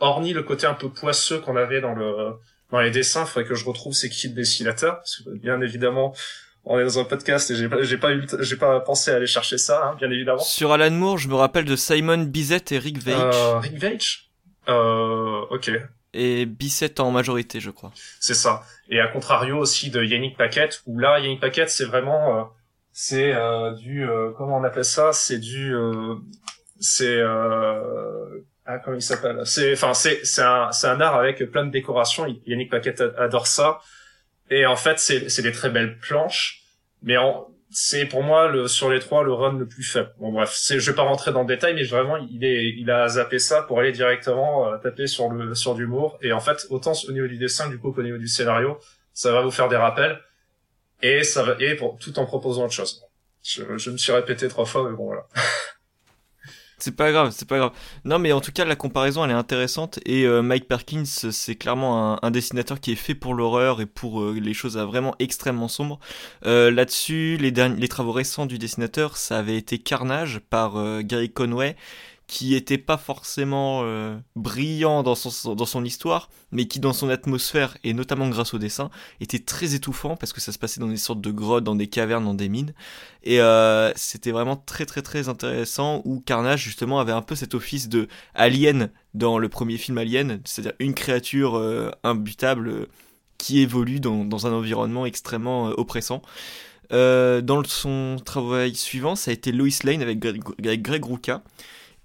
hormis 0.00 0.32
le 0.32 0.42
côté 0.42 0.66
un 0.66 0.74
peu 0.74 0.88
poisseux 0.88 1.40
qu'on 1.40 1.56
avait 1.56 1.80
dans 1.80 1.94
le 1.94 2.32
dans 2.70 2.80
les 2.80 2.90
dessins 2.90 3.24
il 3.24 3.26
faudrait 3.26 3.48
que 3.48 3.54
je 3.54 3.64
retrouve 3.64 3.92
ces 3.92 4.08
kits 4.08 4.30
dessinateurs 4.30 4.96
parce 4.96 5.16
que 5.16 5.30
bien 5.30 5.60
évidemment 5.60 6.14
on 6.64 6.78
est 6.78 6.84
dans 6.84 6.98
un 6.98 7.04
podcast 7.04 7.50
et 7.50 7.56
j'ai 7.56 7.68
pas 7.68 7.82
j'ai 7.82 7.98
pas 7.98 8.12
eu 8.12 8.26
j'ai 8.40 8.56
pas 8.56 8.80
pensé 8.80 9.10
à 9.10 9.16
aller 9.16 9.26
chercher 9.26 9.58
ça 9.58 9.86
hein, 9.86 9.96
bien 9.98 10.10
évidemment. 10.10 10.38
Sur 10.38 10.72
Alan 10.72 10.90
Moore 10.90 11.18
je 11.18 11.28
me 11.28 11.34
rappelle 11.34 11.64
de 11.64 11.76
Simon 11.76 12.18
Bizet 12.18 12.64
et 12.70 12.78
Rick 12.78 12.98
Veitch. 12.98 13.16
Euh, 13.16 13.58
Rick 13.58 13.78
Veitch? 13.78 14.30
Euh, 14.68 15.46
ok 15.50 15.70
et 16.18 16.46
Bissett 16.46 16.98
en 17.00 17.10
majorité, 17.10 17.60
je 17.60 17.70
crois. 17.70 17.92
C'est 18.18 18.34
ça. 18.34 18.62
Et 18.88 19.00
à 19.00 19.06
contrario 19.06 19.56
aussi 19.58 19.90
de 19.90 20.02
Yannick 20.02 20.36
Paquette, 20.36 20.82
où 20.86 20.98
là, 20.98 21.20
Yannick 21.20 21.40
Paquette, 21.40 21.70
c'est 21.70 21.84
vraiment, 21.84 22.38
euh, 22.38 22.42
c'est 22.92 23.32
euh, 23.32 23.72
du, 23.74 24.08
euh, 24.08 24.32
comment 24.36 24.58
on 24.58 24.64
appelle 24.64 24.84
ça? 24.84 25.12
C'est 25.12 25.38
du, 25.38 25.72
c'est, 26.80 27.22
ah 27.22 28.78
comment 28.84 28.96
il 28.96 29.02
s'appelle? 29.02 29.40
C'est, 29.44 29.72
enfin, 29.72 29.94
c'est, 29.94 30.24
c'est 30.24 30.42
un, 30.42 30.72
c'est 30.72 30.88
un 30.88 31.00
art 31.00 31.14
avec 31.14 31.44
plein 31.50 31.64
de 31.64 31.70
décorations. 31.70 32.26
Yannick 32.46 32.70
Paquette 32.70 33.02
adore 33.16 33.46
ça. 33.46 33.80
Et 34.50 34.66
en 34.66 34.76
fait, 34.76 34.98
c'est, 34.98 35.28
c'est 35.28 35.42
des 35.42 35.52
très 35.52 35.70
belles 35.70 35.98
planches, 35.98 36.62
mais 37.02 37.16
en, 37.16 37.48
c'est 37.70 38.06
pour 38.06 38.22
moi 38.22 38.48
le 38.48 38.66
sur 38.66 38.90
les 38.90 38.98
trois 38.98 39.22
le 39.22 39.32
run 39.32 39.58
le 39.58 39.66
plus 39.66 39.82
faible. 39.82 40.12
Bon 40.18 40.32
bref, 40.32 40.50
c'est 40.54 40.80
je 40.80 40.90
vais 40.90 40.96
pas 40.96 41.02
rentrer 41.02 41.32
dans 41.32 41.42
le 41.42 41.46
détail, 41.46 41.74
mais 41.74 41.84
vraiment 41.84 42.16
il 42.16 42.44
est 42.44 42.74
il 42.76 42.90
a 42.90 43.08
zappé 43.08 43.38
ça 43.38 43.62
pour 43.62 43.78
aller 43.80 43.92
directement 43.92 44.66
euh, 44.72 44.78
taper 44.78 45.06
sur 45.06 45.28
le 45.28 45.54
sur 45.54 45.74
d'humour. 45.74 46.18
Et 46.22 46.32
en 46.32 46.40
fait, 46.40 46.66
autant 46.70 46.92
au 47.08 47.12
niveau 47.12 47.26
du 47.26 47.36
dessin 47.38 47.68
du 47.68 47.78
coup 47.78 47.92
qu'au 47.92 48.02
niveau 48.02 48.18
du 48.18 48.28
scénario, 48.28 48.78
ça 49.12 49.32
va 49.32 49.42
vous 49.42 49.50
faire 49.50 49.68
des 49.68 49.76
rappels 49.76 50.18
et 51.02 51.22
ça 51.24 51.42
va 51.42 51.56
et 51.60 51.74
pour, 51.74 51.98
tout 51.98 52.18
en 52.18 52.26
proposant 52.26 52.64
autre 52.64 52.72
chose. 52.72 53.04
Je, 53.42 53.76
je 53.76 53.90
me 53.90 53.96
suis 53.96 54.12
répété 54.12 54.48
trois 54.48 54.64
fois, 54.64 54.88
mais 54.88 54.96
bon 54.96 55.06
voilà. 55.06 55.26
C'est 56.78 56.94
pas 56.94 57.10
grave, 57.10 57.32
c'est 57.36 57.48
pas 57.48 57.58
grave. 57.58 57.72
Non, 58.04 58.20
mais 58.20 58.30
en 58.32 58.40
tout 58.40 58.52
cas, 58.52 58.64
la 58.64 58.76
comparaison, 58.76 59.24
elle 59.24 59.32
est 59.32 59.34
intéressante. 59.34 59.98
Et 60.06 60.24
euh, 60.24 60.42
Mike 60.42 60.68
Perkins, 60.68 61.04
c'est 61.04 61.56
clairement 61.56 62.24
un, 62.24 62.30
dessinateur 62.30 62.80
qui 62.80 62.92
est 62.92 62.96
fait 62.96 63.16
pour 63.16 63.34
l'horreur 63.34 63.80
et 63.80 63.86
pour 63.86 64.22
euh, 64.22 64.38
les 64.40 64.54
choses 64.54 64.76
vraiment 64.76 65.16
extrêmement 65.18 65.66
sombres. 65.66 65.98
Euh, 66.46 66.70
là-dessus, 66.70 67.36
les, 67.40 67.50
les 67.50 67.88
travaux 67.88 68.12
récents 68.12 68.46
du 68.46 68.58
dessinateur, 68.58 69.16
ça 69.16 69.38
avait 69.38 69.56
été 69.56 69.78
Carnage 69.78 70.40
par 70.50 71.02
Gary 71.02 71.30
Conway 71.30 71.76
qui 72.28 72.54
était 72.54 72.78
pas 72.78 72.98
forcément 72.98 73.80
euh, 73.84 74.16
brillant 74.36 75.02
dans 75.02 75.14
son, 75.14 75.54
dans 75.54 75.64
son 75.64 75.82
histoire, 75.82 76.28
mais 76.52 76.66
qui 76.66 76.78
dans 76.78 76.92
son 76.92 77.08
atmosphère, 77.08 77.78
et 77.84 77.94
notamment 77.94 78.28
grâce 78.28 78.52
au 78.52 78.58
dessin, 78.58 78.90
était 79.20 79.38
très 79.38 79.74
étouffant 79.74 80.14
parce 80.14 80.34
que 80.34 80.40
ça 80.40 80.52
se 80.52 80.58
passait 80.58 80.78
dans 80.78 80.88
des 80.88 80.98
sortes 80.98 81.22
de 81.22 81.30
grottes, 81.30 81.64
dans 81.64 81.74
des 81.74 81.86
cavernes, 81.86 82.26
dans 82.26 82.34
des 82.34 82.50
mines. 82.50 82.74
Et 83.24 83.40
euh, 83.40 83.92
c'était 83.96 84.30
vraiment 84.30 84.56
très 84.56 84.84
très 84.84 85.00
très 85.00 85.30
intéressant 85.30 86.02
où 86.04 86.20
Carnage 86.20 86.62
justement 86.62 87.00
avait 87.00 87.12
un 87.12 87.22
peu 87.22 87.34
cet 87.34 87.54
office 87.54 87.88
de 87.88 88.08
Alien 88.34 88.90
dans 89.14 89.38
le 89.38 89.48
premier 89.48 89.78
film 89.78 89.96
Alien, 89.96 90.42
c'est-à-dire 90.44 90.74
une 90.80 90.92
créature 90.92 91.56
euh, 91.56 91.90
imbutable 92.04 92.88
qui 93.38 93.60
évolue 93.60 94.00
dans, 94.00 94.26
dans, 94.26 94.46
un 94.46 94.52
environnement 94.52 95.06
extrêmement 95.06 95.68
oppressant. 95.68 96.20
dans 96.90 97.62
son 97.64 98.16
travail 98.22 98.74
suivant, 98.74 99.16
ça 99.16 99.30
a 99.30 99.34
été 99.34 99.50
Lois 99.50 99.68
Lane 99.84 100.02
avec 100.02 100.18
Greg, 100.18 100.42
avec 100.62 100.82
Greg. 100.82 101.04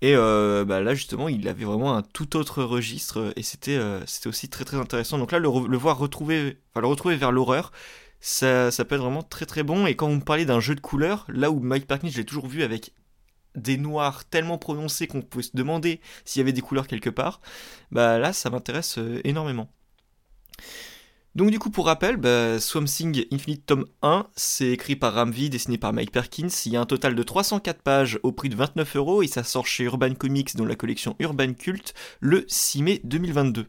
Et 0.04 0.16
euh, 0.18 0.66
bah 0.66 0.82
là 0.82 0.94
justement, 0.96 1.30
il 1.30 1.48
avait 1.48 1.63
vraiment 1.63 1.96
un 1.96 2.02
tout 2.02 2.36
autre 2.36 2.62
registre 2.62 3.20
euh, 3.22 3.34
et 3.38 3.42
c'était 3.42 3.78
euh, 3.78 4.06
c'était 4.06 4.28
aussi 4.28 4.50
très 4.50 4.66
très 4.66 4.76
intéressant. 4.76 5.18
Donc 5.18 5.32
là, 5.32 5.39
le, 5.39 5.48
voir 5.48 5.98
retrouver, 5.98 6.58
le 6.76 6.88
retrouver 6.88 7.16
vers 7.16 7.32
l'horreur, 7.32 7.72
ça, 8.20 8.70
peut 8.86 8.96
être 8.96 9.02
vraiment 9.02 9.24
très 9.24 9.46
très 9.46 9.63
bon. 9.63 9.88
Et 9.88 9.96
quand 9.96 10.10
vous 10.10 10.16
me 10.16 10.22
parlez 10.22 10.44
d'un 10.44 10.60
jeu 10.60 10.76
de 10.76 10.82
couleurs, 10.82 11.26
là 11.30 11.52
où 11.52 11.62
Mike 11.62 11.88
Parkins, 11.88 12.10
je 12.10 12.18
l'ai 12.18 12.26
toujours 12.26 12.48
vu 12.48 12.63
avec 12.63 12.92
des 13.56 13.78
noirs 13.78 14.26
tellement 14.26 14.58
prononcés 14.58 15.08
qu'on 15.08 15.22
pouvait 15.22 15.44
se 15.44 15.52
demander 15.56 16.02
s'il 16.26 16.42
y 16.42 16.44
avait 16.44 16.52
des 16.52 16.62
couleurs 16.62 16.88
quelque 16.88 17.10
part, 17.10 17.39
bah 17.92 18.20
là 18.20 18.34
ça 18.34 18.50
m'intéresse 18.50 19.00
énormément. 19.24 19.70
Donc 21.36 21.50
du 21.50 21.58
coup 21.58 21.72
pour 21.72 21.88
rappel, 21.88 22.17
bah, 22.17 22.60
Swamp 22.60 22.86
Thing 22.86 23.26
Infinite 23.32 23.65
Tome 23.65 23.86
1, 24.04 24.28
c'est 24.36 24.67
écrit 24.67 24.96
par 24.96 25.15
Ramvi, 25.15 25.50
dessiné 25.50 25.80
par 25.80 25.91
Mike 25.91 26.12
Perkins. 26.12 26.50
Il 26.65 26.74
y 26.74 26.78
a 26.78 26.82
un 26.82 26.86
total 26.86 27.15
de 27.15 27.24
304 27.24 27.82
pages 27.82 28.19
au 28.22 28.32
prix 28.32 28.50
de 28.50 28.56
29 28.56 28.96
euros 28.98 29.24
et 29.24 29.28
ça 29.28 29.43
sort 29.43 29.65
chez 29.65 29.86
Urban 29.86 30.13
Comics 30.13 30.56
dans 30.56 30.65
la 30.65 30.76
collection 30.76 31.15
Urban 31.17 31.54
Cult 31.54 31.96
le 32.19 32.46
6 32.48 32.84
mai 32.84 33.02
2022. 33.04 33.65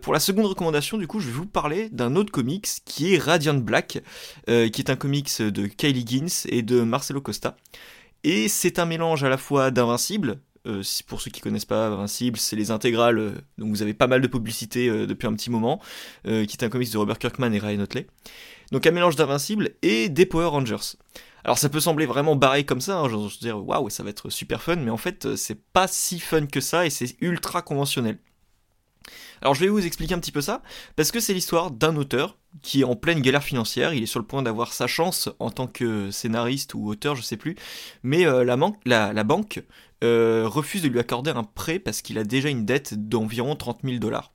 Pour 0.00 0.14
la 0.14 0.20
seconde 0.20 0.46
recommandation, 0.46 0.96
du 0.96 1.06
coup, 1.06 1.20
je 1.20 1.26
vais 1.26 1.34
vous 1.34 1.46
parler 1.46 1.90
d'un 1.90 2.16
autre 2.16 2.32
comics 2.32 2.68
qui 2.86 3.12
est 3.12 3.18
Radiant 3.18 3.54
Black, 3.54 4.02
euh, 4.48 4.70
qui 4.70 4.80
est 4.80 4.88
un 4.88 4.96
comics 4.96 5.42
de 5.42 5.66
Kylie 5.66 6.06
Gins 6.06 6.46
et 6.48 6.62
de 6.62 6.80
Marcelo 6.80 7.20
Costa. 7.20 7.56
Et 8.24 8.48
c'est 8.48 8.78
un 8.78 8.86
mélange 8.86 9.22
à 9.24 9.28
la 9.28 9.36
fois 9.36 9.70
d'Invincible, 9.70 10.40
euh, 10.66 10.82
pour 11.06 11.22
ceux 11.22 11.30
qui 11.30 11.40
connaissent 11.40 11.64
pas 11.64 11.86
Invincible, 11.86 12.38
c'est 12.38 12.56
les 12.56 12.70
intégrales, 12.70 13.18
euh, 13.18 13.32
donc 13.56 13.70
vous 13.70 13.80
avez 13.80 13.94
pas 13.94 14.06
mal 14.06 14.20
de 14.20 14.26
publicité 14.26 14.88
euh, 14.88 15.06
depuis 15.06 15.26
un 15.26 15.32
petit 15.32 15.50
moment, 15.50 15.80
qui 16.24 16.30
est 16.30 16.62
un 16.62 16.68
comics 16.68 16.92
de 16.92 16.98
Robert 16.98 17.18
Kirkman 17.18 17.52
et 17.52 17.58
Ryan 17.58 17.80
Otley. 17.80 18.06
Donc 18.70 18.86
un 18.86 18.90
mélange 18.90 19.16
d'Invincible 19.16 19.70
et 19.82 20.08
des 20.08 20.26
Power 20.26 20.46
Rangers. 20.46 20.96
Alors 21.44 21.56
ça 21.56 21.70
peut 21.70 21.80
sembler 21.80 22.04
vraiment 22.04 22.36
barré 22.36 22.64
comme 22.64 22.82
ça, 22.82 22.98
hein, 22.98 23.08
veux 23.08 23.28
dire 23.40 23.66
waouh 23.66 23.88
ça 23.88 24.02
va 24.02 24.10
être 24.10 24.28
super 24.28 24.62
fun, 24.62 24.76
mais 24.76 24.90
en 24.90 24.98
fait 24.98 25.34
c'est 25.36 25.58
pas 25.72 25.88
si 25.88 26.20
fun 26.20 26.44
que 26.44 26.60
ça 26.60 26.84
et 26.84 26.90
c'est 26.90 27.16
ultra 27.22 27.62
conventionnel. 27.62 28.18
Alors 29.40 29.54
je 29.54 29.60
vais 29.60 29.68
vous 29.68 29.86
expliquer 29.86 30.12
un 30.12 30.18
petit 30.18 30.32
peu 30.32 30.42
ça, 30.42 30.60
parce 30.96 31.10
que 31.10 31.18
c'est 31.18 31.32
l'histoire 31.32 31.70
d'un 31.70 31.96
auteur 31.96 32.36
qui 32.60 32.82
est 32.82 32.84
en 32.84 32.94
pleine 32.94 33.22
galère 33.22 33.42
financière, 33.42 33.94
il 33.94 34.02
est 34.02 34.06
sur 34.06 34.20
le 34.20 34.26
point 34.26 34.42
d'avoir 34.42 34.74
sa 34.74 34.86
chance 34.86 35.30
en 35.38 35.50
tant 35.50 35.66
que 35.66 36.10
scénariste 36.10 36.74
ou 36.74 36.86
auteur, 36.90 37.16
je 37.16 37.22
sais 37.22 37.38
plus, 37.38 37.56
mais 38.02 38.26
la, 38.84 39.12
la, 39.14 39.24
banque 39.24 39.62
euh, 40.02 40.44
refuse 40.46 40.82
de 40.82 40.88
lui 40.88 40.98
accorder 40.98 41.30
un 41.30 41.44
prêt 41.44 41.78
parce 41.78 42.02
qu'il 42.02 42.18
a 42.18 42.24
déjà 42.24 42.48
une 42.48 42.64
dette 42.64 43.08
d'environ 43.08 43.56
30 43.56 43.80
000 43.84 43.98
dollars. 43.98 44.32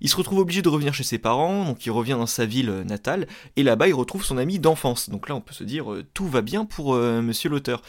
Il 0.00 0.08
se 0.08 0.16
retrouve 0.16 0.40
obligé 0.40 0.62
de 0.62 0.68
revenir 0.68 0.94
chez 0.94 1.04
ses 1.04 1.18
parents, 1.18 1.64
donc 1.64 1.86
il 1.86 1.90
revient 1.90 2.16
dans 2.18 2.26
sa 2.26 2.44
ville 2.44 2.82
natale, 2.88 3.28
et 3.54 3.62
là-bas 3.62 3.86
il 3.86 3.94
retrouve 3.94 4.24
son 4.24 4.36
ami 4.36 4.58
d'enfance. 4.58 5.10
Donc 5.10 5.28
là 5.28 5.36
on 5.36 5.40
peut 5.40 5.54
se 5.54 5.62
dire 5.62 5.92
euh, 5.92 6.04
tout 6.12 6.26
va 6.26 6.42
bien 6.42 6.64
pour 6.64 6.94
euh, 6.94 7.22
monsieur 7.22 7.48
l'auteur. 7.48 7.82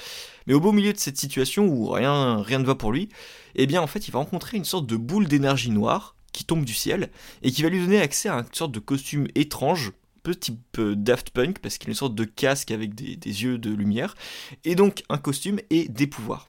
Mais 0.45 0.53
au 0.53 0.59
beau 0.59 0.71
milieu 0.71 0.93
de 0.93 0.99
cette 0.99 1.17
situation 1.17 1.65
où 1.65 1.89
rien, 1.89 2.41
rien 2.43 2.59
ne 2.59 2.65
va 2.65 2.75
pour 2.75 2.91
lui, 2.91 3.09
eh 3.55 3.65
bien 3.65 3.81
en 3.81 3.87
fait 3.87 4.07
il 4.07 4.11
va 4.11 4.19
rencontrer 4.19 4.57
une 4.57 4.65
sorte 4.65 4.85
de 4.85 4.95
boule 4.95 5.27
d'énergie 5.27 5.71
noire 5.71 6.15
qui 6.33 6.45
tombe 6.45 6.65
du 6.65 6.73
ciel 6.73 7.09
et 7.41 7.51
qui 7.51 7.63
va 7.63 7.69
lui 7.69 7.81
donner 7.81 7.99
accès 7.99 8.29
à 8.29 8.35
une 8.35 8.45
sorte 8.53 8.71
de 8.71 8.79
costume 8.79 9.27
étrange 9.33 9.91
peu 10.23 10.33
type 10.33 10.79
Daft 10.79 11.29
Punk, 11.31 11.59
parce 11.59 11.77
qu'il 11.77 11.89
a 11.89 11.91
une 11.91 11.95
sorte 11.95 12.15
de 12.15 12.23
casque 12.23 12.71
avec 12.71 12.95
des, 12.95 13.43
yeux 13.43 13.57
de 13.57 13.69
lumière, 13.69 14.15
et 14.63 14.75
donc 14.75 15.03
un 15.09 15.17
costume 15.17 15.59
et 15.69 15.87
des 15.89 16.07
pouvoirs. 16.07 16.47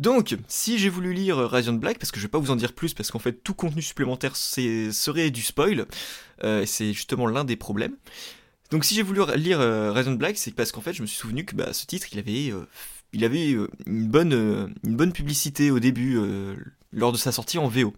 Donc, 0.00 0.34
si 0.48 0.78
j'ai 0.78 0.88
voulu 0.88 1.12
lire 1.12 1.36
Radiant 1.36 1.74
Black, 1.74 1.98
parce 1.98 2.10
que 2.10 2.18
je 2.18 2.24
vais 2.24 2.30
pas 2.30 2.38
vous 2.38 2.50
en 2.50 2.56
dire 2.56 2.72
plus, 2.72 2.94
parce 2.94 3.10
qu'en 3.10 3.18
fait 3.18 3.44
tout 3.44 3.52
contenu 3.52 3.82
supplémentaire 3.82 4.34
serait 4.34 5.30
du 5.30 5.42
spoil, 5.42 5.86
euh, 6.42 6.64
c'est 6.64 6.94
justement 6.94 7.26
l'un 7.26 7.44
des 7.44 7.56
problèmes. 7.56 7.94
Donc 8.70 8.86
si 8.86 8.94
j'ai 8.94 9.02
voulu 9.02 9.20
lire 9.36 9.60
euh, 9.60 9.92
Radiant 9.92 10.14
Black, 10.14 10.38
c'est 10.38 10.54
parce 10.54 10.72
qu'en 10.72 10.80
fait 10.80 10.94
je 10.94 11.02
me 11.02 11.06
suis 11.06 11.18
souvenu 11.18 11.44
que 11.44 11.54
bah, 11.54 11.74
ce 11.74 11.84
titre, 11.84 12.06
il 12.12 12.18
avait, 12.18 12.50
euh, 12.50 13.68
une, 13.86 14.08
bonne, 14.08 14.72
une 14.84 14.96
bonne 14.96 15.12
publicité 15.12 15.70
au 15.70 15.80
début, 15.80 16.18
lors 16.92 17.12
de 17.12 17.18
sa 17.18 17.30
sortie 17.30 17.58
en 17.58 17.68
VO. 17.68 17.92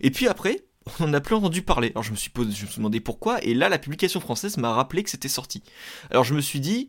Et 0.00 0.12
puis 0.12 0.28
après, 0.28 0.64
on 1.00 1.08
n'en 1.08 1.14
a 1.14 1.20
plus 1.20 1.34
entendu 1.34 1.62
parler. 1.62 1.90
Alors 1.90 2.04
je 2.04 2.12
me 2.12 2.16
suis 2.16 2.30
je 2.36 2.42
me 2.42 2.52
suis 2.52 2.76
demandé 2.76 3.00
pourquoi, 3.00 3.42
et 3.42 3.52
là 3.52 3.68
la 3.68 3.80
publication 3.80 4.20
française 4.20 4.58
m'a 4.58 4.72
rappelé 4.72 5.02
que 5.02 5.10
c'était 5.10 5.26
sorti. 5.26 5.64
Alors 6.12 6.22
je 6.22 6.34
me 6.34 6.40
suis 6.40 6.60
dit 6.60 6.88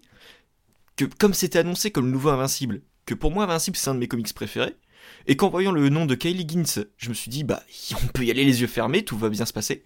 que 0.96 1.06
comme 1.06 1.34
c'était 1.34 1.58
annoncé 1.58 1.90
comme 1.90 2.06
le 2.06 2.12
nouveau 2.12 2.30
Invincible, 2.30 2.82
pour 3.14 3.32
moi 3.32 3.44
Invincible 3.46 3.78
c'est 3.78 3.90
un 3.90 3.96
de 3.96 4.00
mes 4.00 4.08
comics 4.08 4.34
préférés, 4.34 4.76
et 5.28 5.36
qu'en 5.36 5.50
voyant 5.50 5.72
le 5.72 5.90
nom 5.90 6.06
de 6.06 6.16
Kylie 6.16 6.48
Gins, 6.48 6.86
je 6.98 7.10
me 7.10 7.14
suis 7.14 7.30
dit 7.30 7.44
bah 7.44 7.64
on 8.04 8.08
peut 8.08 8.26
y 8.26 8.32
aller 8.32 8.46
les 8.46 8.62
yeux 8.62 8.68
fermés, 8.68 9.04
tout 9.04 9.18
va 9.18 9.30
bien 9.30 9.46
se 9.46 9.54
passer. 9.54 9.84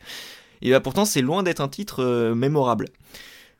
Et 0.62 0.72
bah 0.72 0.80
pourtant 0.80 1.06
c'est 1.06 1.22
loin 1.22 1.44
d'être 1.44 1.62
un 1.62 1.68
titre 1.68 2.04
euh, 2.04 2.36
mémorable. 2.36 2.88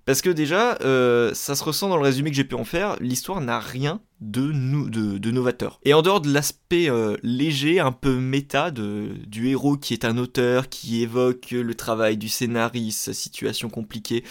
Parce 0.06 0.22
que 0.22 0.30
déjà, 0.30 0.78
euh, 0.82 1.34
ça 1.34 1.56
se 1.56 1.64
ressent 1.64 1.88
dans 1.88 1.96
le 1.96 2.04
résumé 2.04 2.30
que 2.30 2.36
j'ai 2.36 2.44
pu 2.44 2.56
en 2.56 2.66
faire, 2.66 2.98
l'histoire 3.00 3.40
n'a 3.40 3.60
rien 3.60 4.02
de, 4.20 4.52
novateur. 5.32 5.80
Et 5.86 5.94
en 5.94 6.02
dehors 6.02 6.20
de 6.20 6.32
l'aspect 6.32 6.90
euh, 6.90 7.16
léger, 7.24 7.80
un 7.80 7.94
peu 7.94 8.18
méta 8.18 8.70
du 8.70 9.48
héros 9.48 9.78
qui 9.78 9.94
est 9.94 10.04
un 10.04 10.18
auteur, 10.18 10.68
qui 10.68 11.02
évoque 11.02 11.52
le 11.52 11.74
travail 11.74 12.18
du 12.18 12.28
scénariste, 12.28 13.00
sa 13.00 13.14
situation 13.14 13.70
compliquée, 13.70 14.26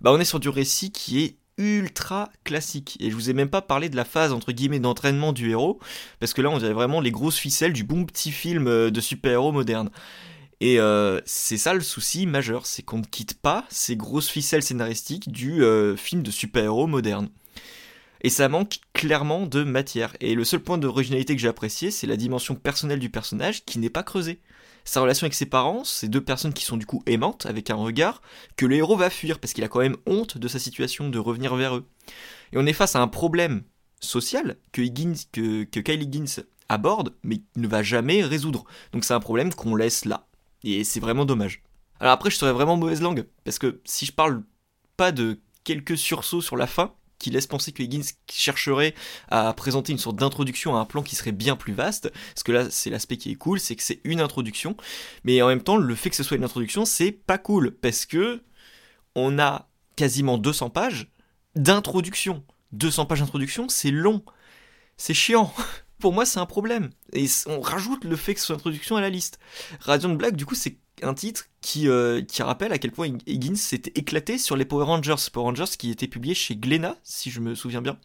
bah 0.00 0.10
on 0.10 0.18
est 0.18 0.24
sur 0.24 0.40
du 0.40 0.48
récit 0.48 0.90
qui 0.90 1.22
est 1.22 1.36
ultra 1.60 2.30
classique. 2.42 2.96
Et 3.00 3.10
je 3.10 3.14
vous 3.14 3.30
ai 3.30 3.34
même 3.34 3.50
pas 3.50 3.60
parlé 3.60 3.88
de 3.88 3.96
la 3.96 4.06
phase 4.06 4.32
entre 4.32 4.50
guillemets 4.50 4.80
d'entraînement 4.80 5.32
du 5.32 5.50
héros, 5.50 5.78
parce 6.18 6.32
que 6.32 6.42
là 6.42 6.50
on 6.50 6.58
dirait 6.58 6.72
vraiment 6.72 7.00
les 7.00 7.12
grosses 7.12 7.38
ficelles 7.38 7.74
du 7.74 7.84
bon 7.84 8.04
petit 8.06 8.32
film 8.32 8.66
euh, 8.66 8.90
de 8.90 9.00
super-héros 9.00 9.52
moderne. 9.52 9.90
Et 10.62 10.80
euh, 10.80 11.20
c'est 11.24 11.58
ça 11.58 11.72
le 11.74 11.80
souci 11.80 12.26
majeur, 12.26 12.66
c'est 12.66 12.82
qu'on 12.82 12.98
ne 12.98 13.04
quitte 13.04 13.40
pas 13.40 13.64
ces 13.68 13.96
grosses 13.96 14.28
ficelles 14.28 14.62
scénaristiques 14.62 15.30
du 15.30 15.62
euh, 15.62 15.96
film 15.96 16.22
de 16.22 16.30
super-héros 16.30 16.86
moderne. 16.86 17.28
Et 18.22 18.30
ça 18.30 18.48
manque 18.48 18.80
clairement 18.92 19.46
de 19.46 19.62
matière. 19.62 20.14
Et 20.20 20.34
le 20.34 20.44
seul 20.44 20.60
point 20.60 20.76
d'originalité 20.76 21.34
que 21.34 21.40
j'ai 21.40 21.48
apprécié, 21.48 21.90
c'est 21.90 22.06
la 22.06 22.16
dimension 22.16 22.54
personnelle 22.54 22.98
du 22.98 23.08
personnage 23.08 23.64
qui 23.64 23.78
n'est 23.78 23.88
pas 23.88 24.02
creusée 24.02 24.40
sa 24.84 25.00
relation 25.00 25.24
avec 25.24 25.34
ses 25.34 25.46
parents, 25.46 25.84
ces 25.84 26.08
deux 26.08 26.22
personnes 26.22 26.52
qui 26.52 26.64
sont 26.64 26.76
du 26.76 26.86
coup 26.86 27.02
aimantes, 27.06 27.46
avec 27.46 27.70
un 27.70 27.74
regard, 27.74 28.22
que 28.56 28.66
le 28.66 28.76
héros 28.76 28.96
va 28.96 29.10
fuir, 29.10 29.38
parce 29.38 29.52
qu'il 29.52 29.64
a 29.64 29.68
quand 29.68 29.80
même 29.80 29.96
honte 30.06 30.38
de 30.38 30.48
sa 30.48 30.58
situation, 30.58 31.08
de 31.08 31.18
revenir 31.18 31.54
vers 31.54 31.76
eux. 31.76 31.86
Et 32.52 32.58
on 32.58 32.66
est 32.66 32.72
face 32.72 32.96
à 32.96 33.02
un 33.02 33.08
problème 33.08 33.62
social 34.00 34.56
que, 34.72 34.82
que, 35.64 35.80
Kylie 35.80 36.04
Higgins 36.04 36.42
aborde, 36.68 37.14
mais 37.22 37.42
ne 37.56 37.68
va 37.68 37.82
jamais 37.82 38.22
résoudre. 38.22 38.64
Donc 38.92 39.04
c'est 39.04 39.14
un 39.14 39.20
problème 39.20 39.52
qu'on 39.54 39.74
laisse 39.74 40.04
là. 40.04 40.26
Et 40.64 40.84
c'est 40.84 41.00
vraiment 41.00 41.24
dommage. 41.24 41.62
Alors 42.00 42.12
après, 42.12 42.30
je 42.30 42.36
serais 42.36 42.52
vraiment 42.52 42.76
mauvaise 42.76 43.02
langue, 43.02 43.26
parce 43.44 43.58
que 43.58 43.80
si 43.84 44.06
je 44.06 44.12
parle 44.12 44.42
pas 44.96 45.12
de 45.12 45.40
quelques 45.64 45.98
sursauts 45.98 46.40
sur 46.40 46.56
la 46.56 46.66
fin, 46.66 46.94
qui 47.20 47.30
laisse 47.30 47.46
penser 47.46 47.70
que 47.70 47.82
Higgins 47.84 48.02
chercherait 48.28 48.94
à 49.28 49.52
présenter 49.52 49.92
une 49.92 49.98
sorte 49.98 50.16
d'introduction 50.16 50.74
à 50.74 50.80
un 50.80 50.84
plan 50.84 51.02
qui 51.02 51.14
serait 51.14 51.30
bien 51.30 51.54
plus 51.54 51.74
vaste. 51.74 52.10
Parce 52.34 52.42
que 52.42 52.50
là, 52.50 52.66
c'est 52.70 52.90
l'aspect 52.90 53.18
qui 53.18 53.30
est 53.30 53.36
cool, 53.36 53.60
c'est 53.60 53.76
que 53.76 53.82
c'est 53.84 54.00
une 54.02 54.20
introduction. 54.20 54.76
Mais 55.22 55.40
en 55.42 55.46
même 55.46 55.62
temps, 55.62 55.76
le 55.76 55.94
fait 55.94 56.10
que 56.10 56.16
ce 56.16 56.24
soit 56.24 56.36
une 56.36 56.44
introduction, 56.44 56.84
c'est 56.84 57.12
pas 57.12 57.38
cool. 57.38 57.70
Parce 57.70 58.06
que 58.06 58.42
on 59.14 59.38
a 59.38 59.68
quasiment 59.94 60.38
200 60.38 60.70
pages 60.70 61.08
d'introduction. 61.54 62.42
200 62.72 63.06
pages 63.06 63.20
d'introduction, 63.20 63.68
c'est 63.68 63.90
long. 63.90 64.24
C'est 64.96 65.14
chiant. 65.14 65.52
Pour 65.98 66.14
moi, 66.14 66.24
c'est 66.24 66.38
un 66.38 66.46
problème. 66.46 66.88
Et 67.12 67.26
on 67.46 67.60
rajoute 67.60 68.04
le 68.04 68.16
fait 68.16 68.32
que 68.32 68.40
ce 68.40 68.46
soit 68.46 68.56
introduction 68.56 68.96
à 68.96 69.02
la 69.02 69.10
liste. 69.10 69.38
Radiant 69.80 70.14
Black, 70.14 70.34
du 70.34 70.46
coup, 70.46 70.54
c'est 70.54 70.78
un 71.02 71.14
titre 71.14 71.46
qui, 71.60 71.88
euh, 71.88 72.22
qui 72.22 72.42
rappelle 72.42 72.72
à 72.72 72.78
quel 72.78 72.92
point 72.92 73.08
Higgins 73.26 73.56
s'était 73.56 73.92
éclaté 73.94 74.38
sur 74.38 74.56
les 74.56 74.64
Power 74.64 74.84
Rangers. 74.84 75.16
Power 75.32 75.44
Rangers 75.44 75.72
qui 75.78 75.90
étaient 75.90 76.08
publiés 76.08 76.34
chez 76.34 76.56
Glénat, 76.56 76.96
si 77.02 77.30
je 77.30 77.40
me 77.40 77.54
souviens 77.54 77.82
bien. 77.82 77.98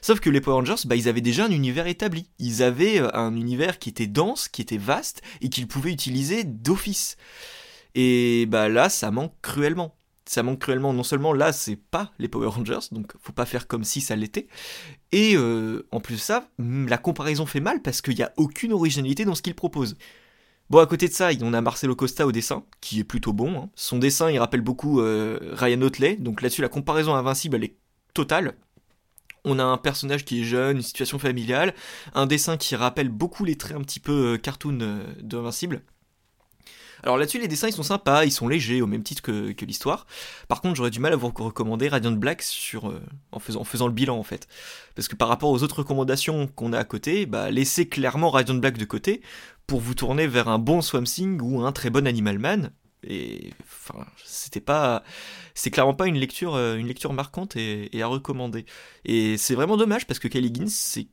Sauf 0.00 0.20
que 0.20 0.30
les 0.30 0.40
Power 0.40 0.56
Rangers, 0.56 0.86
bah, 0.86 0.96
ils 0.96 1.08
avaient 1.08 1.20
déjà 1.20 1.44
un 1.44 1.50
univers 1.50 1.86
établi. 1.86 2.28
Ils 2.38 2.62
avaient 2.62 3.00
euh, 3.00 3.14
un 3.14 3.36
univers 3.36 3.78
qui 3.78 3.88
était 3.88 4.06
dense, 4.06 4.48
qui 4.48 4.62
était 4.62 4.78
vaste, 4.78 5.22
et 5.40 5.48
qu'ils 5.48 5.68
pouvaient 5.68 5.92
utiliser 5.92 6.44
d'office. 6.44 7.16
Et 7.94 8.46
bah 8.46 8.68
là, 8.68 8.88
ça 8.88 9.10
manque 9.10 9.34
cruellement. 9.42 9.96
ça 10.26 10.42
manque 10.42 10.60
cruellement. 10.60 10.92
Non 10.92 11.02
seulement 11.02 11.32
là, 11.32 11.52
c'est 11.52 11.76
pas 11.76 12.12
les 12.18 12.28
Power 12.28 12.48
Rangers, 12.48 12.88
donc 12.92 13.12
faut 13.20 13.32
pas 13.32 13.46
faire 13.46 13.66
comme 13.66 13.84
si 13.84 14.00
ça 14.00 14.16
l'était. 14.16 14.46
Et 15.12 15.36
euh, 15.36 15.86
en 15.90 16.00
plus 16.00 16.16
de 16.16 16.20
ça, 16.20 16.48
la 16.58 16.98
comparaison 16.98 17.46
fait 17.46 17.60
mal 17.60 17.82
parce 17.82 18.02
qu'il 18.02 18.14
n'y 18.14 18.22
a 18.22 18.32
aucune 18.36 18.72
originalité 18.72 19.24
dans 19.24 19.34
ce 19.34 19.42
qu'il 19.42 19.54
propose. 19.54 19.96
Bon, 20.70 20.80
à 20.80 20.86
côté 20.86 21.08
de 21.08 21.14
ça, 21.14 21.30
on 21.40 21.54
a 21.54 21.60
Marcelo 21.62 21.96
Costa 21.96 22.26
au 22.26 22.32
dessin, 22.32 22.62
qui 22.82 23.00
est 23.00 23.04
plutôt 23.04 23.32
bon. 23.32 23.58
Hein. 23.58 23.70
Son 23.74 23.98
dessin, 23.98 24.30
il 24.30 24.38
rappelle 24.38 24.60
beaucoup 24.60 25.00
euh, 25.00 25.38
Ryan 25.54 25.80
Otley, 25.80 26.16
donc 26.16 26.42
là-dessus, 26.42 26.60
la 26.60 26.68
comparaison 26.68 27.14
invincible, 27.14 27.62
est 27.64 27.74
totale. 28.12 28.54
On 29.44 29.58
a 29.58 29.64
un 29.64 29.78
personnage 29.78 30.26
qui 30.26 30.42
est 30.42 30.44
jeune, 30.44 30.76
une 30.76 30.82
situation 30.82 31.18
familiale, 31.18 31.74
un 32.14 32.26
dessin 32.26 32.58
qui 32.58 32.76
rappelle 32.76 33.08
beaucoup 33.08 33.46
les 33.46 33.56
traits 33.56 33.78
un 33.78 33.80
petit 33.80 34.00
peu 34.00 34.34
euh, 34.34 34.36
cartoon 34.36 34.78
euh, 34.82 35.02
d'Invincible. 35.22 35.80
Alors 37.02 37.16
là-dessus, 37.16 37.38
les 37.38 37.48
dessins 37.48 37.68
ils 37.68 37.72
sont 37.72 37.84
sympas, 37.84 38.24
ils 38.24 38.32
sont 38.32 38.48
légers 38.48 38.82
au 38.82 38.88
même 38.88 39.04
titre 39.04 39.22
que, 39.22 39.64
l'histoire. 39.64 40.04
Par 40.48 40.60
contre, 40.60 40.74
j'aurais 40.74 40.90
du 40.90 40.98
mal 40.98 41.12
à 41.12 41.16
vous 41.16 41.28
recommander 41.28 41.88
Radiant 41.88 42.10
Black 42.10 42.42
sur, 42.42 42.92
en, 43.30 43.38
faisant, 43.38 43.60
en 43.60 43.64
faisant 43.64 43.86
le 43.86 43.92
bilan 43.92 44.18
en 44.18 44.24
fait. 44.24 44.48
Parce 44.96 45.06
que 45.06 45.14
par 45.14 45.28
rapport 45.28 45.50
aux 45.50 45.62
autres 45.62 45.78
recommandations 45.78 46.48
qu'on 46.48 46.72
a 46.72 46.78
à 46.80 46.82
côté, 46.82 47.24
bah, 47.24 47.52
laissez 47.52 47.88
clairement 47.88 48.30
Radiant 48.30 48.56
Black 48.56 48.78
de 48.78 48.84
côté 48.84 49.22
pour 49.68 49.80
vous 49.80 49.94
tourner 49.94 50.26
vers 50.26 50.48
un 50.48 50.58
bon 50.58 50.80
Swamp 50.80 51.04
Thing 51.04 51.40
ou 51.40 51.60
un 51.60 51.70
très 51.70 51.90
bon 51.90 52.06
Animal 52.06 52.38
Man. 52.40 52.72
Et 53.04 53.52
enfin, 53.62 54.06
c'était 54.24 54.62
pas, 54.62 55.04
c'est 55.54 55.70
clairement 55.70 55.94
pas 55.94 56.08
une 56.08 56.16
lecture, 56.16 56.54
euh, 56.56 56.76
une 56.76 56.88
lecture 56.88 57.12
marquante 57.12 57.54
et, 57.54 57.90
à 58.02 58.06
recommander. 58.06 58.64
Et 59.04 59.36
c'est 59.36 59.54
vraiment 59.54 59.76
dommage 59.76 60.06
parce 60.06 60.18
que 60.18 60.26
Kelly 60.26 60.52
c'est 60.68 61.06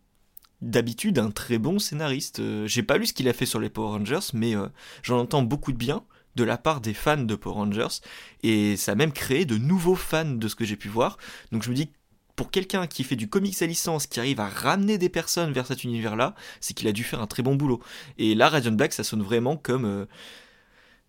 d'habitude 0.61 1.19
un 1.19 1.31
très 1.31 1.59
bon 1.59 1.79
scénariste. 1.79 2.39
Euh, 2.39 2.65
j'ai 2.65 2.81
pas 2.81 2.97
lu 2.97 3.05
ce 3.05 3.13
qu'il 3.13 3.27
a 3.27 3.33
fait 3.33 3.45
sur 3.45 3.59
les 3.59 3.69
Power 3.69 3.89
Rangers, 3.89 4.31
mais 4.33 4.55
euh, 4.55 4.67
j'en 5.03 5.19
entends 5.19 5.43
beaucoup 5.43 5.73
de 5.73 5.77
bien 5.77 6.03
de 6.35 6.43
la 6.45 6.57
part 6.57 6.79
des 6.79 6.93
fans 6.93 7.17
de 7.17 7.35
Power 7.35 7.55
Rangers, 7.55 8.01
et 8.43 8.75
ça 8.77 8.93
a 8.93 8.95
même 8.95 9.13
créé 9.13 9.45
de 9.45 9.57
nouveaux 9.57 9.95
fans 9.95 10.25
de 10.25 10.47
ce 10.47 10.55
que 10.55 10.65
j'ai 10.65 10.75
pu 10.75 10.89
voir. 10.89 11.17
Donc 11.51 11.63
je 11.63 11.69
me 11.69 11.75
dis, 11.75 11.91
pour 12.35 12.51
quelqu'un 12.51 12.87
qui 12.87 13.03
fait 13.03 13.15
du 13.15 13.29
comics 13.29 13.61
à 13.61 13.65
licence, 13.65 14.07
qui 14.07 14.19
arrive 14.19 14.39
à 14.39 14.49
ramener 14.49 14.97
des 14.97 15.09
personnes 15.09 15.53
vers 15.53 15.67
cet 15.67 15.83
univers-là, 15.83 16.35
c'est 16.59 16.73
qu'il 16.73 16.87
a 16.87 16.91
dû 16.91 17.03
faire 17.03 17.21
un 17.21 17.27
très 17.27 17.43
bon 17.43 17.55
boulot. 17.55 17.81
Et 18.17 18.35
là, 18.35 18.49
Radiant 18.49 18.73
Black, 18.73 18.93
ça 18.93 19.03
sonne 19.03 19.21
vraiment 19.21 19.57
comme 19.57 19.85
euh, 19.85 20.05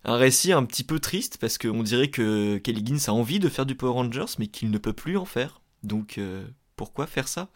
un 0.05 0.17
récit 0.17 0.53
un 0.53 0.65
petit 0.65 0.85
peu 0.85 1.01
triste, 1.01 1.39
parce 1.39 1.59
qu'on 1.59 1.83
dirait 1.83 2.09
que 2.09 2.59
Kelly 2.59 2.85
Gins 2.87 3.11
a 3.11 3.15
envie 3.15 3.41
de 3.41 3.49
faire 3.49 3.67
du 3.67 3.75
Power 3.75 3.93
Rangers, 3.93 4.37
mais 4.39 4.47
qu'il 4.47 4.71
ne 4.71 4.79
peut 4.79 4.93
plus 4.93 5.17
en 5.17 5.25
faire. 5.25 5.61
Donc 5.83 6.21
pourquoi 6.77 7.07
faire 7.07 7.29
ça? 7.29 7.49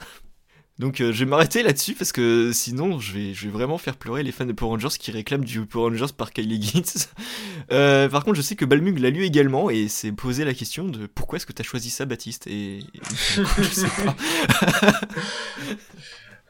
Donc 0.81 1.03
euh, 1.03 1.13
je 1.13 1.25
vais 1.25 1.31
m'arrêter 1.31 1.63
là-dessus 1.63 1.93
parce 1.93 2.11
que 2.11 2.53
sinon 2.53 2.99
je 2.99 3.13
vais, 3.13 3.35
je 3.35 3.45
vais 3.45 3.53
vraiment 3.53 3.77
faire 3.77 3.97
pleurer 3.97 4.23
les 4.23 4.33
fans 4.33 4.47
de 4.47 4.53
Power 4.53 4.71
Rangers 4.71 4.97
qui 4.99 5.11
réclament 5.11 5.45
du 5.45 5.67
Power 5.67 5.91
Rangers 5.91 6.13
par 6.17 6.33
Kylie 6.33 6.61
Gins. 6.61 7.07
Euh, 7.73 8.09
par 8.09 8.25
contre 8.25 8.37
je 8.37 8.43
sais 8.43 8.57
que 8.57 8.65
Balmung 8.65 8.99
l'a 8.99 9.11
lu 9.11 9.25
également 9.25 9.71
et 9.71 9.87
s'est 9.87 10.11
posé 10.11 10.45
la 10.45 10.55
question 10.55 10.87
de 10.89 11.07
pourquoi 11.07 11.37
est-ce 11.37 11.47
que 11.47 11.53
tu 11.53 11.63
as 11.63 11.65
choisi 11.65 11.89
ça 11.89 12.05
Baptiste 12.05 12.49
et, 12.49 12.81
je 13.23 13.63
sais 13.63 13.87
pas. 14.05 14.17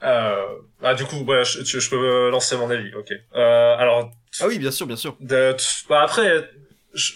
Euh, 0.02 0.46
ah 0.82 0.94
du 0.94 1.04
coup 1.04 1.16
ouais, 1.24 1.44
je, 1.44 1.62
je, 1.62 1.90
peux 1.90 2.30
lancer 2.30 2.56
mon 2.56 2.70
avis 2.70 2.90
ok. 2.94 3.12
alors 3.34 4.10
ah 4.40 4.48
oui 4.48 4.58
bien 4.58 4.70
sûr 4.70 4.86
bien 4.86 4.96
sûr. 4.96 5.14
De, 5.20 5.54
bah, 5.90 6.00
après 6.00 6.48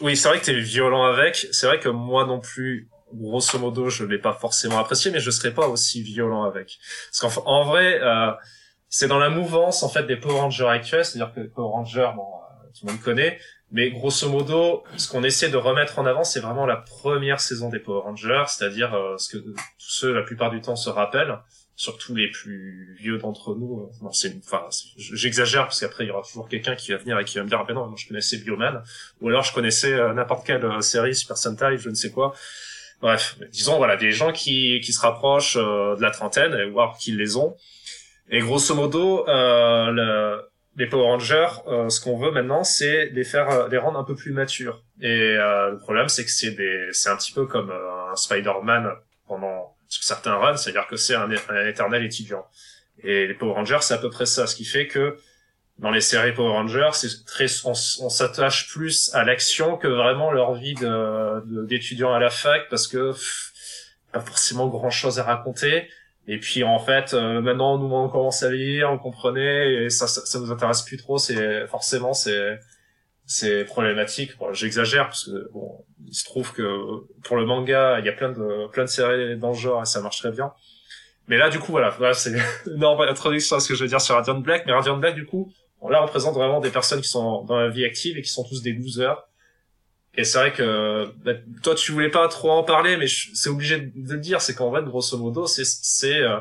oui 0.03 0.18
c'est 0.18 0.29
vrai 0.29 0.38
que 0.38 0.44
t'es 0.44 0.61
violent 0.61 1.05
avec 1.05 1.48
c'est 1.50 1.66
vrai 1.66 1.81
que 1.81 1.88
moi 1.88 2.27
non 2.27 2.40
plus 2.40 2.90
grosso 3.14 3.59
modo, 3.59 3.88
je 3.88 4.05
l'ai 4.05 4.18
pas 4.18 4.33
forcément 4.33 4.79
apprécié, 4.79 5.11
mais 5.11 5.20
je 5.20 5.31
serais 5.31 5.53
pas 5.53 5.68
aussi 5.68 6.03
violent 6.03 6.44
avec. 6.44 6.79
Parce 7.11 7.35
qu'en 7.35 7.42
en 7.46 7.64
vrai, 7.64 8.00
euh, 8.03 8.33
c'est 8.88 9.09
dans 9.09 9.18
la 9.18 9.31
mouvance 9.31 9.83
en 9.83 9.88
fait 9.88 10.05
des 10.05 10.16
Power 10.16 10.40
Rangers 10.40 10.68
actuels, 10.68 11.05
c'est-à-dire 11.05 11.35
que 11.35 11.40
Power 11.40 11.70
Rangers, 11.70 12.11
bon, 12.14 12.22
euh, 12.22 12.66
tout 12.79 12.87
le 12.87 12.92
monde 12.92 13.00
connaît, 13.00 13.38
mais 13.70 13.90
grosso 13.90 14.29
modo, 14.29 14.85
ce 14.96 15.09
qu'on 15.09 15.24
essaie 15.24 15.48
de 15.48 15.57
remettre 15.57 15.98
en 15.98 16.07
avant, 16.07 16.24
c'est 16.24 16.40
vraiment 16.40 16.66
la 16.66 16.77
première 16.77 17.40
saison 17.40 17.70
des 17.70 17.79
Power 17.79 18.03
Rangers, 18.03 18.44
c'est-à-dire 18.48 18.94
euh, 18.94 19.16
ce 19.18 19.37
que 19.37 19.42
tous 19.42 19.57
ceux 19.79 20.12
la 20.12 20.22
plupart 20.22 20.50
du 20.50 20.61
temps 20.61 20.77
se 20.77 20.90
rappellent, 20.90 21.38
surtout 21.77 22.14
les 22.14 22.31
plus 22.31 22.94
vieux 23.00 23.18
d'entre 23.18 23.55
nous. 23.55 23.90
non, 24.00 24.12
c'est, 24.12 24.37
enfin, 24.38 24.68
j'exagère 24.96 25.64
parce 25.64 25.81
qu'après 25.81 26.05
il 26.05 26.09
y 26.09 26.11
aura 26.11 26.22
toujours 26.22 26.48
quelqu'un 26.48 26.77
qui 26.77 26.92
va 26.92 26.98
venir 26.98 27.18
et 27.18 27.24
qui 27.24 27.38
va 27.38 27.44
me 27.44 27.48
dire 27.48 27.59
ah 27.61 27.64
ben 27.66 27.74
non, 27.74 27.96
je 27.96 28.07
connaissais 28.07 28.38
Bioman, 28.38 28.83
ou 29.20 29.29
alors 29.29 29.42
je 29.42 29.53
connaissais 29.53 29.96
n'importe 30.14 30.46
quelle 30.46 30.83
série 30.83 31.16
Super 31.16 31.37
Sentai, 31.37 31.79
je 31.79 31.88
ne 31.88 31.94
sais 31.94 32.12
quoi. 32.12 32.35
Bref, 33.05 33.37
disons 33.51 33.77
voilà 33.77 33.99
des 33.99 34.12
gens 34.12 34.33
qui 34.33 34.81
qui 34.81 34.95
se 34.95 35.01
rapprochent 35.03 35.59
euh, 35.59 35.95
de 35.95 36.01
la 36.01 36.11
trentaine, 36.11 36.71
voire 36.71 36.97
qui 36.97 37.12
les 37.12 37.37
ont. 37.37 37.55
Et 38.31 38.40
grosso 38.40 38.75
modo, 38.75 39.29
euh, 39.29 39.90
le, 39.90 40.40
les 40.77 40.87
Power 40.87 41.03
Rangers, 41.03 41.49
euh, 41.67 41.90
ce 41.90 42.01
qu'on 42.01 42.17
veut 42.17 42.31
maintenant, 42.31 42.64
c'est 42.64 43.11
les 43.11 43.25
faire, 43.25 43.51
euh, 43.51 43.69
les 43.69 43.77
rendre 43.77 43.99
un 43.99 44.05
peu 44.05 44.14
plus 44.14 44.33
matures. 44.33 44.83
Et 45.03 45.35
le 45.35 45.77
problème, 45.77 46.09
c'est 46.09 46.25
que 46.25 46.31
c'est 46.31 46.53
des, 46.53 46.88
c'est 46.93 47.11
un 47.11 47.17
petit 47.17 47.33
peu 47.33 47.45
comme 47.45 47.71
un 47.71 48.17
Spider-Man 48.17 48.90
pendant 49.29 49.77
certains 49.87 50.37
runs, 50.37 50.57
c'est-à-dire 50.57 50.87
que 50.87 50.97
c'est 50.97 51.14
un, 51.14 51.29
un 51.51 51.67
éternel 51.67 52.03
étudiant. 52.07 52.47
Et 53.03 53.27
les 53.27 53.35
Power 53.35 53.53
Rangers, 53.53 53.83
c'est 53.83 53.93
à 53.93 53.99
peu 53.99 54.09
près 54.09 54.25
ça, 54.25 54.47
ce 54.47 54.57
qui 54.57 54.64
fait 54.64 54.87
que 54.87 55.19
dans 55.79 55.91
les 55.91 56.01
séries 56.01 56.33
Power 56.33 56.53
Rangers, 56.53 56.91
c'est 56.93 57.25
très, 57.27 57.47
on, 57.65 57.75
s'attache 57.75 58.69
plus 58.69 59.13
à 59.15 59.25
l'action 59.25 59.77
que 59.77 59.89
vraiment 59.89 60.31
leur 60.31 60.55
vie 60.55 60.75
de, 60.75 61.67
d'étudiant 61.67 62.15
à 62.15 62.21
la 62.21 62.31
fac 62.31 62.69
parce 62.71 62.87
que 62.87 63.13
pas 64.13 64.21
forcément 64.21 64.69
grand 64.69 64.91
chose 64.91 65.19
à 65.19 65.25
raconter. 65.25 65.89
Et 66.27 66.39
puis 66.39 66.63
en 66.63 66.79
fait, 66.79 67.13
euh, 67.13 67.41
maintenant 67.41 67.77
nous 67.77 67.93
on 67.93 68.09
commence 68.09 68.43
à 68.43 68.51
lire, 68.51 68.91
on 68.91 68.99
comprenait 68.99 69.85
et 69.85 69.91
ça, 69.91 70.07
ça, 70.07 70.39
nous 70.39 70.51
intéresse 70.53 70.83
plus 70.83 70.97
trop. 70.97 71.19
C'est 71.19 71.67
forcément 71.67 72.15
c'est 72.15 72.59
c'est 73.27 73.65
problématique. 73.65 74.39
Bon, 74.39 74.53
J'exagère 74.53 75.07
parce 75.07 75.25
que 75.25 75.51
bon, 75.53 75.85
il 76.07 76.15
se 76.15 76.25
trouve 76.25 76.53
que 76.53 76.65
pour 77.25 77.37
le 77.37 77.47
manga, 77.47 77.99
il 77.99 78.07
y 78.07 78.09
a 78.09 78.13
plein 78.13 78.31
de 78.31 78.69
plein 78.69 78.85
de 78.85 78.89
séries 78.89 79.37
dans 79.37 79.51
le 79.51 79.57
genre 79.57 79.83
et 79.83 79.87
ça 79.87 80.01
marche 80.01 80.19
très 80.19 80.31
bien. 80.31 80.53
Mais 81.27 81.37
là, 81.37 81.51
du 81.51 81.59
coup, 81.59 81.73
voilà, 81.73 81.91
voilà 81.91 82.15
c'est 82.15 82.33
une 82.67 82.85
introduction 82.85 83.57
à 83.57 83.61
ce 83.61 83.69
que 83.69 83.75
je 83.75 83.83
veux 83.83 83.89
dire 83.89 84.01
sur 84.01 84.15
Radiant 84.15 84.39
Black. 84.39 84.65
Mais 84.67 84.73
Radiant 84.73 84.97
Black, 84.97 85.15
du 85.15 85.27
coup, 85.27 85.53
là, 85.90 86.03
on 86.03 86.07
représente 86.07 86.35
vraiment 86.35 86.61
des 86.61 86.70
personnes 86.70 87.01
qui 87.01 87.09
sont 87.09 87.44
dans 87.44 87.59
la 87.59 87.68
vie 87.68 87.85
active 87.85 88.16
et 88.16 88.23
qui 88.23 88.31
sont 88.31 88.44
tous 88.44 88.62
des 88.62 88.73
losers. 88.73 89.16
Et 90.16 90.25
c'est 90.25 90.38
vrai 90.38 90.53
que 90.53 91.12
bah, 91.25 91.33
toi, 91.62 91.75
tu 91.75 91.92
voulais 91.92 92.11
pas 92.11 92.29
trop 92.29 92.51
en 92.51 92.62
parler, 92.62 92.97
mais 92.97 93.07
c'est 93.09 93.49
obligé 93.49 93.81
de 93.81 94.12
le 94.12 94.18
dire. 94.18 94.40
C'est 94.40 94.55
qu'en 94.55 94.73
fait, 94.73 94.83
grosso 94.85 95.18
modo, 95.18 95.47
c'est 95.47 95.64
c'est 95.64 96.20
euh, 96.20 96.38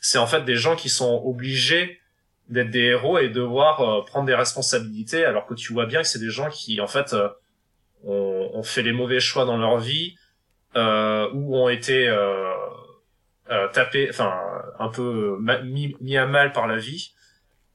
c'est 0.00 0.18
en 0.18 0.26
fait 0.26 0.44
des 0.44 0.56
gens 0.56 0.74
qui 0.74 0.88
sont 0.88 1.22
obligés 1.24 2.00
d'être 2.48 2.70
des 2.70 2.80
héros 2.80 3.18
et 3.18 3.28
devoir 3.28 3.80
euh, 3.80 4.04
prendre 4.04 4.26
des 4.26 4.34
responsabilités, 4.34 5.24
alors 5.24 5.46
que 5.46 5.54
tu 5.54 5.72
vois 5.72 5.86
bien 5.86 6.02
que 6.02 6.08
c'est 6.08 6.18
des 6.18 6.30
gens 6.30 6.48
qui, 6.50 6.80
en 6.80 6.86
fait, 6.86 7.12
euh, 7.12 7.28
ont, 8.04 8.50
ont, 8.54 8.62
fait 8.62 8.82
les 8.82 8.92
mauvais 8.92 9.20
choix 9.20 9.44
dans 9.44 9.58
leur 9.58 9.78
vie 9.78 10.16
ou 10.74 11.56
ont 11.56 11.68
été 11.68 12.08
tapés, 13.72 14.08
enfin, 14.10 14.32
un 14.78 14.88
peu 14.88 15.38
mis 15.62 16.16
à 16.16 16.26
mal 16.26 16.52
par 16.52 16.66
la 16.66 16.76
vie 16.76 17.12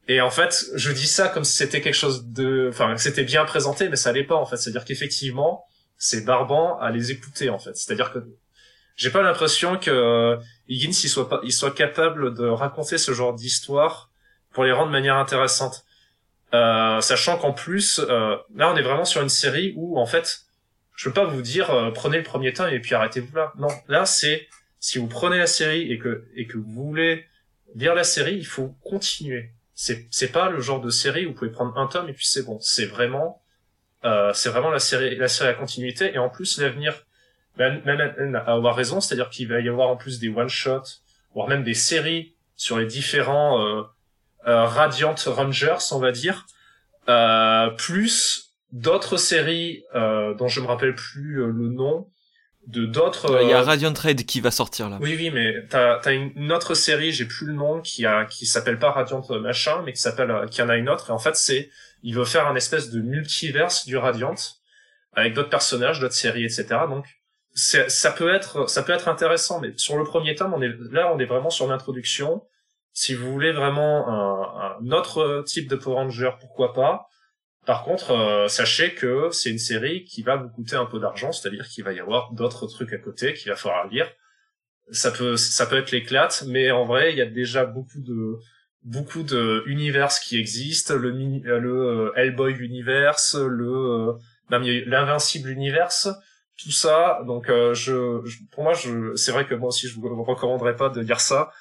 et 0.07 0.19
en 0.21 0.29
fait, 0.29 0.65
je 0.75 0.91
dis 0.91 1.07
ça 1.07 1.29
comme 1.29 1.43
si 1.43 1.55
c'était 1.55 1.81
quelque 1.81 1.95
chose 1.95 2.25
de, 2.27 2.67
enfin, 2.69 2.97
c'était 2.97 3.23
bien 3.23 3.45
présenté, 3.45 3.87
mais 3.89 3.95
ça 3.95 4.11
l'est 4.11 4.23
pas 4.23 4.35
en 4.35 4.45
fait. 4.45 4.57
C'est-à-dire 4.57 4.83
qu'effectivement, 4.83 5.65
c'est 5.97 6.25
barbant 6.25 6.77
à 6.79 6.91
les 6.91 7.11
écouter 7.11 7.49
en 7.49 7.59
fait. 7.59 7.75
C'est-à-dire 7.77 8.11
que 8.11 8.19
j'ai 8.95 9.09
pas 9.09 9.21
l'impression 9.21 9.77
que 9.77 9.89
euh, 9.89 10.37
Higgins 10.67 10.91
il 11.03 11.09
soit 11.09 11.29
pas, 11.29 11.39
il 11.43 11.53
soit 11.53 11.73
capable 11.73 12.33
de 12.33 12.45
raconter 12.45 12.97
ce 12.97 13.13
genre 13.13 13.33
d'histoire 13.33 14.09
pour 14.51 14.65
les 14.65 14.71
rendre 14.71 14.87
de 14.87 14.91
manière 14.91 15.15
intéressante. 15.15 15.85
Euh, 16.53 17.01
sachant 17.01 17.37
qu'en 17.37 17.53
plus, 17.53 17.99
euh, 17.99 18.35
là, 18.55 18.71
on 18.71 18.75
est 18.75 18.83
vraiment 18.83 19.05
sur 19.05 19.21
une 19.21 19.29
série 19.29 19.73
où 19.75 19.97
en 19.97 20.05
fait, 20.05 20.41
je 20.95 21.09
peux 21.09 21.13
pas 21.13 21.25
vous 21.25 21.41
dire 21.41 21.71
euh, 21.71 21.91
prenez 21.91 22.17
le 22.17 22.23
premier 22.23 22.53
temps 22.53 22.67
et 22.67 22.79
puis 22.79 22.93
arrêtez-vous 22.93 23.35
là. 23.35 23.53
Non, 23.57 23.69
là 23.87 24.05
c'est 24.05 24.47
si 24.79 24.99
vous 24.99 25.07
prenez 25.07 25.37
la 25.37 25.47
série 25.47 25.91
et 25.91 25.97
que 25.97 26.25
et 26.35 26.45
que 26.45 26.57
vous 26.57 26.85
voulez 26.85 27.25
lire 27.73 27.95
la 27.95 28.03
série, 28.03 28.35
il 28.35 28.45
faut 28.45 28.75
continuer 28.83 29.51
c'est 29.75 30.07
c'est 30.11 30.31
pas 30.31 30.49
le 30.49 30.61
genre 30.61 30.81
de 30.81 30.89
série 30.89 31.25
où 31.25 31.29
vous 31.29 31.35
pouvez 31.35 31.51
prendre 31.51 31.77
un 31.77 31.87
tome 31.87 32.09
et 32.09 32.13
puis 32.13 32.25
c'est 32.25 32.43
bon. 32.43 32.59
C'est 32.61 32.85
vraiment 32.85 33.41
euh, 34.05 34.33
c'est 34.33 34.49
vraiment 34.49 34.69
la 34.69 34.79
série 34.79 35.15
la 35.15 35.27
série 35.27 35.49
à 35.49 35.53
continuité 35.53 36.13
et 36.13 36.17
en 36.17 36.29
plus 36.29 36.59
l'avenir 36.59 36.93
même 37.57 37.81
ben, 37.85 38.35
à 38.35 38.53
avoir 38.53 38.75
raison, 38.75 38.99
c'est-à-dire 38.99 39.29
qu'il 39.29 39.47
va 39.47 39.59
y 39.59 39.69
avoir 39.69 39.89
en 39.89 39.95
plus 39.95 40.19
des 40.19 40.29
one 40.29 40.49
shots 40.49 41.01
voire 41.33 41.47
même 41.47 41.63
des 41.63 41.73
séries 41.73 42.35
sur 42.55 42.77
les 42.77 42.85
différents 42.85 43.61
euh, 43.61 43.83
euh, 44.47 44.65
Radiant 44.65 45.15
Rangers, 45.27 45.77
on 45.91 45.99
va 45.99 46.11
dire, 46.11 46.45
euh, 47.09 47.69
plus 47.71 48.53
d'autres 48.71 49.17
séries 49.17 49.83
euh, 49.95 50.33
dont 50.33 50.47
je 50.47 50.59
me 50.59 50.65
rappelle 50.65 50.95
plus 50.95 51.35
le 51.35 51.69
nom, 51.69 52.09
de 52.67 52.85
d'autres. 52.85 53.41
Il 53.41 53.49
y 53.49 53.53
a 53.53 53.59
euh, 53.59 53.63
Radiant 53.63 53.93
Trade 53.93 54.23
qui 54.23 54.39
va 54.41 54.51
sortir 54.51 54.89
là. 54.89 54.97
Oui, 55.01 55.15
oui, 55.17 55.29
mais 55.31 55.65
t'as 55.69 55.99
as 55.99 56.11
une 56.11 56.51
autre 56.51 56.75
série, 56.75 57.11
j'ai 57.11 57.25
plus 57.25 57.47
le 57.47 57.53
nom, 57.53 57.81
qui 57.81 58.05
a 58.05 58.25
qui 58.25 58.45
s'appelle 58.45 58.79
pas 58.79 58.91
Radiant 58.91 59.21
machin, 59.41 59.81
mais 59.85 59.93
qui 59.93 60.01
s'appelle 60.01 60.31
euh, 60.31 60.47
qui 60.47 60.61
en 60.61 60.69
a 60.69 60.75
une 60.75 60.89
autre. 60.89 61.09
Et 61.09 61.13
en 61.13 61.19
fait, 61.19 61.35
c'est 61.35 61.69
il 62.03 62.15
veut 62.15 62.25
faire 62.25 62.47
un 62.47 62.55
espèce 62.55 62.89
de 62.89 63.01
multiverse 63.01 63.85
du 63.85 63.97
Radiant 63.97 64.35
avec 65.13 65.33
d'autres 65.33 65.49
personnages, 65.49 65.99
d'autres 65.99 66.13
séries, 66.13 66.45
etc. 66.45 66.67
Donc 66.89 67.05
ça 67.55 68.11
peut 68.11 68.33
être 68.33 68.69
ça 68.69 68.83
peut 68.83 68.93
être 68.93 69.07
intéressant, 69.07 69.59
mais 69.59 69.73
sur 69.77 69.97
le 69.97 70.03
premier 70.03 70.35
tome, 70.35 70.53
on 70.53 70.61
est 70.61 70.73
là, 70.91 71.11
on 71.13 71.19
est 71.19 71.25
vraiment 71.25 71.49
sur 71.49 71.67
l'introduction. 71.67 72.43
Si 72.93 73.15
vous 73.15 73.31
voulez 73.31 73.51
vraiment 73.51 74.07
un, 74.07 74.77
un 74.79 74.91
autre 74.91 75.43
type 75.45 75.67
de 75.67 75.75
Power 75.75 75.95
Ranger, 75.95 76.31
pourquoi 76.39 76.73
pas. 76.73 77.07
Par 77.65 77.83
contre, 77.83 78.11
euh, 78.11 78.47
sachez 78.47 78.93
que 78.93 79.29
c'est 79.31 79.49
une 79.49 79.59
série 79.59 80.03
qui 80.03 80.21
va 80.21 80.35
vous 80.35 80.49
coûter 80.49 80.75
un 80.75 80.85
peu 80.85 80.99
d'argent, 80.99 81.31
c'est-à-dire 81.31 81.67
qu'il 81.67 81.83
va 81.83 81.93
y 81.93 81.99
avoir 81.99 82.33
d'autres 82.33 82.67
trucs 82.67 82.91
à 82.91 82.97
côté 82.97 83.33
qu'il 83.33 83.51
va 83.51 83.55
falloir 83.55 83.87
lire. 83.87 84.09
Ça 84.91 85.11
peut, 85.11 85.37
ça 85.37 85.65
peut 85.65 85.77
être 85.77 85.91
l'éclate, 85.91 86.43
mais 86.47 86.71
en 86.71 86.85
vrai, 86.85 87.13
il 87.13 87.17
y 87.17 87.21
a 87.21 87.25
déjà 87.25 87.65
beaucoup 87.65 88.01
de, 88.01 88.37
beaucoup 88.83 89.23
de 89.23 89.63
univers 89.65 90.09
qui 90.09 90.37
existent, 90.37 90.95
le, 90.95 91.11
le 91.11 91.71
euh, 91.71 92.11
Hellboy 92.17 92.53
universe, 92.53 93.35
le, 93.35 93.71
euh, 93.71 94.13
l'invincible 94.49 95.49
universe, 95.49 96.09
tout 96.61 96.71
ça. 96.71 97.21
Donc, 97.25 97.47
je, 97.47 98.19
pour 98.51 98.63
moi, 98.63 98.73
je, 98.73 99.15
c'est 99.15 99.31
vrai 99.31 99.47
que 99.47 99.55
moi 99.55 99.69
aussi, 99.69 99.87
je 99.87 99.95
vous 99.95 100.23
recommanderais 100.23 100.75
pas 100.75 100.89
de 100.89 100.99
lire 100.99 101.21
ça 101.21 101.51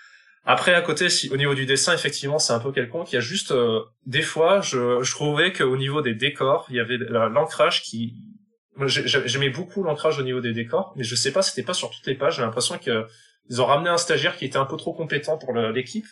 après, 0.44 0.74
à 0.74 0.82
côté, 0.82 1.08
si, 1.08 1.30
au 1.30 1.36
niveau 1.36 1.54
du 1.54 1.66
dessin, 1.66 1.94
effectivement, 1.94 2.38
c'est 2.38 2.52
un 2.52 2.58
peu 2.58 2.72
quelconque. 2.72 3.12
Il 3.12 3.14
y 3.14 3.18
a 3.18 3.20
juste 3.20 3.52
euh, 3.52 3.80
des 4.06 4.22
fois, 4.22 4.60
je, 4.60 5.02
je 5.02 5.10
trouvais 5.12 5.52
qu'au 5.52 5.76
niveau 5.76 6.02
des 6.02 6.14
décors, 6.14 6.66
il 6.70 6.76
y 6.76 6.80
avait 6.80 6.98
l'ancrage 6.98 7.82
qui. 7.82 8.14
J'aimais 8.86 9.50
beaucoup 9.50 9.82
l'ancrage 9.82 10.18
au 10.18 10.22
niveau 10.22 10.40
des 10.40 10.52
décors, 10.52 10.94
mais 10.96 11.04
je 11.04 11.14
sais 11.14 11.30
pas, 11.30 11.42
c'était 11.42 11.62
pas 11.62 11.74
sur 11.74 11.90
toutes 11.90 12.06
les 12.06 12.14
pages. 12.14 12.36
J'ai 12.36 12.42
l'impression 12.42 12.78
que 12.78 13.06
ils 13.50 13.60
ont 13.60 13.66
ramené 13.66 13.90
un 13.90 13.98
stagiaire 13.98 14.36
qui 14.36 14.44
était 14.46 14.56
un 14.56 14.64
peu 14.64 14.76
trop 14.76 14.94
compétent 14.94 15.36
pour 15.36 15.52
l'équipe 15.54 16.06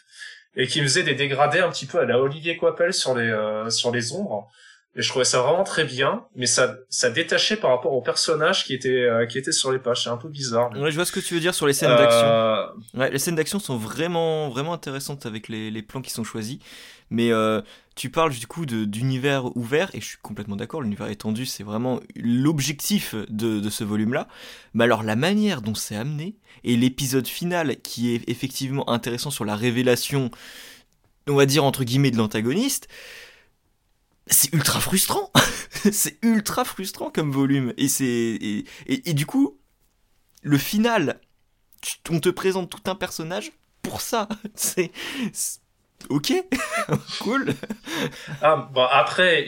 et 0.57 0.67
qui 0.67 0.81
faisait 0.81 1.03
des 1.03 1.15
dégradés 1.15 1.61
un 1.61 1.71
petit 1.71 1.87
peu 1.87 1.99
à 1.99 2.05
la 2.05 2.21
Olivier 2.21 2.57
Coipel 2.57 2.93
sur 2.93 3.17
les 3.17 3.31
euh, 3.31 3.71
sur 3.71 3.91
les 3.91 4.13
ombres. 4.13 4.49
Et 4.97 5.03
je 5.03 5.09
trouvais 5.09 5.25
ça 5.25 5.41
vraiment 5.41 5.63
très 5.63 5.85
bien, 5.85 6.25
mais 6.35 6.47
ça, 6.47 6.75
ça 6.89 7.11
détachait 7.11 7.57
par 7.57 7.71
rapport 7.71 7.93
aux 7.93 8.03
personnages 8.03 8.65
qui 8.65 8.75
étaient, 8.75 9.05
euh, 9.05 9.25
qui 9.25 9.39
étaient 9.39 9.53
sur 9.53 9.71
les 9.71 9.79
pages. 9.79 10.03
C'est 10.03 10.11
un 10.11 10.17
peu 10.17 10.29
bizarre. 10.29 10.73
Ouais, 10.73 10.91
je 10.91 10.97
vois 10.97 11.05
ce 11.05 11.13
que 11.13 11.21
tu 11.21 11.35
veux 11.35 11.41
dire 11.41 11.55
sur 11.55 11.69
les 11.69 11.73
scènes 11.73 11.97
d'action. 11.97 12.27
Euh, 12.27 12.67
ouais, 12.95 13.11
les 13.11 13.21
scènes 13.21 13.37
d'action 13.37 13.61
sont 13.61 13.77
vraiment, 13.77 14.49
vraiment 14.49 14.73
intéressantes 14.73 15.27
avec 15.27 15.49
les, 15.49 15.71
les 15.71 15.83
plans 15.83 16.03
qui 16.03 16.11
sont 16.11 16.25
choisis. 16.25 16.59
Mais 17.09 17.31
euh, 17.31 17.61
tu 17.95 18.11
parles 18.11 18.33
du 18.33 18.47
coup 18.49 18.67
d'univers 18.67 19.57
ouvert, 19.57 19.91
et 19.95 20.01
je 20.01 20.07
suis 20.07 20.19
complètement 20.23 20.57
d'accord, 20.57 20.83
l'univers 20.83 21.09
étendu, 21.09 21.47
c'est 21.47 21.65
vraiment 21.65 22.01
l'objectif 22.17 23.15
de, 23.29 23.61
de 23.61 23.71
ce 23.71 23.85
volume-là. 23.85 24.27
Mais 24.75 24.85
alors 24.85 25.05
la 25.05 25.15
manière 25.17 25.63
dont 25.63 25.75
c'est 25.77 25.97
amené, 25.97 26.37
et 26.65 26.77
l'épisode 26.77 27.29
final 27.29 27.77
qui 27.81 28.15
est 28.15 28.29
effectivement 28.29 28.91
intéressant 28.91 29.31
sur 29.31 29.45
la 29.45 29.55
révélation, 29.55 30.33
on 31.29 31.35
va 31.35 31.47
dire 31.47 31.65
entre 31.65 31.85
guillemets, 31.85 32.11
de 32.11 32.17
l'antagoniste, 32.17 32.89
c'est 34.31 34.53
ultra 34.53 34.81
frustrant. 34.81 35.31
c'est 35.93 36.19
ultra 36.23 36.65
frustrant 36.65 37.11
comme 37.11 37.31
volume. 37.31 37.73
Et 37.77 37.89
c'est 37.89 38.05
et, 38.07 38.65
et, 38.87 39.13
du 39.13 39.27
coup, 39.27 39.59
le 40.43 40.59
final, 40.59 41.21
on 42.11 42.21
te 42.21 42.29
présente 42.29 42.71
tout 42.71 42.91
un 42.91 42.95
personnage 42.95 43.53
pour 43.83 44.01
ça. 44.01 44.29
C'est 44.55 44.91
ok, 46.09 46.33
cool. 47.21 47.53
Ah, 48.41 48.69
bon, 48.73 48.85
après, 48.91 49.47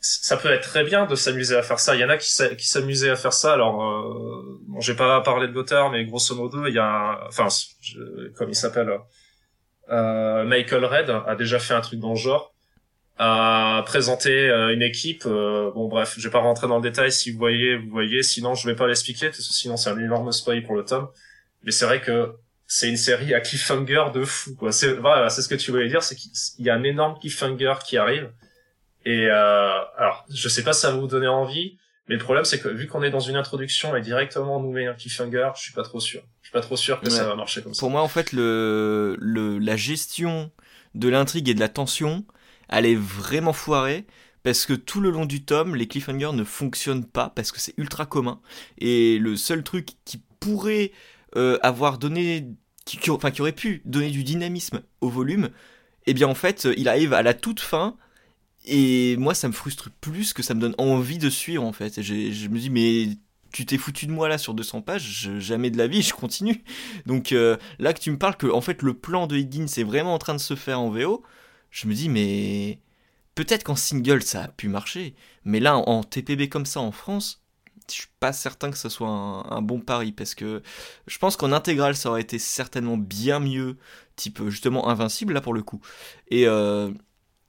ça 0.00 0.36
peut 0.36 0.50
être 0.50 0.68
très 0.68 0.84
bien 0.84 1.06
de 1.06 1.14
s'amuser 1.14 1.56
à 1.56 1.62
faire 1.62 1.78
ça. 1.78 1.94
Il 1.94 2.00
y 2.00 2.04
en 2.04 2.08
a 2.08 2.16
qui, 2.16 2.28
s'amusaient 2.66 3.10
à 3.10 3.16
faire 3.16 3.32
ça. 3.32 3.52
Alors, 3.52 3.82
euh, 3.82 4.60
bon, 4.66 4.80
j'ai 4.80 4.94
pas 4.94 5.20
parlé 5.20 5.46
de 5.46 5.52
Gothard, 5.52 5.90
mais 5.90 6.04
grosso 6.04 6.34
modo, 6.34 6.66
il 6.66 6.74
y 6.74 6.78
a, 6.78 7.20
enfin, 7.28 7.48
comme 8.36 8.50
il 8.50 8.56
s'appelle, 8.56 8.98
euh, 9.90 10.44
Michael 10.44 10.84
Red 10.84 11.10
a 11.10 11.36
déjà 11.36 11.58
fait 11.58 11.74
un 11.74 11.80
truc 11.80 12.00
dans 12.00 12.10
le 12.10 12.16
genre 12.16 12.53
à 13.18 13.82
présenter 13.86 14.48
euh, 14.48 14.72
une 14.72 14.82
équipe. 14.82 15.24
Euh, 15.26 15.70
bon 15.72 15.88
bref, 15.88 16.14
je 16.18 16.22
vais 16.22 16.32
pas 16.32 16.40
rentrer 16.40 16.66
dans 16.66 16.76
le 16.76 16.82
détail. 16.82 17.12
Si 17.12 17.30
vous 17.30 17.38
voyez, 17.38 17.76
vous 17.76 17.90
voyez. 17.90 18.22
Sinon, 18.22 18.54
je 18.54 18.68
vais 18.68 18.74
pas 18.74 18.86
l'expliquer 18.86 19.26
parce 19.26 19.46
que 19.46 19.54
sinon 19.54 19.76
c'est 19.76 19.90
un 19.90 19.98
énorme 19.98 20.32
spoil 20.32 20.62
pour 20.62 20.74
le 20.74 20.84
tome. 20.84 21.08
Mais 21.62 21.70
c'est 21.70 21.86
vrai 21.86 22.00
que 22.00 22.34
c'est 22.66 22.88
une 22.88 22.96
série 22.96 23.34
à 23.34 23.40
cliffhanger 23.40 24.06
de 24.12 24.24
fou. 24.24 24.54
Quoi. 24.56 24.72
C'est 24.72 24.94
voilà, 24.94 25.28
c'est 25.28 25.42
ce 25.42 25.48
que 25.48 25.54
tu 25.54 25.70
voulais 25.70 25.88
dire, 25.88 26.02
c'est 26.02 26.16
qu'il 26.16 26.64
y 26.64 26.70
a 26.70 26.74
un 26.74 26.82
énorme 26.82 27.18
cliffhanger 27.18 27.74
qui 27.86 27.96
arrive. 27.96 28.30
Et 29.04 29.26
euh, 29.26 29.80
alors, 29.98 30.24
je 30.30 30.48
sais 30.48 30.64
pas 30.64 30.72
si 30.72 30.80
ça 30.80 30.90
va 30.90 30.96
vous 30.96 31.06
donner 31.06 31.28
envie, 31.28 31.78
mais 32.08 32.16
le 32.16 32.20
problème 32.22 32.44
c'est 32.44 32.58
que 32.58 32.68
vu 32.68 32.86
qu'on 32.86 33.02
est 33.02 33.10
dans 33.10 33.20
une 33.20 33.36
introduction 33.36 33.94
et 33.94 34.00
directement 34.00 34.56
on 34.56 34.60
nous 34.60 34.72
met 34.72 34.86
un 34.86 34.94
cliffhanger, 34.94 35.50
je 35.56 35.60
suis 35.60 35.72
pas 35.74 35.82
trop 35.82 36.00
sûr. 36.00 36.22
Je 36.40 36.48
suis 36.48 36.52
pas 36.52 36.62
trop 36.62 36.76
sûr 36.76 37.00
que 37.00 37.10
ça 37.10 37.24
va 37.24 37.36
marcher 37.36 37.62
comme 37.62 37.74
ça. 37.74 37.80
Pour 37.80 37.90
moi, 37.90 38.00
en 38.02 38.08
fait, 38.08 38.32
le, 38.32 39.16
le 39.20 39.58
la 39.58 39.76
gestion 39.76 40.50
de 40.94 41.08
l'intrigue 41.08 41.48
et 41.48 41.54
de 41.54 41.60
la 41.60 41.68
tension 41.68 42.24
elle 42.68 42.86
est 42.86 42.94
vraiment 42.94 43.52
foirée 43.52 44.06
parce 44.42 44.66
que 44.66 44.74
tout 44.74 45.00
le 45.00 45.10
long 45.10 45.24
du 45.24 45.44
tome, 45.44 45.74
les 45.74 45.88
cliffhangers 45.88 46.32
ne 46.32 46.44
fonctionnent 46.44 47.06
pas 47.06 47.30
parce 47.30 47.50
que 47.50 47.60
c'est 47.60 47.74
ultra 47.78 48.06
commun. 48.06 48.40
Et 48.78 49.18
le 49.18 49.36
seul 49.36 49.62
truc 49.62 49.88
qui 50.04 50.20
pourrait 50.38 50.92
euh, 51.36 51.58
avoir 51.62 51.98
donné, 51.98 52.48
qui, 52.84 53.10
enfin 53.10 53.30
qui 53.30 53.40
aurait 53.40 53.52
pu 53.52 53.80
donner 53.86 54.10
du 54.10 54.22
dynamisme 54.22 54.82
au 55.00 55.08
volume, 55.08 55.50
eh 56.06 56.14
bien 56.14 56.28
en 56.28 56.34
fait, 56.34 56.68
il 56.76 56.88
arrive 56.88 57.14
à 57.14 57.22
la 57.22 57.32
toute 57.32 57.60
fin. 57.60 57.96
Et 58.66 59.16
moi, 59.16 59.34
ça 59.34 59.48
me 59.48 59.52
frustre 59.52 59.90
plus 60.00 60.32
que 60.32 60.42
ça 60.42 60.54
me 60.54 60.60
donne 60.60 60.74
envie 60.78 61.18
de 61.18 61.30
suivre 61.30 61.64
en 61.64 61.72
fait. 61.72 62.02
je 62.02 62.48
me 62.48 62.58
dis 62.58 62.70
mais 62.70 63.08
tu 63.54 63.64
t'es 63.64 63.78
foutu 63.78 64.06
de 64.06 64.10
moi 64.10 64.28
là 64.28 64.36
sur 64.36 64.52
200 64.52 64.82
pages, 64.82 65.30
jamais 65.38 65.70
de 65.70 65.78
la 65.78 65.86
vie, 65.86 66.02
je 66.02 66.12
continue. 66.12 66.64
Donc 67.06 67.30
euh, 67.32 67.56
là 67.78 67.94
que 67.94 68.00
tu 68.00 68.10
me 68.10 68.18
parles 68.18 68.36
que 68.36 68.48
en 68.48 68.60
fait 68.60 68.82
le 68.82 68.94
plan 68.94 69.28
de 69.28 69.36
Higgins 69.36 69.66
est 69.76 69.84
vraiment 69.84 70.12
en 70.12 70.18
train 70.18 70.34
de 70.34 70.40
se 70.40 70.56
faire 70.56 70.80
en 70.80 70.90
VO, 70.90 71.22
je 71.74 71.88
me 71.88 71.94
dis, 71.94 72.08
mais 72.08 72.78
peut-être 73.34 73.64
qu'en 73.64 73.74
single 73.74 74.22
ça 74.22 74.44
a 74.44 74.48
pu 74.48 74.68
marcher, 74.68 75.16
mais 75.44 75.58
là 75.58 75.76
en, 75.76 76.04
TPB 76.04 76.48
comme 76.48 76.66
ça 76.66 76.80
en 76.80 76.92
France, 76.92 77.42
je 77.88 77.94
suis 77.94 78.08
pas 78.20 78.32
certain 78.32 78.70
que 78.70 78.78
ce 78.78 78.88
soit 78.88 79.08
un, 79.08 79.60
bon 79.60 79.80
pari 79.80 80.12
parce 80.12 80.36
que 80.36 80.62
je 81.08 81.18
pense 81.18 81.36
qu'en 81.36 81.50
intégrale 81.52 81.96
ça 81.96 82.10
aurait 82.10 82.22
été 82.22 82.38
certainement 82.38 82.96
bien 82.96 83.40
mieux, 83.40 83.76
type 84.14 84.40
justement 84.48 84.88
invincible 84.88 85.34
là 85.34 85.40
pour 85.40 85.52
le 85.52 85.64
coup. 85.64 85.80
Et 86.28 86.46
euh, 86.46 86.92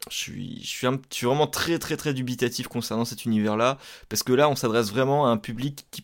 je 0.09 0.15
suis, 0.17 0.59
je, 0.63 0.69
suis 1.11 1.25
vraiment 1.27 1.47
très 1.47 1.77
très 1.77 1.95
très 1.95 2.13
dubitatif 2.15 2.67
concernant 2.67 3.05
cet 3.05 3.25
univers 3.25 3.55
là 3.57 3.77
parce 4.09 4.23
que 4.23 4.33
là 4.33 4.49
on 4.49 4.55
s'adresse 4.55 4.89
vraiment 4.89 5.27
à 5.27 5.29
un 5.29 5.37
public 5.37 5.85
qui 5.91 6.03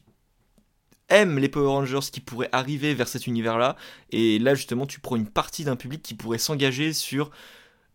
aime 1.09 1.39
les 1.39 1.49
Power 1.49 1.67
Rangers 1.67 2.07
qui 2.11 2.21
pourraient 2.21 2.49
arriver 2.51 2.93
vers 2.93 3.07
cet 3.07 3.25
univers 3.25 3.57
là 3.57 3.75
et 4.11 4.37
là 4.37 4.53
justement 4.53 4.85
tu 4.85 4.99
prends 4.99 5.15
une 5.15 5.27
partie 5.27 5.65
d'un 5.65 5.75
public 5.75 6.03
qui 6.03 6.13
pourrait 6.13 6.37
s'engager 6.37 6.93
sur 6.93 7.31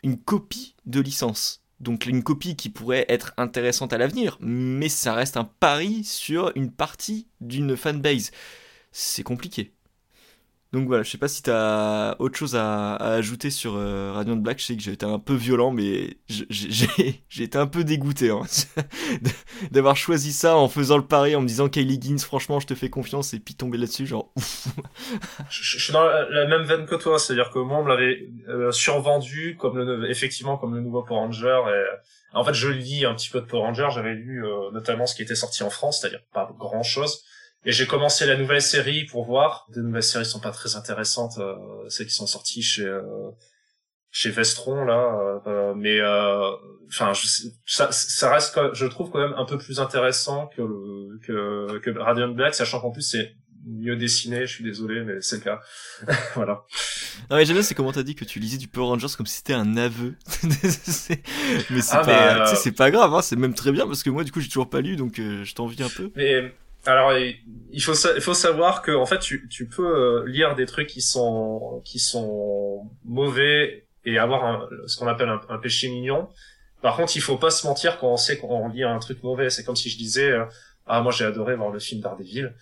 une 0.07 0.19
copie 0.19 0.77
de 0.87 1.01
licence. 1.01 1.65
Donc 1.81 2.07
une 2.07 2.23
copie 2.23 2.55
qui 2.55 2.71
pourrait 2.71 3.07
être 3.09 3.35
intéressante 3.37 3.93
à 3.93 3.99
l'avenir, 3.99 4.39
mais 4.41 4.89
ça 4.89 5.13
reste 5.15 5.37
un 5.37 5.43
pari 5.45 6.05
sur 6.05 6.53
une 6.55 6.71
partie 6.71 7.27
d'une 7.41 7.77
fanbase. 7.77 8.31
C'est 8.93 9.25
compliqué. 9.25 9.75
Donc 10.73 10.89
voilà, 10.89 11.03
je 11.05 11.11
sais 11.11 11.19
pas 11.19 11.29
si 11.29 11.43
t'as 11.43 12.17
autre 12.19 12.37
chose 12.37 12.57
à, 12.57 12.97
ajouter 12.97 13.51
sur 13.51 13.77
euh, 13.77 14.13
Radiant 14.13 14.37
Black. 14.37 14.59
Je 14.59 14.65
sais 14.65 14.77
que 14.77 14.83
j'ai 14.83 14.93
été 14.93 15.07
un 15.07 15.19
peu 15.19 15.35
violent, 15.35 15.71
mais 15.71 16.19
j'ai 16.29 17.43
été 17.43 17.57
un 17.57 17.67
peu 17.67 17.85
dégoûté 17.85 18.31
hein, 18.31 18.43
d'avoir 19.71 19.97
choisi 19.97 20.33
ça 20.33 20.57
en 20.57 20.69
faisant 20.69 20.97
le 20.97 21.07
pari, 21.07 21.37
en 21.37 21.41
me 21.41 21.47
disant 21.47 21.69
Kylie 21.69 22.01
Gins, 22.01 22.19
franchement, 22.19 22.61
je 22.61 22.67
te 22.67 22.75
fais 22.75 22.91
confiance, 22.91 23.33
et 23.33 23.39
puis 23.39 23.55
tomber 23.55 23.79
là-dessus, 23.79 24.07
genre 24.07 24.33
je, 25.49 25.79
suis 25.79 25.93
dans 25.93 26.05
la, 26.05 26.47
même 26.47 26.63
veine 26.63 26.87
que 26.87 26.97
toi, 26.97 27.19
c'est-à-dire 27.19 27.51
que 27.51 27.59
moi, 27.59 27.79
on 27.79 27.85
me 27.85 27.89
l'avait 27.89 28.29
euh, 28.49 28.73
survendu 28.73 29.57
comme 29.59 29.79
le, 29.79 30.11
effectivement 30.11 30.57
comme 30.57 30.75
le 30.75 30.81
nouveau 30.81 31.03
Power 31.03 31.21
Ranger. 31.21 31.61
En 32.37 32.45
fait, 32.45 32.55
je 32.55 32.69
lis 32.69 33.07
un 33.07 33.15
petit 33.15 33.31
peu 33.31 33.41
de 33.41 33.47
Power 33.47 33.63
Ranger. 33.63 33.89
J'avais 33.91 34.15
lu 34.15 34.45
euh, 34.45 34.71
notamment 34.73 35.07
ce 35.07 35.15
qui 35.15 35.23
était 35.23 35.35
sorti 35.35 35.63
en 35.63 35.71
France, 35.71 36.01
c'est-à-dire 36.01 36.21
pas 36.33 36.51
grand-chose. 36.59 37.25
Et 37.67 37.73
j'ai 37.73 37.87
commencé 37.87 38.27
la 38.27 38.37
nouvelle 38.37 38.63
série 38.63 39.05
pour 39.05 39.25
voir. 39.25 39.67
Les 39.75 39.83
nouvelles 39.83 40.05
séries 40.05 40.25
sont 40.25 40.39
pas 40.39 40.53
très 40.53 40.77
intéressantes, 40.77 41.39
euh, 41.39 41.57
celles 41.89 42.07
qui 42.07 42.15
sont 42.15 42.29
sorties 42.29 42.63
chez 42.63 42.87
euh, 42.87 43.03
chez 44.13 44.31
Vestron 44.31 44.85
là, 44.85 45.43
euh, 45.47 45.75
mais 45.75 46.01
enfin 46.89 47.13
ça, 47.67 47.91
ça 47.91 48.33
reste 48.33 48.59
je 48.73 48.87
trouve 48.87 49.11
quand 49.11 49.19
même 49.19 49.35
un 49.37 49.45
peu 49.45 49.59
plus 49.59 49.81
intéressant 49.81 50.47
que 50.47 50.63
le, 50.63 51.19
que 51.25 51.79
que 51.81 51.91
Radiant 51.91 52.29
Black, 52.29 52.55
sachant 52.55 52.81
qu'en 52.81 52.93
plus 52.93 53.03
c'est 53.03 53.35
mieux 53.67 53.97
dessiné. 53.97 54.47
Je 54.47 54.55
suis 54.55 54.65
désolé, 54.65 55.03
mais 55.03 55.21
c'est 55.21 55.39
le 55.39 55.43
cas. 55.43 55.61
voilà. 56.37 56.63
Non 57.31 57.37
mais 57.37 57.45
j'aime 57.45 57.57
bien 57.57 57.63
c'est 57.65 57.75
comment 57.75 57.93
t'as 57.93 58.05
dit 58.05 58.15
que 58.15 58.25
tu 58.25 58.39
lisais 58.39 58.59
du 58.59 58.69
Power 58.69 58.87
Rangers 58.87 59.15
comme 59.17 59.27
si 59.27 59.39
c'était 59.39 59.55
un 59.55 59.77
aveu. 59.77 60.15
mais 60.45 60.71
c'est 60.71 61.21
ah, 61.91 62.05
pas, 62.05 62.55
c'est 62.55 62.73
pas 62.73 62.93
grave, 62.93 63.13
hein, 63.13 63.23
c'est 63.23 63.37
même 63.37 63.55
très 63.55 63.73
bien 63.73 63.89
parce 63.89 64.05
que 64.05 64.11
moi 64.11 64.23
du 64.23 64.31
coup 64.31 64.41
j'ai 64.41 64.49
toujours 64.49 64.71
pas 64.71 64.81
lu 64.81 64.95
donc 64.95 65.17
je 65.17 65.53
t'envie 65.53 65.83
un 65.83 65.89
peu. 65.89 66.13
Mais 66.15 66.55
alors 66.87 67.13
il 67.17 67.83
faut 67.83 67.95
il 68.15 68.21
faut 68.21 68.35
savoir 68.35 68.83
que 68.83 68.93
en 68.93 69.07
fait 69.07 69.19
tu, 69.19 69.49
tu 69.49 69.67
peux 69.67 69.87
euh, 69.87 70.25
lire 70.27 70.55
des 70.55 70.67
trucs 70.67 70.89
qui 70.89 71.01
sont 71.01 71.83
qui 71.85 71.99
sont 71.99 72.89
mauvais 73.05 73.87
et 74.05 74.19
avoir 74.19 74.45
un, 74.45 74.69
ce 74.87 74.97
qu'on 74.97 75.09
appelle 75.09 75.29
un, 75.29 75.59
péché 75.59 75.89
mignon. 75.89 76.29
Par 76.81 76.97
contre, 76.97 77.17
il 77.17 77.21
faut 77.21 77.37
pas 77.37 77.51
se 77.51 77.67
mentir 77.67 77.99
quand 77.99 78.13
on 78.13 78.17
sait 78.17 78.39
qu'on 78.39 78.69
lit 78.69 78.85
un 78.85 78.99
truc 78.99 79.23
mauvais. 79.23 79.51
C'est 79.51 79.65
comme 79.65 79.77
si 79.77 79.91
je 79.91 79.99
disais 79.99 80.31
euh, 80.31 80.45
ah 80.87 81.01
moi 81.01 81.13
j'ai 81.13 81.25
adoré 81.25 81.57
voir 81.57 81.71
le 81.71 81.81
film 81.81 82.01
Daredevil, 82.01 82.55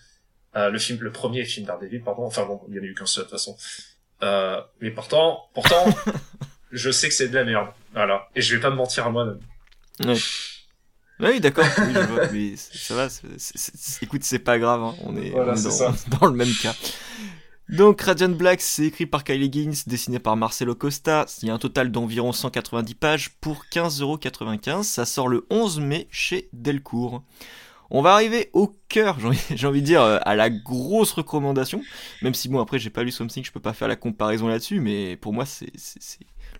euh, 0.55 0.69
le 0.69 0.79
film 0.79 0.99
le 1.01 1.11
premier 1.11 1.45
film 1.45 1.65
Daredevil 1.67 2.01
pardon. 2.01 2.25
Enfin 2.25 2.45
bon 2.45 2.61
il 2.69 2.75
y 2.75 2.79
en 2.79 2.83
a 2.83 2.85
eu 2.85 2.95
qu'un 2.95 3.05
seul 3.05 3.25
de 3.25 3.29
toute 3.29 3.37
façon. 3.37 3.55
Euh, 4.23 4.61
mais 4.81 4.91
pourtant 4.91 5.49
pourtant 5.53 5.85
je 6.71 6.89
sais 6.89 7.09
que 7.09 7.13
c'est 7.13 7.29
de 7.29 7.35
la 7.35 7.43
merde. 7.43 7.67
Voilà 7.93 8.27
et 8.35 8.41
je 8.41 8.55
vais 8.55 8.61
pas 8.61 8.71
me 8.71 8.75
mentir 8.75 9.05
à 9.05 9.11
moi-même. 9.11 9.39
Oui, 11.19 11.39
d'accord. 11.39 11.65
mais 12.33 12.55
ça 12.57 12.95
va. 12.95 13.07
écoute, 14.01 14.23
c'est 14.23 14.39
pas 14.39 14.59
grave. 14.59 14.83
Hein. 14.83 14.95
On 15.05 15.15
est, 15.15 15.31
dans, 16.19 16.27
le 16.27 16.33
même 16.33 16.53
cas. 16.61 16.75
Donc 17.69 18.01
Radiant 18.01 18.29
Black, 18.29 18.61
c'est 18.61 18.85
écrit 18.85 19.05
par 19.05 19.23
Kyle 19.23 19.41
Higgins, 19.41 19.73
dessiné 19.87 20.19
par 20.19 20.35
Marcelo 20.35 20.75
Costa. 20.75 21.25
Il 21.41 21.47
y 21.47 21.51
a 21.51 21.53
un 21.53 21.57
total 21.57 21.91
d'environ 21.91 22.31
190 22.31 22.95
pages 22.95 23.29
pour 23.41 23.65
15,95€. 23.71 24.83
Ça 24.83 25.05
sort 25.05 25.27
le 25.27 25.45
11 25.49 25.79
mai 25.79 26.07
chez 26.11 26.49
Delcourt. 26.53 27.23
On 27.91 28.01
va 28.01 28.13
arriver 28.13 28.49
au 28.53 28.75
cœur, 28.89 29.17
j'ai 29.55 29.67
envie 29.67 29.81
de 29.81 29.85
dire, 29.85 30.01
euh, 30.01 30.17
à 30.23 30.35
la 30.35 30.49
grosse 30.49 31.11
recommandation. 31.11 31.81
Même 32.21 32.33
si 32.33 32.49
bon, 32.49 32.59
après, 32.59 32.79
j'ai 32.79 32.89
pas 32.89 33.03
lu 33.03 33.11
Something, 33.11 33.43
je 33.43 33.51
peux 33.51 33.59
pas 33.59 33.73
faire 33.73 33.87
la 33.87 33.95
comparaison 33.95 34.47
là-dessus, 34.47 34.79
mais 34.79 35.15
pour 35.17 35.33
moi, 35.33 35.45
c'est 35.45 35.71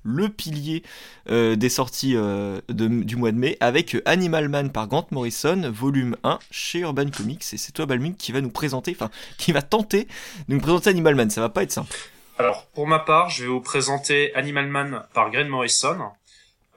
le 0.06 0.30
pilier 0.30 0.84
euh, 1.30 1.58
des 1.58 1.70
sorties 1.70 2.16
euh, 2.16 2.62
du 2.70 3.16
mois 3.18 3.32
de 3.32 3.38
mai 3.38 3.58
avec 3.60 3.97
Animal 4.06 4.47
Man 4.47 4.72
par 4.72 4.88
Grant 4.88 5.08
Morrison, 5.12 5.70
volume 5.72 6.16
1 6.24 6.39
chez 6.51 6.80
Urban 6.80 7.10
Comics. 7.10 7.43
Et 7.51 7.58
c'est 7.58 7.74
toi, 7.74 7.86
Balming, 7.86 8.16
qui 8.16 8.32
va 8.32 8.39
nous 8.39 8.49
présenter, 8.49 8.91
enfin, 8.91 9.10
qui 9.38 9.51
va 9.51 9.62
tenter 9.62 10.08
de 10.47 10.53
nous 10.53 10.62
présenter 10.62 10.91
Animal 10.91 11.16
Man. 11.16 11.30
Ça 11.30 11.41
va 11.41 11.49
pas 11.49 11.64
être 11.64 11.72
simple. 11.72 11.93
Alors, 12.38 12.66
pour 12.68 12.86
ma 12.86 12.99
part, 12.99 13.30
je 13.30 13.43
vais 13.43 13.49
vous 13.49 13.62
présenter 13.62 14.36
Animal 14.36 14.68
Man 14.68 15.03
par 15.14 15.32
Grant 15.32 15.47
Morrison. 15.47 15.97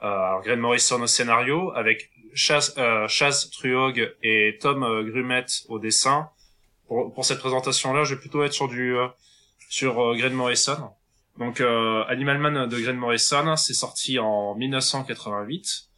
Euh, 0.03 0.39
Grant 0.39 0.57
Morrison 0.57 1.01
au 1.01 1.07
scénario, 1.07 1.71
avec 1.75 2.09
Chaz, 2.33 2.73
euh, 2.77 3.07
Truog 3.51 4.15
et 4.23 4.57
Tom 4.61 4.83
euh, 4.83 5.03
Grumet 5.03 5.45
au 5.67 5.79
dessin. 5.79 6.29
Pour, 6.87 7.13
pour 7.13 7.25
cette 7.25 7.39
présentation-là, 7.39 8.05
je 8.05 8.15
vais 8.15 8.21
plutôt 8.21 8.43
être 8.43 8.53
sur 8.53 8.69
du 8.69 8.95
sur 9.69 9.93
Grant 9.93 10.31
Morrison. 10.31 10.91
Donc 11.39 11.61
euh, 11.61 12.03
Animal 12.09 12.37
Man 12.37 12.67
de 12.67 12.79
Grant 12.79 12.93
Morrison, 12.95 13.55
c'est 13.55 13.73
sorti 13.73 14.19
en 14.19 14.55
1988 14.55 15.89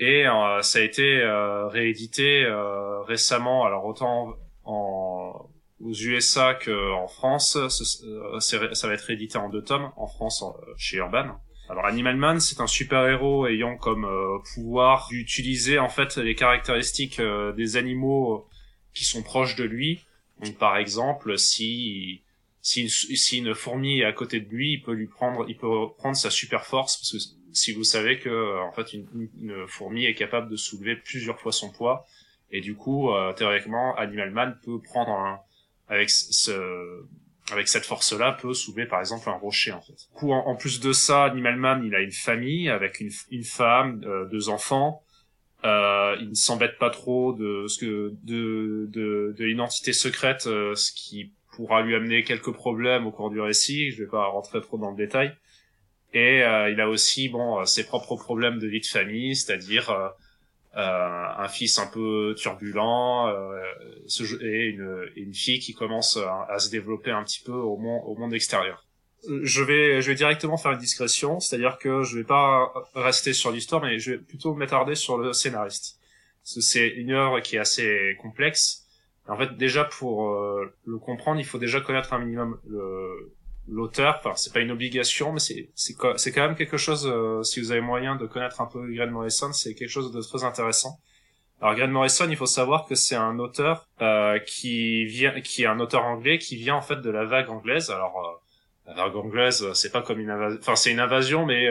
et 0.00 0.26
euh, 0.26 0.60
ça 0.62 0.80
a 0.80 0.82
été 0.82 1.20
euh, 1.20 1.68
réédité 1.68 2.44
euh, 2.44 3.00
récemment. 3.02 3.64
Alors 3.64 3.84
autant 3.84 4.34
en, 4.64 5.48
aux 5.80 5.92
USA 5.92 6.54
qu'en 6.54 7.06
France, 7.06 7.56
ça 7.68 8.58
va 8.58 8.94
être 8.94 9.04
réédité 9.04 9.38
en 9.38 9.48
deux 9.48 9.62
tomes 9.62 9.92
en 9.96 10.08
France 10.08 10.44
chez 10.76 10.96
Urban. 10.96 11.38
Alors 11.68 11.86
Animal 11.86 12.16
Man, 12.16 12.40
c'est 12.40 12.60
un 12.60 12.66
super-héros 12.66 13.46
ayant 13.46 13.76
comme 13.76 14.08
pouvoir 14.52 15.06
d'utiliser 15.08 15.78
en 15.78 15.88
fait 15.88 16.16
les 16.16 16.34
caractéristiques 16.34 17.20
des 17.56 17.76
animaux 17.76 18.48
qui 18.94 19.04
sont 19.04 19.22
proches 19.22 19.54
de 19.54 19.64
lui. 19.64 20.04
Donc 20.42 20.58
par 20.58 20.76
exemple, 20.76 21.38
si 21.38 22.22
si, 22.62 22.88
si 22.88 23.38
une 23.38 23.54
fourmi 23.54 24.00
est 24.00 24.04
à 24.04 24.12
côté 24.12 24.40
de 24.40 24.48
lui, 24.48 24.74
il 24.74 24.82
peut 24.82 24.92
lui 24.92 25.08
prendre, 25.08 25.44
il 25.48 25.56
peut 25.56 25.68
prendre 25.98 26.16
sa 26.16 26.30
super 26.30 26.64
force 26.64 26.96
parce 26.96 27.12
que 27.12 27.18
si 27.52 27.72
vous 27.72 27.82
savez 27.84 28.20
que 28.20 28.60
en 28.60 28.72
fait 28.72 28.92
une, 28.92 29.28
une 29.40 29.66
fourmi 29.66 30.06
est 30.06 30.14
capable 30.14 30.48
de 30.48 30.56
soulever 30.56 30.96
plusieurs 30.96 31.38
fois 31.40 31.50
son 31.50 31.70
poids 31.70 32.06
et 32.52 32.60
du 32.60 32.76
coup 32.76 33.10
euh, 33.10 33.32
théoriquement 33.32 33.96
Animal 33.96 34.30
Man 34.30 34.58
peut 34.64 34.80
prendre 34.80 35.10
un, 35.10 35.40
avec 35.88 36.08
ce 36.08 37.04
avec 37.50 37.66
cette 37.66 37.84
force-là 37.84 38.38
peut 38.40 38.54
soulever 38.54 38.86
par 38.86 39.00
exemple 39.00 39.28
un 39.28 39.36
rocher 39.36 39.72
en 39.72 39.82
fait. 39.82 39.94
Du 39.94 40.14
coup 40.14 40.32
en, 40.32 40.54
plus 40.54 40.78
de 40.78 40.92
ça, 40.92 41.24
Animal 41.24 41.56
Man 41.56 41.82
il 41.84 41.94
a 41.96 42.00
une 42.00 42.12
famille 42.12 42.68
avec 42.68 43.00
une, 43.00 43.10
une 43.32 43.44
femme, 43.44 44.02
euh, 44.04 44.26
deux 44.26 44.48
enfants. 44.48 45.02
Euh, 45.64 46.16
il 46.20 46.30
ne 46.30 46.34
s'embête 46.34 46.78
pas 46.78 46.90
trop 46.90 47.32
de 47.32 47.66
ce 47.66 47.78
que 47.78 48.14
de 48.22 48.86
de, 48.90 49.34
de 49.36 49.44
l'identité 49.44 49.92
secrète, 49.92 50.46
euh, 50.46 50.74
ce 50.76 50.92
qui 50.92 51.32
pourra 51.52 51.82
lui 51.82 51.94
amener 51.94 52.24
quelques 52.24 52.52
problèmes 52.52 53.06
au 53.06 53.12
cours 53.12 53.30
du 53.30 53.40
récit. 53.40 53.90
Je 53.92 54.02
vais 54.02 54.10
pas 54.10 54.26
rentrer 54.26 54.60
trop 54.60 54.78
dans 54.78 54.90
le 54.90 54.96
détail. 54.96 55.34
Et 56.14 56.42
euh, 56.42 56.70
il 56.70 56.80
a 56.80 56.88
aussi 56.88 57.28
bon 57.28 57.60
euh, 57.60 57.64
ses 57.64 57.84
propres 57.84 58.16
problèmes 58.16 58.58
de 58.58 58.66
vie 58.66 58.80
de 58.80 58.86
famille, 58.86 59.34
c'est-à-dire 59.34 59.90
euh, 59.90 60.08
euh 60.76 61.08
un 61.38 61.48
fils 61.48 61.78
un 61.78 61.86
peu 61.86 62.34
turbulent 62.36 63.30
et 64.40 64.76
une, 65.16 65.34
fille 65.34 65.58
qui 65.58 65.74
commence 65.74 66.18
à, 66.48 66.58
se 66.58 66.70
développer 66.70 67.10
un 67.10 67.24
petit 67.24 67.40
peu 67.40 67.52
au 67.52 67.76
monde, 67.76 68.02
au 68.06 68.14
monde 68.14 68.34
extérieur. 68.34 68.86
Je 69.42 69.62
vais, 69.62 70.02
je 70.02 70.08
vais 70.08 70.14
directement 70.14 70.56
faire 70.56 70.72
une 70.72 70.78
discrétion, 70.78 71.40
c'est-à-dire 71.40 71.78
que 71.78 72.02
je 72.02 72.18
vais 72.18 72.24
pas 72.24 72.72
rester 72.94 73.32
sur 73.32 73.50
l'histoire, 73.50 73.82
mais 73.82 73.98
je 73.98 74.12
vais 74.12 74.18
plutôt 74.18 74.54
m'attarder 74.54 74.94
sur 74.94 75.18
le 75.18 75.32
scénariste. 75.32 75.98
C'est 76.44 76.88
une 76.88 77.12
œuvre 77.12 77.40
qui 77.40 77.56
est 77.56 77.60
assez 77.60 78.16
complexe 78.20 78.81
en 79.28 79.36
fait, 79.36 79.56
déjà 79.56 79.84
pour 79.84 80.30
euh, 80.30 80.74
le 80.84 80.98
comprendre, 80.98 81.40
il 81.40 81.44
faut 81.44 81.58
déjà 81.58 81.80
connaître 81.80 82.12
un 82.12 82.18
minimum 82.18 82.58
l'auteur. 83.68 84.16
Enfin, 84.18 84.34
c'est 84.34 84.52
pas 84.52 84.60
une 84.60 84.72
obligation, 84.72 85.32
mais 85.32 85.38
c'est 85.38 85.70
c'est 85.74 85.94
c'est 86.16 86.32
quand 86.32 86.42
même 86.42 86.56
quelque 86.56 86.76
chose. 86.76 87.06
Euh, 87.06 87.42
si 87.42 87.60
vous 87.60 87.70
avez 87.70 87.80
moyen 87.80 88.16
de 88.16 88.26
connaître 88.26 88.60
un 88.60 88.66
peu 88.66 88.92
Grant 88.92 89.10
Morrison, 89.10 89.52
c'est 89.52 89.74
quelque 89.74 89.90
chose 89.90 90.10
de 90.12 90.20
très 90.20 90.42
intéressant. 90.44 90.98
Alors 91.60 91.76
Grant 91.76 91.88
Morrison, 91.88 92.26
il 92.28 92.36
faut 92.36 92.46
savoir 92.46 92.86
que 92.86 92.96
c'est 92.96 93.14
un 93.14 93.38
auteur 93.38 93.88
euh, 94.00 94.40
qui 94.40 95.04
vient, 95.04 95.40
qui 95.40 95.62
est 95.62 95.66
un 95.66 95.78
auteur 95.78 96.04
anglais 96.04 96.38
qui 96.38 96.56
vient 96.56 96.74
en 96.74 96.82
fait 96.82 96.96
de 96.96 97.10
la 97.10 97.24
vague 97.24 97.50
anglaise. 97.50 97.90
Alors 97.90 98.42
la 98.86 98.94
vague 98.94 99.14
anglaise, 99.14 99.72
c'est 99.74 99.92
pas 99.92 100.02
comme 100.02 100.18
une 100.18 100.30
invasion, 100.30 100.58
enfin 100.60 100.74
c'est 100.74 100.90
une 100.90 100.98
invasion, 100.98 101.46
mais 101.46 101.68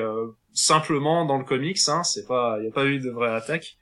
simplement 0.54 1.26
dans 1.26 1.38
le 1.38 1.44
comics, 1.44 1.78
hein, 1.90 2.04
c'est 2.04 2.26
pas, 2.26 2.56
il 2.60 2.66
y 2.66 2.70
a 2.70 2.72
pas 2.72 2.86
eu 2.86 3.00
de 3.00 3.10
vraie 3.10 3.36
attaque. 3.36 3.76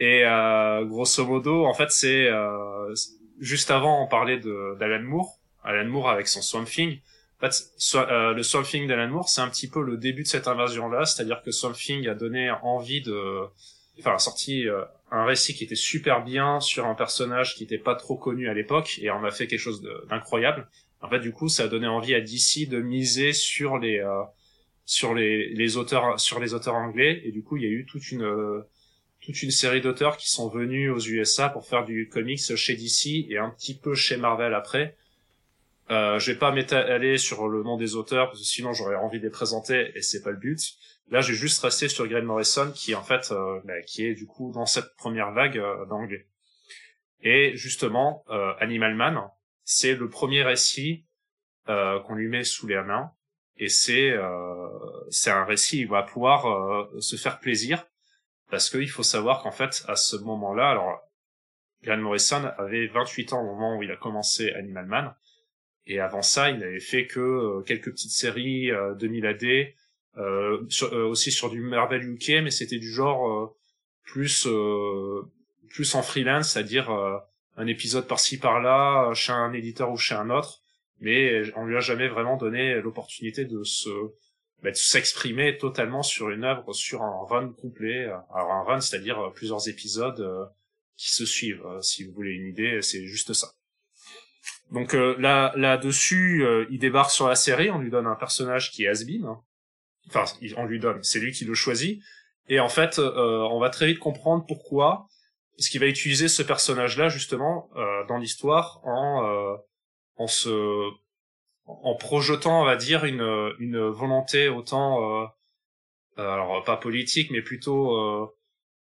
Et 0.00 0.24
euh, 0.24 0.84
grosso 0.86 1.24
modo, 1.26 1.66
en 1.66 1.74
fait, 1.74 1.90
c'est 1.90 2.26
euh, 2.26 2.94
juste 3.38 3.70
avant 3.70 4.02
on 4.02 4.08
parlait 4.08 4.38
d'Alan 4.38 5.02
Moore, 5.02 5.38
Alan 5.62 5.88
Moore 5.88 6.08
avec 6.08 6.26
son 6.26 6.42
Swamp 6.42 6.64
Thing. 6.64 6.98
En 7.40 7.48
fait, 7.48 7.70
euh, 7.94 8.32
le 8.32 8.42
Swamp 8.42 8.64
Thing 8.64 8.86
d'Alan 8.86 9.08
Moore, 9.08 9.28
c'est 9.28 9.40
un 9.40 9.48
petit 9.48 9.68
peu 9.68 9.82
le 9.82 9.96
début 9.96 10.22
de 10.22 10.28
cette 10.28 10.48
invasion-là, 10.48 11.04
c'est-à-dire 11.06 11.42
que 11.42 11.50
Swamp 11.50 11.72
Thing 11.72 12.06
a 12.08 12.14
donné 12.14 12.50
envie 12.62 13.00
de, 13.00 13.46
enfin, 13.98 14.14
a 14.14 14.18
sorti 14.18 14.68
euh, 14.68 14.84
un 15.10 15.24
récit 15.24 15.54
qui 15.54 15.64
était 15.64 15.74
super 15.74 16.22
bien 16.22 16.60
sur 16.60 16.86
un 16.86 16.94
personnage 16.94 17.54
qui 17.54 17.62
n'était 17.62 17.78
pas 17.78 17.94
trop 17.94 18.16
connu 18.16 18.48
à 18.48 18.54
l'époque 18.54 18.98
et 19.02 19.10
on 19.10 19.24
a 19.24 19.30
fait 19.30 19.46
quelque 19.46 19.60
chose 19.60 19.82
d'incroyable. 20.08 20.68
En 21.02 21.08
fait, 21.08 21.20
du 21.20 21.32
coup, 21.32 21.48
ça 21.48 21.64
a 21.64 21.68
donné 21.68 21.86
envie 21.86 22.14
à 22.14 22.20
DC 22.20 22.68
de 22.68 22.80
miser 22.80 23.32
sur 23.32 23.78
les 23.78 24.00
euh, 24.00 24.22
sur 24.84 25.14
les, 25.14 25.48
les 25.54 25.76
auteurs 25.76 26.18
sur 26.20 26.40
les 26.40 26.52
auteurs 26.52 26.74
anglais 26.74 27.22
et 27.24 27.32
du 27.32 27.42
coup, 27.42 27.56
il 27.56 27.62
y 27.62 27.66
a 27.66 27.70
eu 27.70 27.86
toute 27.86 28.10
une 28.10 28.64
toute 29.32 29.42
une 29.42 29.50
série 29.50 29.80
d'auteurs 29.80 30.16
qui 30.16 30.28
sont 30.28 30.48
venus 30.48 30.90
aux 30.90 30.98
USA 30.98 31.48
pour 31.48 31.66
faire 31.66 31.84
du 31.84 32.08
comics 32.08 32.56
chez 32.56 32.74
DC 32.74 33.30
et 33.30 33.38
un 33.38 33.50
petit 33.50 33.74
peu 33.76 33.94
chez 33.94 34.16
Marvel 34.16 34.54
après. 34.54 34.96
Euh, 35.90 36.18
je 36.18 36.32
vais 36.32 36.38
pas 36.38 36.52
m'étaler 36.52 37.18
sur 37.18 37.48
le 37.48 37.62
nom 37.62 37.76
des 37.76 37.94
auteurs 37.94 38.28
parce 38.28 38.40
que 38.40 38.46
sinon 38.46 38.72
j'aurais 38.72 38.96
envie 38.96 39.18
de 39.18 39.24
les 39.24 39.30
présenter 39.30 39.92
et 39.94 40.02
c'est 40.02 40.22
pas 40.22 40.30
le 40.30 40.36
but. 40.36 40.58
Là, 41.10 41.20
j'ai 41.20 41.34
juste 41.34 41.60
resté 41.62 41.88
sur 41.88 42.06
Grant 42.06 42.22
Morrison 42.22 42.72
qui 42.72 42.94
en 42.94 43.02
fait 43.02 43.32
euh, 43.32 43.60
bah, 43.64 43.80
qui 43.82 44.04
est 44.04 44.14
du 44.14 44.26
coup 44.26 44.52
dans 44.52 44.66
cette 44.66 44.94
première 44.96 45.32
vague 45.32 45.58
euh, 45.58 45.84
d'anglais. 45.86 46.26
Et 47.22 47.56
justement, 47.56 48.24
euh, 48.30 48.52
Animal 48.60 48.94
Man, 48.94 49.20
c'est 49.64 49.94
le 49.94 50.08
premier 50.08 50.42
récit 50.42 51.04
qu'on 51.66 52.16
lui 52.16 52.26
met 52.26 52.42
sous 52.42 52.66
les 52.66 52.82
mains 52.82 53.12
et 53.56 53.68
c'est 53.68 54.12
c'est 55.08 55.30
un 55.30 55.44
récit 55.44 55.78
il 55.78 55.86
va 55.86 56.02
pouvoir 56.02 56.88
se 56.98 57.14
faire 57.14 57.38
plaisir 57.38 57.86
parce 58.50 58.70
qu'il 58.70 58.90
faut 58.90 59.02
savoir 59.02 59.42
qu'en 59.42 59.52
fait, 59.52 59.84
à 59.88 59.96
ce 59.96 60.16
moment-là, 60.16 60.70
alors, 60.70 61.00
Grant 61.82 61.98
Morrison 61.98 62.44
avait 62.58 62.88
28 62.88 63.32
ans 63.32 63.40
au 63.40 63.46
moment 63.46 63.78
où 63.78 63.82
il 63.82 63.90
a 63.90 63.96
commencé 63.96 64.50
Animal 64.52 64.86
Man, 64.86 65.14
et 65.86 65.98
avant 66.00 66.22
ça, 66.22 66.50
il 66.50 66.58
n'avait 66.58 66.80
fait 66.80 67.06
que 67.06 67.20
euh, 67.20 67.62
quelques 67.62 67.90
petites 67.90 68.12
séries, 68.12 68.70
euh, 68.70 68.94
2000 68.94 69.26
AD, 69.26 69.74
euh, 70.18 70.66
euh, 70.82 71.06
aussi 71.06 71.30
sur 71.30 71.50
du 71.50 71.60
Marvel 71.60 72.02
UK, 72.02 72.42
mais 72.42 72.50
c'était 72.50 72.78
du 72.78 72.90
genre 72.90 73.30
euh, 73.30 73.46
plus 74.04 74.48
plus 75.68 75.94
en 75.94 76.02
freelance, 76.02 76.52
c'est-à-dire 76.52 76.90
un 77.56 77.66
épisode 77.68 78.08
par-ci 78.08 78.38
par-là, 78.38 79.12
chez 79.14 79.30
un 79.30 79.52
éditeur 79.52 79.92
ou 79.92 79.96
chez 79.96 80.16
un 80.16 80.30
autre, 80.30 80.62
mais 80.98 81.42
on 81.54 81.64
lui 81.64 81.76
a 81.76 81.80
jamais 81.80 82.08
vraiment 82.08 82.36
donné 82.36 82.80
l'opportunité 82.80 83.44
de 83.44 83.62
se 83.62 83.88
bah, 84.62 84.70
de 84.70 84.76
s'exprimer 84.76 85.56
totalement 85.56 86.02
sur 86.02 86.30
une 86.30 86.44
œuvre, 86.44 86.72
sur 86.74 87.02
un 87.02 87.24
run 87.26 87.52
complet. 87.52 88.10
Alors 88.34 88.52
un 88.52 88.62
run, 88.62 88.80
c'est-à-dire 88.80 89.18
euh, 89.18 89.30
plusieurs 89.30 89.68
épisodes 89.68 90.20
euh, 90.20 90.44
qui 90.96 91.10
se 91.10 91.24
suivent. 91.24 91.64
Euh, 91.64 91.80
si 91.80 92.04
vous 92.04 92.12
voulez 92.12 92.32
une 92.32 92.46
idée, 92.46 92.82
c'est 92.82 93.06
juste 93.06 93.32
ça. 93.32 93.52
Donc 94.70 94.92
là, 94.92 95.52
là-dessus, 95.56 96.46
il 96.70 96.78
débarque 96.78 97.10
sur 97.10 97.26
la 97.26 97.34
série, 97.34 97.70
on 97.70 97.80
lui 97.80 97.90
donne 97.90 98.06
un 98.06 98.14
personnage 98.14 98.70
qui 98.70 98.84
est 98.84 98.88
Asbin. 98.88 99.42
Enfin, 100.06 100.24
on 100.56 100.64
lui 100.64 100.78
donne, 100.78 101.02
c'est 101.02 101.18
lui 101.18 101.32
qui 101.32 101.44
le 101.44 101.54
choisit. 101.54 102.00
Et 102.48 102.60
en 102.60 102.68
fait, 102.68 103.00
on 103.00 103.58
va 103.58 103.68
très 103.70 103.88
vite 103.88 103.98
comprendre 103.98 104.44
pourquoi 104.46 105.08
est-ce 105.58 105.70
qu'il 105.70 105.80
va 105.80 105.86
utiliser 105.86 106.28
ce 106.28 106.44
personnage-là 106.44 107.08
justement 107.08 107.68
dans 108.06 108.16
l'histoire 108.16 108.80
en 108.84 109.58
en 110.14 110.28
se 110.28 110.88
en 111.82 111.94
projetant, 111.94 112.62
on 112.62 112.64
va 112.64 112.76
dire, 112.76 113.04
une, 113.04 113.54
une 113.58 113.78
volonté 113.78 114.48
autant, 114.48 115.22
euh, 115.22 115.26
euh, 116.18 116.28
alors 116.28 116.62
pas 116.64 116.76
politique, 116.76 117.30
mais 117.30 117.42
plutôt, 117.42 117.96
euh, 117.96 118.26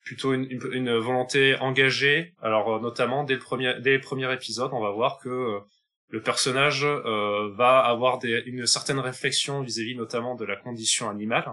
plutôt 0.02 0.32
une, 0.32 0.48
une, 0.72 0.96
volonté 0.96 1.56
engagée. 1.56 2.34
Alors 2.40 2.80
notamment 2.80 3.24
dès 3.24 3.34
le 3.34 3.40
premier, 3.40 3.74
dès 3.80 3.90
les 3.90 3.98
premiers 3.98 4.32
épisodes, 4.32 4.70
on 4.72 4.80
va 4.80 4.90
voir 4.90 5.18
que 5.18 5.60
le 6.08 6.22
personnage 6.22 6.84
va 6.84 7.80
avoir 7.80 8.18
des, 8.18 8.42
une 8.46 8.66
certaine 8.66 9.00
réflexion 9.00 9.62
vis-à-vis 9.62 9.96
notamment 9.96 10.36
de 10.36 10.44
la 10.44 10.56
condition 10.56 11.10
animale, 11.10 11.50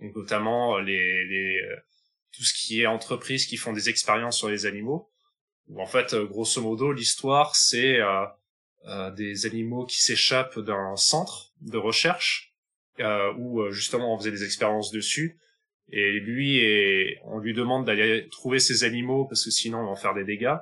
donc 0.00 0.16
notamment 0.16 0.78
les, 0.78 1.24
les 1.26 1.60
tout 2.32 2.42
ce 2.42 2.54
qui 2.54 2.80
est 2.80 2.86
entreprises 2.86 3.44
qui 3.44 3.58
font 3.58 3.74
des 3.74 3.90
expériences 3.90 4.38
sur 4.38 4.48
les 4.48 4.64
animaux. 4.64 5.10
Où 5.68 5.80
en 5.80 5.86
fait, 5.86 6.14
grosso 6.14 6.60
modo, 6.62 6.92
l'histoire 6.92 7.54
c'est 7.54 8.00
des 9.16 9.46
animaux 9.46 9.86
qui 9.86 10.00
s'échappent 10.00 10.58
d'un 10.58 10.96
centre 10.96 11.52
de 11.60 11.78
recherche 11.78 12.52
où 13.38 13.70
justement 13.70 14.14
on 14.14 14.18
faisait 14.18 14.30
des 14.30 14.44
expériences 14.44 14.90
dessus. 14.90 15.38
Et 15.90 16.20
lui 16.20 16.58
et 16.58 17.18
on 17.24 17.38
lui 17.38 17.52
demande 17.52 17.86
d'aller 17.86 18.28
trouver 18.30 18.58
ces 18.58 18.84
animaux 18.84 19.26
parce 19.26 19.44
que 19.44 19.50
sinon 19.50 19.78
on 19.78 19.84
va 19.84 19.90
en 19.90 19.96
faire 19.96 20.14
des 20.14 20.24
dégâts. 20.24 20.56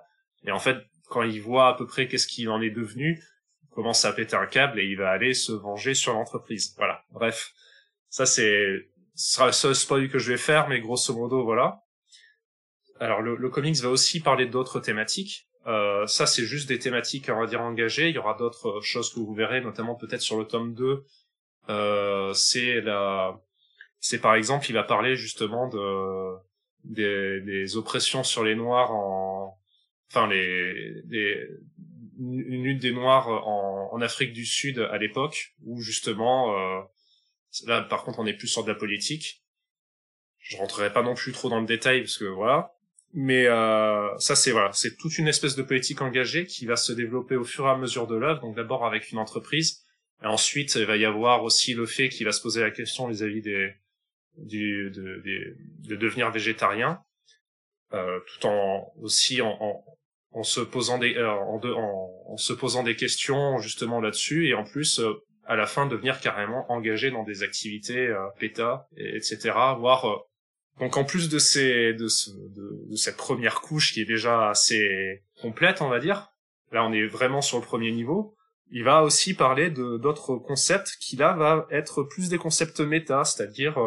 Et 0.45 0.51
en 0.51 0.59
fait 0.59 0.79
quand 1.09 1.23
il 1.23 1.41
voit 1.41 1.69
à 1.69 1.75
peu 1.75 1.87
près 1.87 2.09
qu'est-ce 2.09 2.27
qu'il 2.27 2.49
en 2.49 2.61
est 2.61 2.71
devenu 2.71 3.23
il 3.63 3.75
commence 3.75 4.05
à 4.05 4.13
péter 4.13 4.35
un 4.35 4.47
câble 4.47 4.81
et 4.81 4.85
il 4.85 4.97
va 4.97 5.11
aller 5.11 5.33
se 5.33 5.53
venger 5.53 5.95
sur 5.95 6.13
l'entreprise. 6.13 6.75
Voilà. 6.77 7.05
Bref. 7.13 7.53
Ça 8.09 8.27
c'est 8.27 8.89
ce 9.15 9.35
sera 9.35 9.47
le 9.47 9.53
seul 9.53 9.75
spoil 9.75 10.09
que 10.09 10.19
je 10.19 10.33
vais 10.33 10.39
faire 10.39 10.69
mais 10.69 10.81
grosso 10.81 11.15
modo 11.15 11.45
voilà. 11.45 11.83
Alors 12.99 13.23
le, 13.23 13.37
le 13.37 13.49
comics 13.51 13.77
va 13.77 13.89
aussi 13.89 14.21
parler 14.21 14.47
d'autres 14.47 14.81
thématiques 14.81 15.47
euh, 15.67 16.07
ça 16.07 16.27
c'est 16.27 16.45
juste 16.45 16.69
des 16.69 16.79
thématiques 16.79 17.29
on 17.29 17.41
va 17.41 17.47
dire 17.47 17.61
engagées. 17.61 18.09
Il 18.09 18.15
y 18.15 18.19
aura 18.19 18.35
d'autres 18.35 18.81
choses 18.81 19.13
que 19.13 19.21
vous 19.21 19.35
verrez 19.35 19.61
notamment 19.61 19.95
peut-être 19.95 20.23
sur 20.23 20.39
le 20.39 20.45
tome 20.47 20.75
2 20.75 21.05
euh, 21.69 22.33
c'est 22.35 22.81
la 22.81 23.41
c'est 24.01 24.21
par 24.21 24.35
exemple, 24.35 24.67
il 24.71 24.73
va 24.73 24.83
parler 24.83 25.15
justement 25.15 25.69
de 25.69 26.37
des, 26.85 27.43
des 27.43 27.77
oppressions 27.77 28.25
sur 28.25 28.43
les 28.43 28.55
Noirs 28.55 28.91
en, 28.93 29.59
enfin 30.11 30.27
les, 30.27 31.03
des, 31.05 31.47
une 32.19 32.65
lutte 32.65 32.81
des 32.81 32.93
Noirs 32.93 33.29
en, 33.29 33.91
en 33.93 34.01
Afrique 34.01 34.33
du 34.33 34.47
Sud 34.47 34.79
à 34.79 34.97
l'époque, 34.97 35.55
où 35.65 35.81
justement, 35.83 36.57
euh, 36.59 36.81
là 37.67 37.83
par 37.83 38.05
contre 38.05 38.19
on 38.21 38.27
est 38.27 38.35
plus 38.35 38.49
sur 38.49 38.65
de 38.65 38.69
la 38.69 38.75
politique. 38.75 39.45
Je 40.39 40.57
rentrerai 40.57 40.93
pas 40.93 41.03
non 41.03 41.15
plus 41.15 41.33
trop 41.33 41.51
dans 41.51 41.61
le 41.61 41.67
détail 41.67 42.01
parce 42.01 42.17
que 42.17 42.25
voilà, 42.25 42.73
mais 43.13 43.47
euh, 43.47 44.17
ça 44.19 44.37
c'est 44.37 44.53
voilà, 44.53 44.73
c'est 44.73 44.97
toute 44.97 45.19
une 45.19 45.29
espèce 45.29 45.57
de 45.57 45.63
politique 45.63 46.01
engagée 46.01 46.47
qui 46.47 46.67
va 46.67 46.77
se 46.77 46.93
développer 46.93 47.37
au 47.37 47.45
fur 47.45 47.67
et 47.67 47.71
à 47.71 47.77
mesure 47.77 48.07
de 48.07 48.17
l'œuvre. 48.17 48.41
Donc 48.41 48.57
d'abord 48.57 48.87
avec 48.87 49.11
une 49.11 49.19
entreprise, 49.19 49.85
et 50.23 50.27
ensuite 50.27 50.75
il 50.77 50.87
va 50.87 50.97
y 50.97 51.05
avoir 51.05 51.43
aussi 51.43 51.75
le 51.75 51.87
fait 51.87 52.09
qu'il 52.09 52.27
va 52.27 52.33
se 52.33 52.43
poser 52.43 52.61
la 52.61 52.71
question 52.71 53.09
vis-à-vis 53.09 53.43
des 53.43 53.75
du, 54.37 54.91
de, 54.91 55.23
de, 55.25 55.57
de 55.89 55.97
devenir 55.97 56.31
végétarien, 56.31 57.01
euh, 57.93 58.21
tout 58.21 58.47
en 58.47 58.93
aussi 59.01 59.43
en, 59.43 59.57
en, 59.61 59.85
en 60.33 60.43
se 60.43 60.61
posant 60.61 60.99
des 60.99 61.17
euh, 61.17 61.29
en, 61.31 61.61
en, 61.63 62.33
en, 62.33 62.37
se 62.37 62.53
posant 62.53 62.83
des 62.83 62.97
questions 62.97 63.59
justement 63.59 64.01
là-dessus 64.01 64.49
et 64.49 64.55
en 64.55 64.65
plus 64.65 65.01
euh, 65.01 65.15
à 65.45 65.57
la 65.57 65.67
fin 65.67 65.87
devenir 65.87 66.21
carrément 66.21 66.71
engagé 66.71 67.11
dans 67.11 67.25
des 67.25 67.43
activités 67.43 68.07
euh, 68.07 68.29
PETA 68.39 68.87
et, 68.97 69.17
etc. 69.17 69.51
Voire 69.79 70.09
euh, 70.09 70.17
donc 70.79 70.97
en 70.97 71.05
plus 71.05 71.29
de 71.29 71.39
cette 71.39 73.17
première 73.17 73.61
couche 73.61 73.93
qui 73.93 74.01
est 74.01 74.07
déjà 74.07 74.51
assez 74.51 75.23
complète 75.41 75.83
on 75.83 75.89
va 75.89 75.99
dire, 75.99 76.33
là 76.73 76.85
on 76.85 76.93
est 76.93 77.07
vraiment 77.07 77.43
sur 77.43 77.59
le 77.59 77.65
premier 77.65 77.93
niveau. 77.93 78.37
Il 78.73 78.85
va 78.85 79.03
aussi 79.03 79.35
parler 79.35 79.69
de 79.69 79.99
d'autres 79.99 80.37
concepts 80.37 80.97
qui 81.01 81.17
là 81.17 81.33
va 81.33 81.67
être 81.71 82.05
plus 82.05 82.29
des 82.29 82.39
concepts 82.39 82.81
méta, 82.81 83.25
c'est-à-dire 83.25 83.79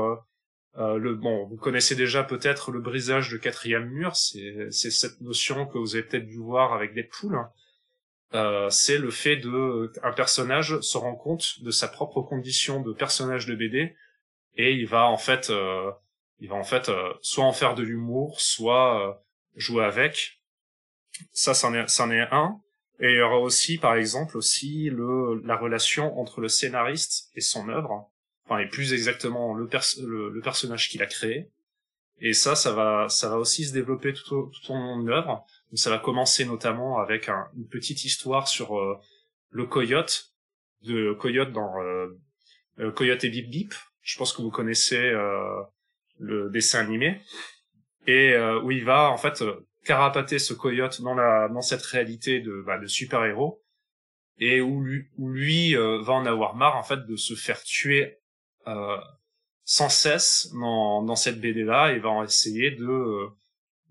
euh, 0.77 0.97
le 0.97 1.15
bon, 1.15 1.45
vous 1.45 1.57
connaissez 1.57 1.95
déjà 1.95 2.23
peut-être 2.23 2.71
le 2.71 2.81
brisage 2.81 3.29
de 3.29 3.37
quatrième 3.37 3.89
mur, 3.89 4.15
c'est 4.15 4.71
cette 4.71 5.21
notion 5.21 5.67
que 5.67 5.77
vous 5.77 5.95
avez 5.95 6.03
peut-être 6.03 6.25
dû 6.25 6.37
voir 6.37 6.73
avec 6.73 6.93
Deadpool. 6.95 7.39
Euh, 8.33 8.69
c'est 8.71 8.97
le 8.97 9.11
fait 9.11 9.37
de 9.37 9.91
un 10.01 10.11
personnage 10.11 10.79
se 10.79 10.97
rend 10.97 11.15
compte 11.15 11.61
de 11.61 11.69
sa 11.69 11.87
propre 11.87 12.21
condition 12.21 12.81
de 12.81 12.91
personnage 12.91 13.45
de 13.45 13.53
BD 13.53 13.95
et 14.55 14.73
il 14.73 14.87
va 14.87 15.05
en 15.05 15.17
fait 15.17 15.51
euh, 15.51 15.91
il 16.39 16.49
va 16.49 16.55
en 16.55 16.63
fait 16.63 16.89
euh, 16.89 17.13
soit 17.21 17.45
en 17.45 17.53
faire 17.53 17.75
de 17.75 17.83
l'humour, 17.83 18.39
soit 18.41 19.09
euh, 19.09 19.13
jouer 19.55 19.85
avec. 19.85 20.41
Ça, 21.31 21.53
c'en 21.53 21.73
est, 21.73 21.87
c'en 21.87 22.11
est 22.11 22.27
un. 22.31 22.59
Et 22.99 23.11
il 23.11 23.17
y 23.17 23.21
aura 23.21 23.39
aussi, 23.39 23.77
par 23.77 23.95
exemple, 23.95 24.37
aussi 24.37 24.89
le, 24.89 25.41
la 25.45 25.55
relation 25.57 26.19
entre 26.19 26.41
le 26.41 26.47
scénariste 26.47 27.29
et 27.35 27.41
son 27.41 27.69
œuvre 27.69 28.13
enfin 28.45 28.59
et 28.59 28.67
plus 28.67 28.93
exactement 28.93 29.53
le, 29.53 29.69
le, 30.01 30.41
personnage 30.41 30.89
qu'il 30.89 31.01
a 31.01 31.05
créé. 31.05 31.49
Et 32.19 32.33
ça, 32.33 32.55
ça 32.55 32.71
va, 32.71 33.09
ça 33.09 33.29
va 33.29 33.37
aussi 33.37 33.65
se 33.65 33.73
développer 33.73 34.13
tout 34.13 34.35
au, 34.35 34.45
tout 34.47 34.71
au 34.71 34.75
long 34.75 35.01
de 35.01 35.09
l'œuvre. 35.09 35.45
Ça 35.73 35.89
va 35.89 35.97
commencer 35.97 36.45
notamment 36.45 36.99
avec 36.99 37.27
une 37.27 37.67
petite 37.67 38.05
histoire 38.05 38.47
sur 38.47 38.77
euh, 38.77 38.97
le 39.49 39.65
coyote, 39.65 40.31
de 40.83 41.13
coyote 41.13 41.51
dans 41.51 41.81
euh, 41.81 42.07
euh, 42.79 42.91
Coyote 42.91 43.23
et 43.23 43.29
Bip 43.29 43.49
Bip. 43.49 43.73
Je 44.01 44.17
pense 44.17 44.33
que 44.33 44.41
vous 44.41 44.51
connaissez 44.51 44.97
euh, 44.99 45.61
le 46.19 46.49
dessin 46.49 46.79
animé. 46.79 47.21
Et 48.05 48.35
où 48.63 48.71
il 48.71 48.83
va 48.83 49.09
en 49.11 49.17
fait 49.17 49.43
carapater 49.85 50.37
ce 50.37 50.53
coyote 50.53 51.01
dans 51.01 51.15
la 51.15 51.47
dans 51.47 51.61
cette 51.61 51.83
réalité 51.83 52.41
de, 52.41 52.61
bah, 52.65 52.77
de 52.77 52.85
super 52.87 53.23
héros 53.23 53.63
et 54.39 54.59
où 54.59 54.81
lui, 54.83 55.07
où 55.17 55.29
lui 55.29 55.73
va 55.75 56.11
en 56.11 56.25
avoir 56.25 56.55
marre 56.55 56.75
en 56.75 56.83
fait 56.83 57.05
de 57.05 57.15
se 57.15 57.33
faire 57.33 57.63
tuer 57.63 58.19
euh, 58.67 58.97
sans 59.65 59.89
cesse 59.89 60.51
dans, 60.53 61.03
dans 61.03 61.15
cette 61.15 61.39
BD 61.39 61.63
là 61.63 61.93
et 61.93 61.99
va 61.99 62.23
essayer 62.23 62.71
de, 62.71 62.85
euh, 62.85 63.27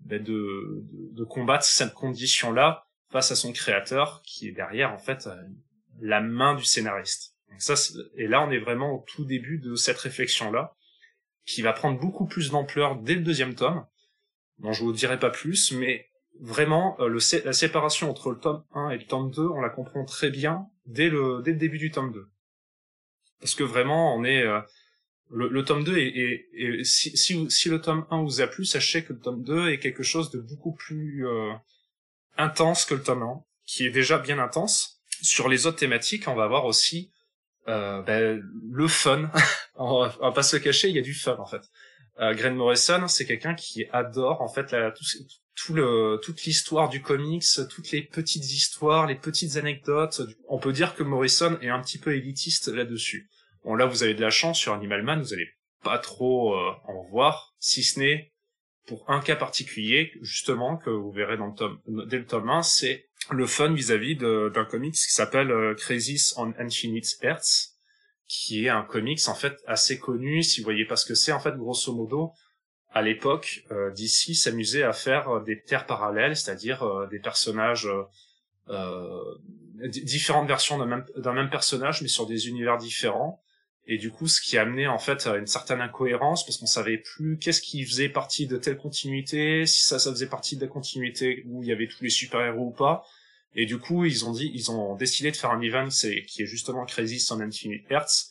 ben 0.01 0.21
de, 0.21 0.83
de, 0.83 1.15
de 1.15 1.23
combattre 1.23 1.65
cette 1.65 1.93
condition 1.93 2.51
là 2.51 2.85
face 3.11 3.31
à 3.31 3.35
son 3.35 3.53
créateur 3.53 4.21
qui 4.23 4.47
est 4.47 4.51
derrière 4.51 4.91
en 4.91 4.99
fait 4.99 5.27
euh, 5.27 5.35
la 5.99 6.21
main 6.21 6.55
du 6.55 6.63
scénariste. 6.63 7.35
Ça, 7.57 7.73
et 8.15 8.27
là 8.27 8.43
on 8.43 8.51
est 8.51 8.59
vraiment 8.59 8.93
au 8.93 9.05
tout 9.07 9.25
début 9.25 9.59
de 9.59 9.75
cette 9.75 9.97
réflexion 9.97 10.51
là 10.51 10.75
qui 11.45 11.61
va 11.61 11.73
prendre 11.73 11.99
beaucoup 11.99 12.25
plus 12.25 12.51
d'ampleur 12.51 12.95
dès 12.97 13.15
le 13.15 13.21
deuxième 13.21 13.55
tome. 13.55 13.85
dont 14.59 14.73
je 14.73 14.83
vous 14.83 14.93
dirai 14.93 15.19
pas 15.19 15.29
plus, 15.29 15.71
mais 15.71 16.09
vraiment 16.39 16.97
le, 16.99 17.19
la 17.45 17.53
séparation 17.53 18.09
entre 18.09 18.31
le 18.31 18.39
tome 18.39 18.63
1 18.73 18.89
et 18.91 18.97
le 18.97 19.05
tome 19.05 19.31
2, 19.31 19.41
on 19.41 19.61
la 19.61 19.69
comprend 19.69 20.05
très 20.05 20.29
bien 20.29 20.67
dès 20.85 21.09
le, 21.09 21.41
début 21.41 21.77
du 21.77 21.91
tome 21.91 22.11
2 22.11 22.27
parce 23.39 23.55
que 23.55 23.63
vraiment 23.63 24.15
on 24.15 24.23
est 24.23 24.41
euh, 24.41 24.61
le, 25.29 25.65
tome 25.65 25.83
2 25.83 25.97
est, 25.97 26.83
si, 26.83 27.69
le 27.69 27.81
tome 27.81 28.05
1 28.09 28.23
vous 28.23 28.41
a 28.41 28.47
plu, 28.47 28.65
sachez 28.65 29.03
que 29.03 29.13
le 29.13 29.19
tome 29.19 29.43
2 29.43 29.69
est 29.69 29.79
quelque 29.79 30.03
chose 30.03 30.29
de 30.31 30.39
beaucoup 30.39 30.73
plus 30.73 31.27
euh, 31.27 31.51
intense 32.37 32.85
que 32.85 32.93
le 32.93 33.01
tome 33.01 33.23
1, 33.23 33.43
qui 33.65 33.85
est 33.85 33.91
déjà 33.91 34.19
bien 34.19 34.39
intense. 34.39 35.01
Sur 35.21 35.49
les 35.49 35.65
autres 35.65 35.77
thématiques, 35.77 36.27
on 36.27 36.35
va 36.35 36.43
avoir 36.43 36.65
aussi 36.65 37.11
euh, 37.67 38.01
ben, 38.03 38.41
le 38.71 38.87
fun. 38.87 39.31
on, 39.75 40.07
va, 40.07 40.31
pas 40.31 40.43
se 40.43 40.57
cacher, 40.57 40.89
il 40.89 40.95
y 40.95 40.99
a 40.99 41.03
du 41.03 41.13
fun 41.13 41.37
en 41.39 41.45
fait. 41.45 41.61
Euh, 42.19 42.51
Morrison, 42.51 43.07
c'est 43.07 43.25
quelqu'un 43.25 43.55
qui 43.55 43.85
adore 43.91 44.41
en 44.41 44.47
fait 44.47 44.71
la, 44.71 44.91
tout 45.55 45.73
le, 45.73 46.19
toute 46.23 46.43
l'histoire 46.43 46.89
du 46.89 47.01
comics, 47.01 47.45
toutes 47.69 47.91
les 47.91 48.03
petites 48.03 48.51
histoires, 48.51 49.07
les 49.07 49.15
petites 49.15 49.57
anecdotes. 49.57 50.21
On 50.47 50.59
peut 50.59 50.73
dire 50.73 50.95
que 50.95 51.03
Morrison 51.03 51.57
est 51.61 51.69
un 51.69 51.81
petit 51.81 51.97
peu 51.97 52.15
élitiste 52.15 52.67
là-dessus. 52.67 53.29
Bon, 53.63 53.75
là, 53.75 53.85
vous 53.85 54.03
avez 54.03 54.13
de 54.13 54.21
la 54.21 54.29
chance 54.29 54.59
sur 54.59 54.73
Animal 54.73 55.03
Man, 55.03 55.21
vous 55.21 55.33
allez 55.33 55.49
pas 55.83 55.97
trop 55.97 56.55
euh, 56.55 56.71
en 56.85 57.03
voir, 57.09 57.53
si 57.59 57.83
ce 57.83 57.99
n'est 57.99 58.33
pour 58.85 59.09
un 59.09 59.21
cas 59.21 59.35
particulier, 59.35 60.11
justement, 60.21 60.77
que 60.77 60.89
vous 60.89 61.11
verrez 61.11 61.37
dans 61.37 61.47
le 61.47 61.55
tome, 61.55 61.79
dès 62.07 62.17
le 62.17 62.25
tome 62.25 62.49
1, 62.49 62.63
c'est 62.63 63.07
le 63.31 63.45
fun 63.45 63.73
vis-à-vis 63.73 64.17
d'un 64.17 64.65
comics 64.65 64.93
qui 64.93 65.11
s'appelle 65.11 65.51
euh, 65.51 65.73
Crisis 65.75 66.33
on 66.37 66.53
Infinite 66.59 67.17
Earths, 67.21 67.72
qui 68.33 68.65
est 68.65 68.69
un 68.69 68.81
comics, 68.81 69.21
en 69.27 69.35
fait, 69.35 69.61
assez 69.67 69.99
connu, 69.99 70.41
si 70.41 70.59
vous 70.59 70.63
voyez 70.63 70.85
pas 70.85 70.95
ce 70.95 71.05
que 71.05 71.13
c'est, 71.13 71.31
en 71.31 71.39
fait, 71.39 71.55
grosso 71.55 71.93
modo, 71.93 72.31
à 72.89 73.03
l'époque, 73.03 73.63
euh, 73.71 73.91
DC 73.91 74.33
s'amusait 74.35 74.81
à 74.81 74.91
faire 74.91 75.41
des 75.41 75.61
terres 75.61 75.85
parallèles, 75.85 76.35
c'est-à-dire 76.35 76.81
euh, 76.81 77.05
des 77.07 77.19
personnages, 77.19 77.87
euh, 78.69 79.35
différentes 79.87 80.47
versions 80.47 80.79
d'un 80.79 80.85
même, 80.87 81.05
même, 81.23 81.49
personnage, 81.51 82.01
mais 82.01 82.07
sur 82.07 82.25
des 82.25 82.47
univers 82.47 82.77
différents. 82.77 83.39
Et 83.85 83.99
du 83.99 84.09
coup, 84.09 84.27
ce 84.27 84.41
qui 84.41 84.57
amenait 84.57 84.87
en 84.87 84.99
fait 84.99 85.27
à 85.27 85.35
une 85.35 85.47
certaine 85.47 85.81
incohérence, 85.81 86.43
parce 86.43 86.57
qu'on 86.57 86.65
savait 86.65 86.97
plus 86.97 87.37
qu'est-ce 87.37 87.61
qui 87.61 87.85
faisait 87.85 88.09
partie 88.09 88.47
de 88.47 88.57
telle 88.57 88.77
continuité, 88.77 89.67
si 89.67 89.83
ça, 89.83 89.99
ça 89.99 90.09
faisait 90.11 90.29
partie 90.29 90.55
de 90.55 90.61
la 90.61 90.67
continuité 90.67 91.43
où 91.47 91.61
il 91.61 91.69
y 91.69 91.71
avait 91.71 91.87
tous 91.87 92.03
les 92.03 92.09
super-héros 92.09 92.67
ou 92.67 92.71
pas. 92.71 93.03
Et 93.55 93.65
du 93.65 93.77
coup, 93.77 94.05
ils 94.05 94.25
ont 94.25 94.31
dit, 94.31 94.51
ils 94.53 94.71
ont 94.71 94.95
décidé 94.95 95.31
de 95.31 95.35
faire 95.35 95.51
un 95.51 95.61
event 95.61 95.89
qui 95.89 96.43
est 96.43 96.45
justement 96.45 96.85
on 96.85 97.39
Infinite 97.39 97.85
Earths 97.89 98.29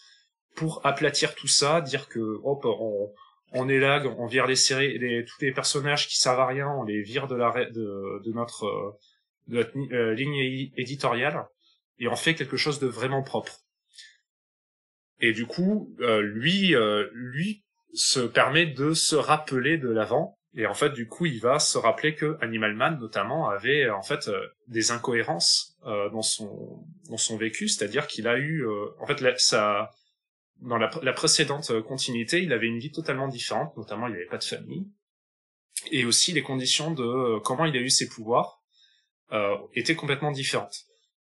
pour 0.54 0.84
aplatir 0.84 1.34
tout 1.34 1.48
ça, 1.48 1.80
dire 1.80 2.08
que 2.08 2.40
hop, 2.42 2.64
on, 2.64 3.12
on 3.52 3.68
élague, 3.68 4.06
on 4.18 4.26
vire 4.26 4.46
les 4.46 4.56
séries, 4.56 4.98
les, 4.98 5.24
tous 5.24 5.40
les 5.40 5.52
personnages 5.52 6.08
qui 6.08 6.18
servent 6.18 6.40
à 6.40 6.46
rien, 6.46 6.68
on 6.68 6.84
les 6.84 7.02
vire 7.02 7.26
de, 7.26 7.36
la, 7.36 7.52
de, 7.70 8.32
notre, 8.32 8.64
euh, 8.66 8.98
de 9.48 9.58
notre 9.58 9.76
euh, 9.92 10.14
ligne 10.14 10.70
éditoriale 10.76 11.46
et 11.98 12.08
on 12.08 12.16
fait 12.16 12.34
quelque 12.34 12.56
chose 12.56 12.80
de 12.80 12.86
vraiment 12.86 13.22
propre. 13.22 13.60
Et 15.20 15.32
du 15.32 15.46
coup, 15.46 15.94
euh, 16.00 16.20
lui, 16.20 16.74
lui 17.12 17.64
se 17.94 18.20
permet 18.20 18.66
de 18.66 18.92
se 18.92 19.14
rappeler 19.14 19.78
de 19.78 19.88
l'avant. 19.88 20.38
Et 20.54 20.66
en 20.66 20.74
fait, 20.74 20.90
du 20.90 21.08
coup, 21.08 21.26
il 21.26 21.40
va 21.40 21.58
se 21.58 21.78
rappeler 21.78 22.14
que 22.14 22.36
Animal 22.42 22.74
Man, 22.74 22.98
notamment, 23.00 23.48
avait 23.48 23.88
en 23.88 24.02
fait 24.02 24.28
des 24.68 24.90
incohérences 24.90 25.78
dans 25.84 26.20
son 26.20 26.84
dans 27.08 27.16
son 27.16 27.38
vécu, 27.38 27.68
c'est-à-dire 27.68 28.06
qu'il 28.06 28.28
a 28.28 28.38
eu, 28.38 28.66
en 29.00 29.06
fait, 29.06 29.38
sa 29.38 29.90
dans 30.62 30.78
la, 30.78 30.90
la, 31.02 31.12
précédente 31.12 31.70
euh, 31.70 31.82
continuité, 31.82 32.42
il 32.42 32.52
avait 32.52 32.66
une 32.66 32.78
vie 32.78 32.92
totalement 32.92 33.28
différente, 33.28 33.76
notamment 33.76 34.06
il 34.06 34.12
n'avait 34.12 34.26
pas 34.26 34.38
de 34.38 34.44
famille, 34.44 34.86
et 35.90 36.04
aussi 36.04 36.32
les 36.32 36.42
conditions 36.42 36.92
de 36.92 37.02
euh, 37.02 37.40
comment 37.40 37.64
il 37.64 37.76
a 37.76 37.80
eu 37.80 37.90
ses 37.90 38.08
pouvoirs 38.08 38.62
euh, 39.32 39.56
étaient 39.74 39.96
complètement 39.96 40.30
différentes. 40.30 40.86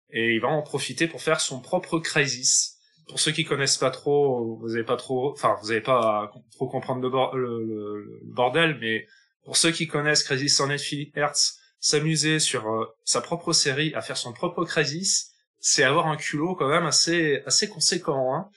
et 0.10 0.36
il 0.36 0.40
va 0.40 0.50
en 0.50 0.62
profiter 0.62 1.08
pour 1.08 1.22
faire 1.22 1.42
son 1.42 1.60
propre 1.62 2.00
Crisis. 2.00 2.73
Pour 3.08 3.20
ceux 3.20 3.32
qui 3.32 3.44
connaissent 3.44 3.78
pas 3.78 3.92
trop, 3.92 4.58
vous 4.58 4.76
avez 4.76 4.84
pas 4.84 4.96
trop, 4.96 5.32
enfin 5.32 5.58
vous 5.62 5.72
avez 5.72 5.82
pas 5.82 6.32
trop 6.52 6.68
comprendre 6.68 7.02
le, 7.36 8.22
bordel, 8.24 8.78
mais 8.80 9.08
pour 9.44 9.58
ceux 9.58 9.72
qui 9.72 9.88
connaissent 9.88 10.24
Crisis 10.24 10.60
Infinite 10.62 11.16
Hertz, 11.16 11.60
s'amuser 11.80 12.40
sur 12.40 12.70
euh, 12.70 12.86
sa 13.04 13.20
propre 13.20 13.52
série 13.52 13.94
à 13.94 14.02
faire 14.02 14.16
son 14.16 14.32
propre 14.32 14.64
Crisis, 14.64 15.34
c'est 15.60 15.84
avoir 15.84 16.08
un 16.08 16.16
culot 16.16 16.56
quand 16.56 16.70
même 16.70 16.86
assez 16.86 17.42
assez 17.46 17.68
conséquent. 17.68 18.34
Hein. 18.34 18.50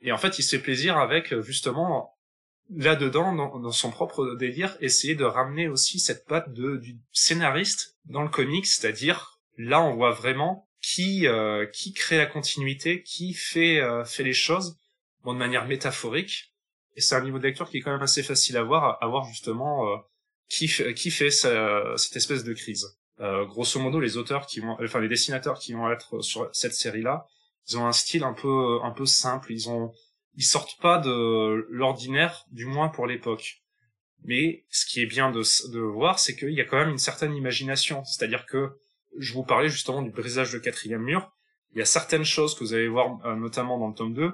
Et 0.00 0.12
en 0.12 0.18
fait, 0.18 0.38
il 0.38 0.42
se 0.42 0.56
fait 0.56 0.62
plaisir 0.62 0.96
avec 0.96 1.32
euh, 1.32 1.42
justement 1.42 2.16
là-dedans, 2.74 3.34
dans, 3.34 3.72
son 3.72 3.90
propre 3.90 4.34
délire, 4.36 4.76
essayer 4.80 5.14
de 5.14 5.24
ramener 5.24 5.68
aussi 5.68 5.98
cette 5.98 6.24
patte 6.26 6.52
de, 6.52 6.76
du 6.76 6.98
scénariste 7.12 7.96
dans 8.04 8.22
le 8.22 8.28
comics, 8.28 8.66
c'est-à-dire 8.66 9.40
là 9.56 9.82
on 9.82 9.94
voit 9.96 10.12
vraiment 10.12 10.68
qui 10.82 11.26
euh, 11.26 11.66
qui 11.66 11.92
crée 11.92 12.18
la 12.18 12.26
continuité, 12.26 13.02
qui 13.02 13.34
fait 13.34 13.80
euh, 13.80 14.04
fait 14.04 14.22
les 14.22 14.32
choses 14.32 14.78
bon, 15.24 15.34
de 15.34 15.38
manière 15.38 15.66
métaphorique. 15.66 16.52
Et 16.96 17.00
c'est 17.00 17.14
un 17.14 17.22
niveau 17.22 17.38
de 17.38 17.44
lecture 17.44 17.70
qui 17.70 17.78
est 17.78 17.80
quand 17.80 17.92
même 17.92 18.02
assez 18.02 18.22
facile 18.22 18.56
à 18.56 18.62
voir, 18.62 18.98
à 19.00 19.06
voir 19.06 19.24
justement 19.24 19.88
euh, 19.88 19.96
qui 20.48 20.68
qui 20.94 21.10
fait 21.10 21.30
cette 21.30 22.16
espèce 22.16 22.44
de 22.44 22.52
crise. 22.52 22.86
grosso 23.18 23.78
modo, 23.78 24.00
les 24.00 24.16
auteurs 24.16 24.46
qui 24.46 24.60
vont, 24.60 24.76
enfin 24.82 25.00
les 25.00 25.08
dessinateurs 25.08 25.58
qui 25.58 25.72
vont 25.72 25.90
être 25.92 26.20
sur 26.20 26.48
cette 26.52 26.74
série-là, 26.74 27.26
ils 27.68 27.78
ont 27.78 27.86
un 27.86 27.92
style 27.92 28.24
un 28.24 28.32
peu 28.32 28.80
un 28.82 28.90
peu 28.90 29.06
simple. 29.06 29.52
Ils 29.52 29.68
ont 29.70 29.92
ils 30.34 30.44
sortent 30.44 30.80
pas 30.80 30.98
de 30.98 31.66
l'ordinaire, 31.70 32.44
du 32.50 32.66
moins 32.66 32.88
pour 32.88 33.06
l'époque. 33.06 33.62
Mais 34.24 34.64
ce 34.70 34.84
qui 34.86 35.00
est 35.00 35.06
bien 35.06 35.30
de, 35.30 35.42
de 35.72 35.80
voir, 35.80 36.18
c'est 36.18 36.36
qu'il 36.36 36.52
y 36.52 36.60
a 36.60 36.64
quand 36.64 36.78
même 36.78 36.90
une 36.90 36.98
certaine 36.98 37.34
imagination. 37.34 38.04
C'est-à-dire 38.04 38.46
que 38.46 38.72
je 39.18 39.32
vous 39.32 39.44
parlais 39.44 39.68
justement 39.68 40.02
du 40.02 40.10
brisage 40.10 40.52
de 40.52 40.58
quatrième 40.58 41.02
mur. 41.02 41.30
Il 41.72 41.78
y 41.78 41.82
a 41.82 41.86
certaines 41.86 42.24
choses 42.24 42.54
que 42.54 42.64
vous 42.64 42.74
allez 42.74 42.88
voir, 42.88 43.18
euh, 43.24 43.36
notamment 43.36 43.78
dans 43.78 43.88
le 43.88 43.94
tome 43.94 44.14
2, 44.14 44.32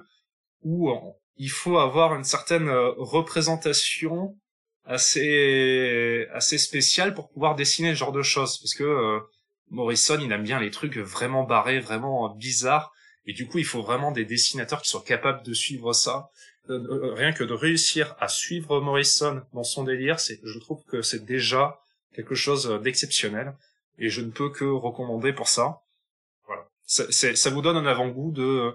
où 0.62 0.90
euh, 0.90 0.94
il 1.36 1.50
faut 1.50 1.78
avoir 1.78 2.14
une 2.14 2.24
certaine 2.24 2.68
euh, 2.68 2.90
représentation 2.96 4.36
assez 4.88 6.28
assez 6.32 6.58
spéciale 6.58 7.12
pour 7.12 7.28
pouvoir 7.28 7.56
dessiner 7.56 7.90
ce 7.90 7.98
genre 7.98 8.12
de 8.12 8.22
choses. 8.22 8.58
Parce 8.58 8.72
que 8.72 9.18
Morrison, 9.70 10.16
il 10.20 10.30
aime 10.30 10.44
bien 10.44 10.60
les 10.60 10.70
trucs 10.70 10.96
vraiment 10.96 11.42
barrés, 11.42 11.80
vraiment 11.80 12.32
bizarres. 12.36 12.92
Et 13.26 13.32
du 13.32 13.48
coup, 13.48 13.58
il 13.58 13.64
faut 13.64 13.82
vraiment 13.82 14.12
des 14.12 14.24
dessinateurs 14.24 14.82
qui 14.82 14.88
soient 14.88 15.02
capables 15.02 15.42
de 15.42 15.52
suivre 15.54 15.92
ça. 15.92 16.28
rien 16.68 17.32
que 17.32 17.42
de 17.42 17.52
réussir 17.52 18.14
à 18.20 18.28
suivre 18.28 18.80
Morrison 18.80 19.42
dans 19.54 19.64
son 19.64 19.82
délire, 19.82 20.20
c'est, 20.20 20.38
je 20.44 20.58
trouve 20.60 20.84
que 20.84 21.02
c'est 21.02 21.24
déjà 21.24 21.80
quelque 22.14 22.36
chose 22.36 22.80
d'exceptionnel 22.80 23.56
et 23.98 24.08
je 24.08 24.20
ne 24.20 24.30
peux 24.30 24.50
que 24.50 24.64
recommander 24.64 25.32
pour 25.32 25.48
ça. 25.48 25.82
Voilà. 26.46 26.68
Ça, 26.84 27.04
ça 27.10 27.50
vous 27.50 27.62
donne 27.62 27.76
un 27.76 27.86
avant-goût 27.86 28.32
de, 28.32 28.74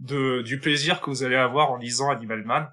de, 0.00 0.42
du 0.42 0.58
plaisir 0.58 1.00
que 1.00 1.10
vous 1.10 1.22
allez 1.22 1.36
avoir 1.36 1.70
en 1.70 1.76
lisant 1.76 2.10
Animal 2.10 2.44
Man. 2.44 2.72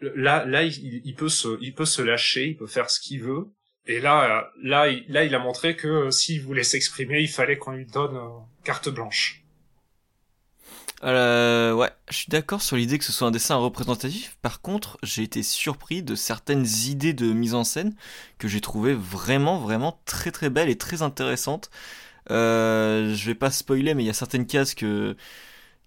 Là, 0.00 0.44
là, 0.44 0.62
il, 0.62 1.14
peut 1.14 1.30
se, 1.30 1.58
il 1.62 1.74
peut 1.74 1.86
se 1.86 2.02
lâcher, 2.02 2.48
il 2.48 2.56
peut 2.56 2.66
faire 2.66 2.90
ce 2.90 3.00
qu'il 3.00 3.22
veut. 3.22 3.46
Et 3.86 4.00
là, 4.00 4.50
là, 4.62 4.86
là, 5.08 5.24
il 5.24 5.34
a 5.34 5.38
montré 5.38 5.76
que 5.76 6.10
s'il 6.10 6.42
voulait 6.42 6.64
s'exprimer, 6.64 7.20
il 7.20 7.28
fallait 7.28 7.56
qu'on 7.56 7.72
lui 7.72 7.86
donne 7.86 8.16
euh, 8.16 8.28
carte 8.64 8.88
blanche. 8.90 9.45
Euh, 11.04 11.74
ouais, 11.74 11.90
je 12.08 12.16
suis 12.16 12.28
d'accord 12.30 12.62
sur 12.62 12.76
l'idée 12.76 12.98
que 12.98 13.04
ce 13.04 13.12
soit 13.12 13.28
un 13.28 13.30
dessin 13.30 13.56
représentatif. 13.56 14.38
Par 14.40 14.60
contre, 14.62 14.98
j'ai 15.02 15.22
été 15.22 15.42
surpris 15.42 16.02
de 16.02 16.14
certaines 16.14 16.66
idées 16.86 17.12
de 17.12 17.32
mise 17.32 17.54
en 17.54 17.64
scène 17.64 17.94
que 18.38 18.48
j'ai 18.48 18.60
trouvé 18.62 18.94
vraiment, 18.94 19.58
vraiment 19.58 20.00
très, 20.06 20.30
très 20.30 20.48
belles 20.48 20.70
et 20.70 20.78
très 20.78 21.02
intéressantes. 21.02 21.70
Euh, 22.30 23.14
je 23.14 23.26
vais 23.26 23.34
pas 23.34 23.50
spoiler, 23.50 23.94
mais 23.94 24.04
il 24.04 24.06
y 24.06 24.10
a 24.10 24.14
certaines 24.14 24.46
cases 24.46 24.74
que 24.74 25.16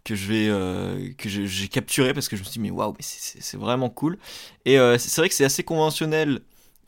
que 0.05 0.15
je 0.15 0.27
vais 0.27 0.47
euh, 0.49 1.13
que 1.17 1.29
j'ai 1.29 1.67
capturé 1.67 2.13
parce 2.13 2.29
que 2.29 2.35
je 2.35 2.41
me 2.41 2.45
suis 2.45 2.53
dit 2.53 2.59
mais 2.59 2.71
waouh 2.71 2.93
mais 2.93 3.03
c'est 3.03 3.57
vraiment 3.57 3.89
cool 3.89 4.17
et 4.65 4.79
euh, 4.79 4.97
c'est 4.97 5.21
vrai 5.21 5.29
que 5.29 5.35
c'est 5.35 5.45
assez 5.45 5.63
conventionnel 5.63 6.41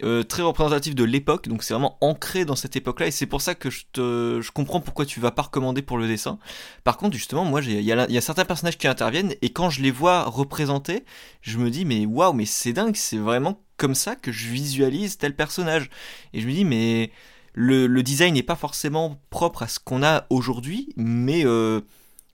euh, 0.04 0.24
très 0.24 0.42
représentatif 0.42 0.96
de 0.96 1.04
l'époque, 1.04 1.48
donc 1.48 1.64
c'est 1.64 1.74
vraiment 1.74 1.98
ancré 2.02 2.46
dans 2.46 2.56
cette 2.56 2.76
époque-là, 2.76 3.08
et 3.08 3.12
c'est 3.12 3.26
pour 3.26 3.42
ça 3.42 3.56
que 3.56 3.70
je, 3.70 3.86
te, 3.92 4.40
je 4.42 4.52
comprends 4.52 4.82
pourquoi 4.82 5.06
tu 5.06 5.20
vas 5.20 5.32
pas 5.32 5.44
recommander 5.44 5.82
pour 5.82 5.98
le 5.98 6.08
dessin. 6.08 6.40
Par 6.84 6.98
contre, 6.98 7.16
justement, 7.16 7.46
moi, 7.46 7.62
il 7.62 7.82
y, 7.82 7.92
a 7.92 8.22
certains 8.22 8.46
personnages 8.46 8.78
qui 8.78 8.88
interviennent, 8.88 9.34
et 9.42 9.50
quand 9.50 9.70
je 9.70 9.82
les 9.82 9.92
vois 9.92 10.24
représentés, 10.24 11.06
je 11.42 11.58
me 11.58 11.70
dis, 11.70 11.86
mais 11.86 12.06
waouh, 12.06 12.34
mais 12.34 12.46
c'est 12.46 12.74
dingue, 12.74 12.96
c'est 12.96 13.18
vraiment 13.18 13.62
comme 13.78 13.96
ça 13.96 14.16
que 14.16 14.32
je 14.32 14.48
visualise 14.48 15.18
tel 15.18 15.36
personnage. 15.36 15.90
Et 16.34 16.42
je 16.42 16.48
me 16.48 16.54
dis, 16.54 16.66
mais 16.66 17.12
le, 17.54 17.88
le 17.88 18.04
design 18.04 18.36
n'est 18.36 18.44
pas 18.44 18.56
forcément 18.56 19.20
propre 19.30 19.64
à 19.64 19.68
ce 19.68 19.80
qu'on 19.80 20.04
a 20.04 20.26
aujourd'hui, 20.30 20.94
mais, 20.96 21.46
euh, 21.46 21.82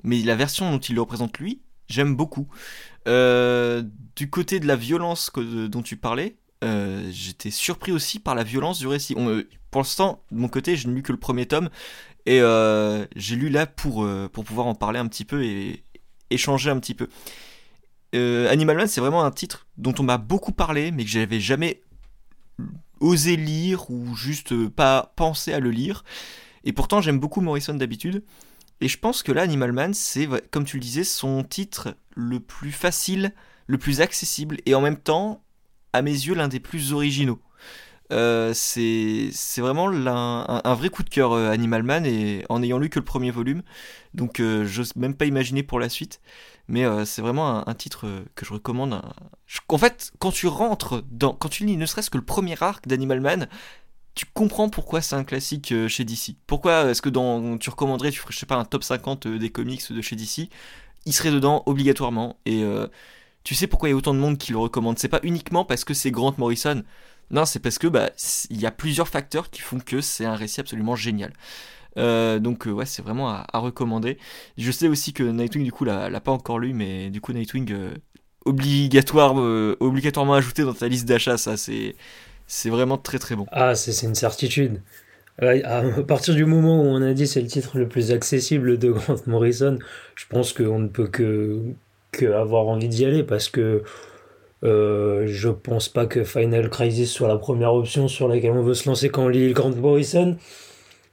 mais 0.03 0.21
la 0.21 0.35
version 0.35 0.69
dont 0.71 0.79
il 0.79 0.95
le 0.95 1.01
représente 1.01 1.37
lui, 1.39 1.61
j'aime 1.87 2.15
beaucoup. 2.15 2.47
Euh, 3.07 3.83
du 4.15 4.29
côté 4.29 4.59
de 4.59 4.67
la 4.67 4.75
violence 4.75 5.29
que, 5.29 5.67
dont 5.67 5.81
tu 5.81 5.95
parlais, 5.95 6.35
euh, 6.63 7.07
j'étais 7.11 7.51
surpris 7.51 7.91
aussi 7.91 8.19
par 8.19 8.35
la 8.35 8.43
violence 8.43 8.79
du 8.79 8.87
récit. 8.87 9.15
Euh, 9.17 9.43
pour 9.71 9.81
l'instant, 9.81 10.23
de 10.31 10.37
mon 10.37 10.47
côté, 10.47 10.75
je 10.75 10.87
n'ai 10.87 10.95
lu 10.95 11.03
que 11.03 11.11
le 11.11 11.19
premier 11.19 11.45
tome 11.45 11.69
et 12.25 12.41
euh, 12.41 13.05
j'ai 13.15 13.35
lu 13.35 13.49
là 13.49 13.67
pour, 13.67 14.07
pour 14.31 14.43
pouvoir 14.43 14.67
en 14.67 14.75
parler 14.75 14.99
un 14.99 15.07
petit 15.07 15.25
peu 15.25 15.43
et 15.43 15.83
échanger 16.29 16.69
un 16.69 16.79
petit 16.79 16.95
peu. 16.95 17.07
Animal 18.13 18.77
Man, 18.77 18.87
c'est 18.87 19.01
vraiment 19.01 19.23
un 19.23 19.31
titre 19.31 19.67
dont 19.77 19.93
on 19.99 20.03
m'a 20.03 20.17
beaucoup 20.17 20.51
parlé, 20.51 20.89
mais 20.91 21.03
que 21.03 21.09
j'avais 21.09 21.39
jamais 21.39 21.81
osé 22.99 23.35
lire 23.35 23.91
ou 23.91 24.15
juste 24.15 24.67
pas 24.69 25.13
pensé 25.15 25.53
à 25.53 25.59
le 25.59 25.69
lire. 25.69 26.03
Et 26.63 26.73
pourtant, 26.73 26.99
j'aime 26.99 27.19
beaucoup 27.19 27.41
Morrison 27.41 27.75
d'habitude. 27.75 28.23
Et 28.81 28.87
je 28.87 28.97
pense 28.97 29.21
que 29.21 29.31
là, 29.31 29.43
Animal 29.43 29.71
Man, 29.71 29.93
c'est, 29.93 30.27
comme 30.49 30.65
tu 30.65 30.77
le 30.77 30.81
disais, 30.81 31.03
son 31.03 31.43
titre 31.43 31.95
le 32.15 32.39
plus 32.39 32.71
facile, 32.71 33.33
le 33.67 33.77
plus 33.77 34.01
accessible, 34.01 34.57
et 34.65 34.73
en 34.73 34.81
même 34.81 34.97
temps, 34.97 35.43
à 35.93 36.01
mes 36.01 36.11
yeux, 36.11 36.35
l'un 36.35 36.47
des 36.47 36.59
plus 36.59 36.93
originaux. 36.93 37.39
Euh, 38.13 38.53
c'est 38.53 39.31
vraiment 39.57 39.89
un, 39.89 40.73
vrai 40.75 40.89
coup 40.89 41.03
de 41.03 41.09
cœur 41.09 41.33
euh, 41.33 41.51
Animal 41.51 41.83
Man 41.83 42.05
et 42.05 42.45
en 42.47 42.63
ayant 42.63 42.77
lu 42.77 42.89
que 42.89 42.99
le 42.99 43.05
premier 43.05 43.31
volume. 43.31 43.63
Donc 44.13 44.39
euh, 44.39 44.65
j'ose 44.65 44.95
même 44.95 45.13
pas 45.13 45.25
imaginer 45.25 45.63
pour 45.63 45.79
la 45.79 45.89
suite. 45.89 46.21
Mais 46.69 46.83
c'est 47.05 47.21
vraiment 47.21 47.67
un, 47.67 47.73
titre 47.75 48.07
que 48.35 48.45
je 48.45 48.51
recommande. 48.51 49.01
En 49.69 49.77
fait 49.77 50.11
quand 50.19 50.31
tu 50.31 50.47
rentres 50.47 51.01
dans 51.09 51.33
quand 51.33 51.47
tu 51.47 51.65
lis 51.65 51.77
ne 51.77 51.85
serait-ce 51.85 52.09
que 52.09 52.17
le 52.17 52.25
premier 52.25 52.61
arc 52.61 52.87
d'Animal 52.87 53.21
Man 53.21 53.47
tu 54.15 54.25
comprends 54.33 54.67
pourquoi 54.67 55.01
c'est 55.01 55.15
un 55.15 55.23
classique 55.23 55.73
chez 55.87 56.03
DC 56.03 56.35
pourquoi 56.45 56.89
est-ce 56.89 57.01
que 57.01 57.07
dans 57.07 57.57
tu 57.57 57.69
recommanderais 57.69 58.11
tu 58.11 58.19
ferais 58.19 58.33
je 58.33 58.39
sais 58.39 58.45
pas 58.45 58.57
un 58.57 58.65
top 58.65 58.83
50 58.83 59.29
des 59.29 59.49
comics 59.49 59.93
de 59.93 60.01
chez 60.01 60.17
DC 60.17 60.49
il 61.05 61.13
serait 61.13 61.31
dedans 61.31 61.63
obligatoirement. 61.67 62.37
Et 62.45 62.65
tu 63.47 63.55
sais 63.55 63.65
pourquoi 63.65 63.87
il 63.87 63.93
y 63.93 63.95
a 63.95 63.95
autant 63.95 64.13
de 64.13 64.19
monde 64.19 64.37
qui 64.37 64.51
le 64.51 64.57
recommande? 64.57 64.99
C'est 64.99 65.07
pas 65.07 65.21
uniquement 65.23 65.63
parce 65.63 65.85
que 65.85 65.93
c'est 65.93 66.11
Grant 66.11 66.33
Morrison. 66.37 66.83
Non, 67.31 67.45
c'est 67.45 67.59
parce 67.59 67.77
que 67.77 67.87
bah 67.87 68.09
il 68.49 68.59
y 68.59 68.65
a 68.65 68.71
plusieurs 68.71 69.07
facteurs 69.07 69.49
qui 69.49 69.61
font 69.61 69.79
que 69.79 70.01
c'est 70.01 70.25
un 70.25 70.35
récit 70.35 70.59
absolument 70.59 70.97
génial. 70.97 71.31
Euh, 71.97 72.39
donc 72.39 72.67
euh, 72.67 72.71
ouais, 72.71 72.85
c'est 72.85 73.01
vraiment 73.01 73.29
à, 73.29 73.47
recommander. 73.53 74.17
Je 74.57 74.69
sais 74.69 74.89
aussi 74.89 75.13
que 75.13 75.23
Nightwing 75.23 75.63
du 75.63 75.71
coup 75.71 75.85
l'a 75.85 76.19
pas 76.19 76.33
encore 76.33 76.59
lu, 76.59 76.73
mais 76.73 77.09
du 77.09 77.21
coup 77.21 77.31
Nightwing 77.31 77.71
euh, 77.71 77.93
obligatoire, 78.43 79.37
obligatoirement 79.79 80.33
ajouté 80.33 80.63
dans 80.63 80.73
ta 80.73 80.89
liste 80.89 81.07
d'achat, 81.07 81.37
c'est 81.37 82.69
vraiment 82.69 82.97
très 82.97 83.17
très 83.17 83.37
bon. 83.37 83.45
Ah, 83.53 83.75
c'est 83.75 84.05
une 84.05 84.15
certitude. 84.15 84.81
À 85.41 85.83
partir 86.05 86.35
du 86.35 86.43
moment 86.43 86.81
où 86.81 86.85
on 86.85 87.01
a 87.01 87.13
dit 87.13 87.27
c'est 87.27 87.41
le 87.41 87.47
titre 87.47 87.77
le 87.77 87.87
plus 87.87 88.11
accessible 88.11 88.77
de 88.77 88.91
Grant 88.91 89.21
Morrison, 89.25 89.79
je 90.15 90.25
pense 90.27 90.51
qu'on 90.51 90.79
ne 90.79 90.89
peut 90.89 91.07
que 91.07 91.61
avoir 92.23 92.67
envie 92.67 92.87
d'y 92.87 93.05
aller 93.05 93.23
parce 93.23 93.49
que 93.49 93.83
euh, 94.63 95.25
je 95.27 95.49
pense 95.49 95.87
pas 95.87 96.07
que 96.07 96.23
Final 96.23 96.69
Crisis 96.69 97.11
soit 97.11 97.27
la 97.27 97.37
première 97.37 97.73
option 97.73 98.07
sur 98.07 98.27
laquelle 98.27 98.51
on 98.51 98.63
veut 98.63 98.73
se 98.73 98.89
lancer 98.89 99.09
quand 99.09 99.25
on 99.25 99.27
lit 99.27 99.53
Grant 99.53 99.75
Morrison. 99.75 100.37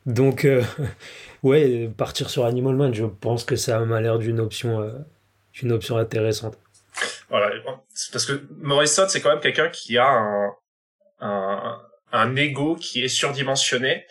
Donc, 0.07 0.45
euh, 0.45 0.63
ouais, 1.43 1.91
partir 1.97 2.31
sur 2.31 2.47
Animal 2.47 2.75
Man, 2.75 2.95
je 2.95 3.05
pense 3.05 3.45
que 3.45 3.57
ça 3.57 3.81
m'a 3.81 4.01
l'air 4.01 4.19
d'une 4.19 4.41
option, 4.41 4.81
euh, 4.81 5.71
option 5.71 5.99
intéressante. 5.99 6.59
Voilà, 7.29 7.51
parce 8.13 8.27
que 8.27 8.47
Morrison, 8.59 9.07
c'est 9.09 9.21
quand 9.21 9.31
même 9.31 9.41
quelqu'un 9.41 9.69
qui 9.69 9.99
a 9.99 10.07
un, 10.07 10.53
un, 11.21 11.79
un 12.13 12.37
ego 12.37 12.77
qui 12.77 13.03
est 13.03 13.09
surdimensionné 13.09 14.07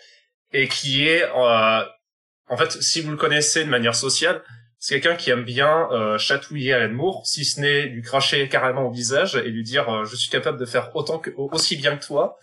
et 0.52 0.68
qui 0.68 1.08
est, 1.08 1.24
en 1.32 2.58
fait, 2.58 2.72
si 2.82 3.02
vous 3.02 3.12
le 3.12 3.18
connaissez 3.18 3.64
de 3.64 3.70
manière 3.70 3.96
sociale, 3.96 4.44
c'est 4.86 5.00
quelqu'un 5.00 5.16
qui 5.16 5.30
aime 5.30 5.46
bien 5.46 5.90
euh, 5.94 6.18
chatouiller 6.18 6.74
Alan 6.74 6.94
Moore, 6.94 7.26
si 7.26 7.46
ce 7.46 7.62
n'est 7.62 7.84
lui 7.84 8.02
cracher 8.02 8.50
carrément 8.50 8.86
au 8.86 8.92
visage 8.92 9.38
et 9.38 9.48
lui 9.48 9.64
dire 9.64 9.88
euh, 9.88 10.04
je 10.04 10.18
suis 10.18 10.30
capable 10.30 10.60
de 10.60 10.66
faire 10.66 10.94
autant 10.94 11.20
que 11.20 11.32
aussi 11.38 11.78
bien 11.78 11.96
que 11.96 12.06
toi. 12.06 12.38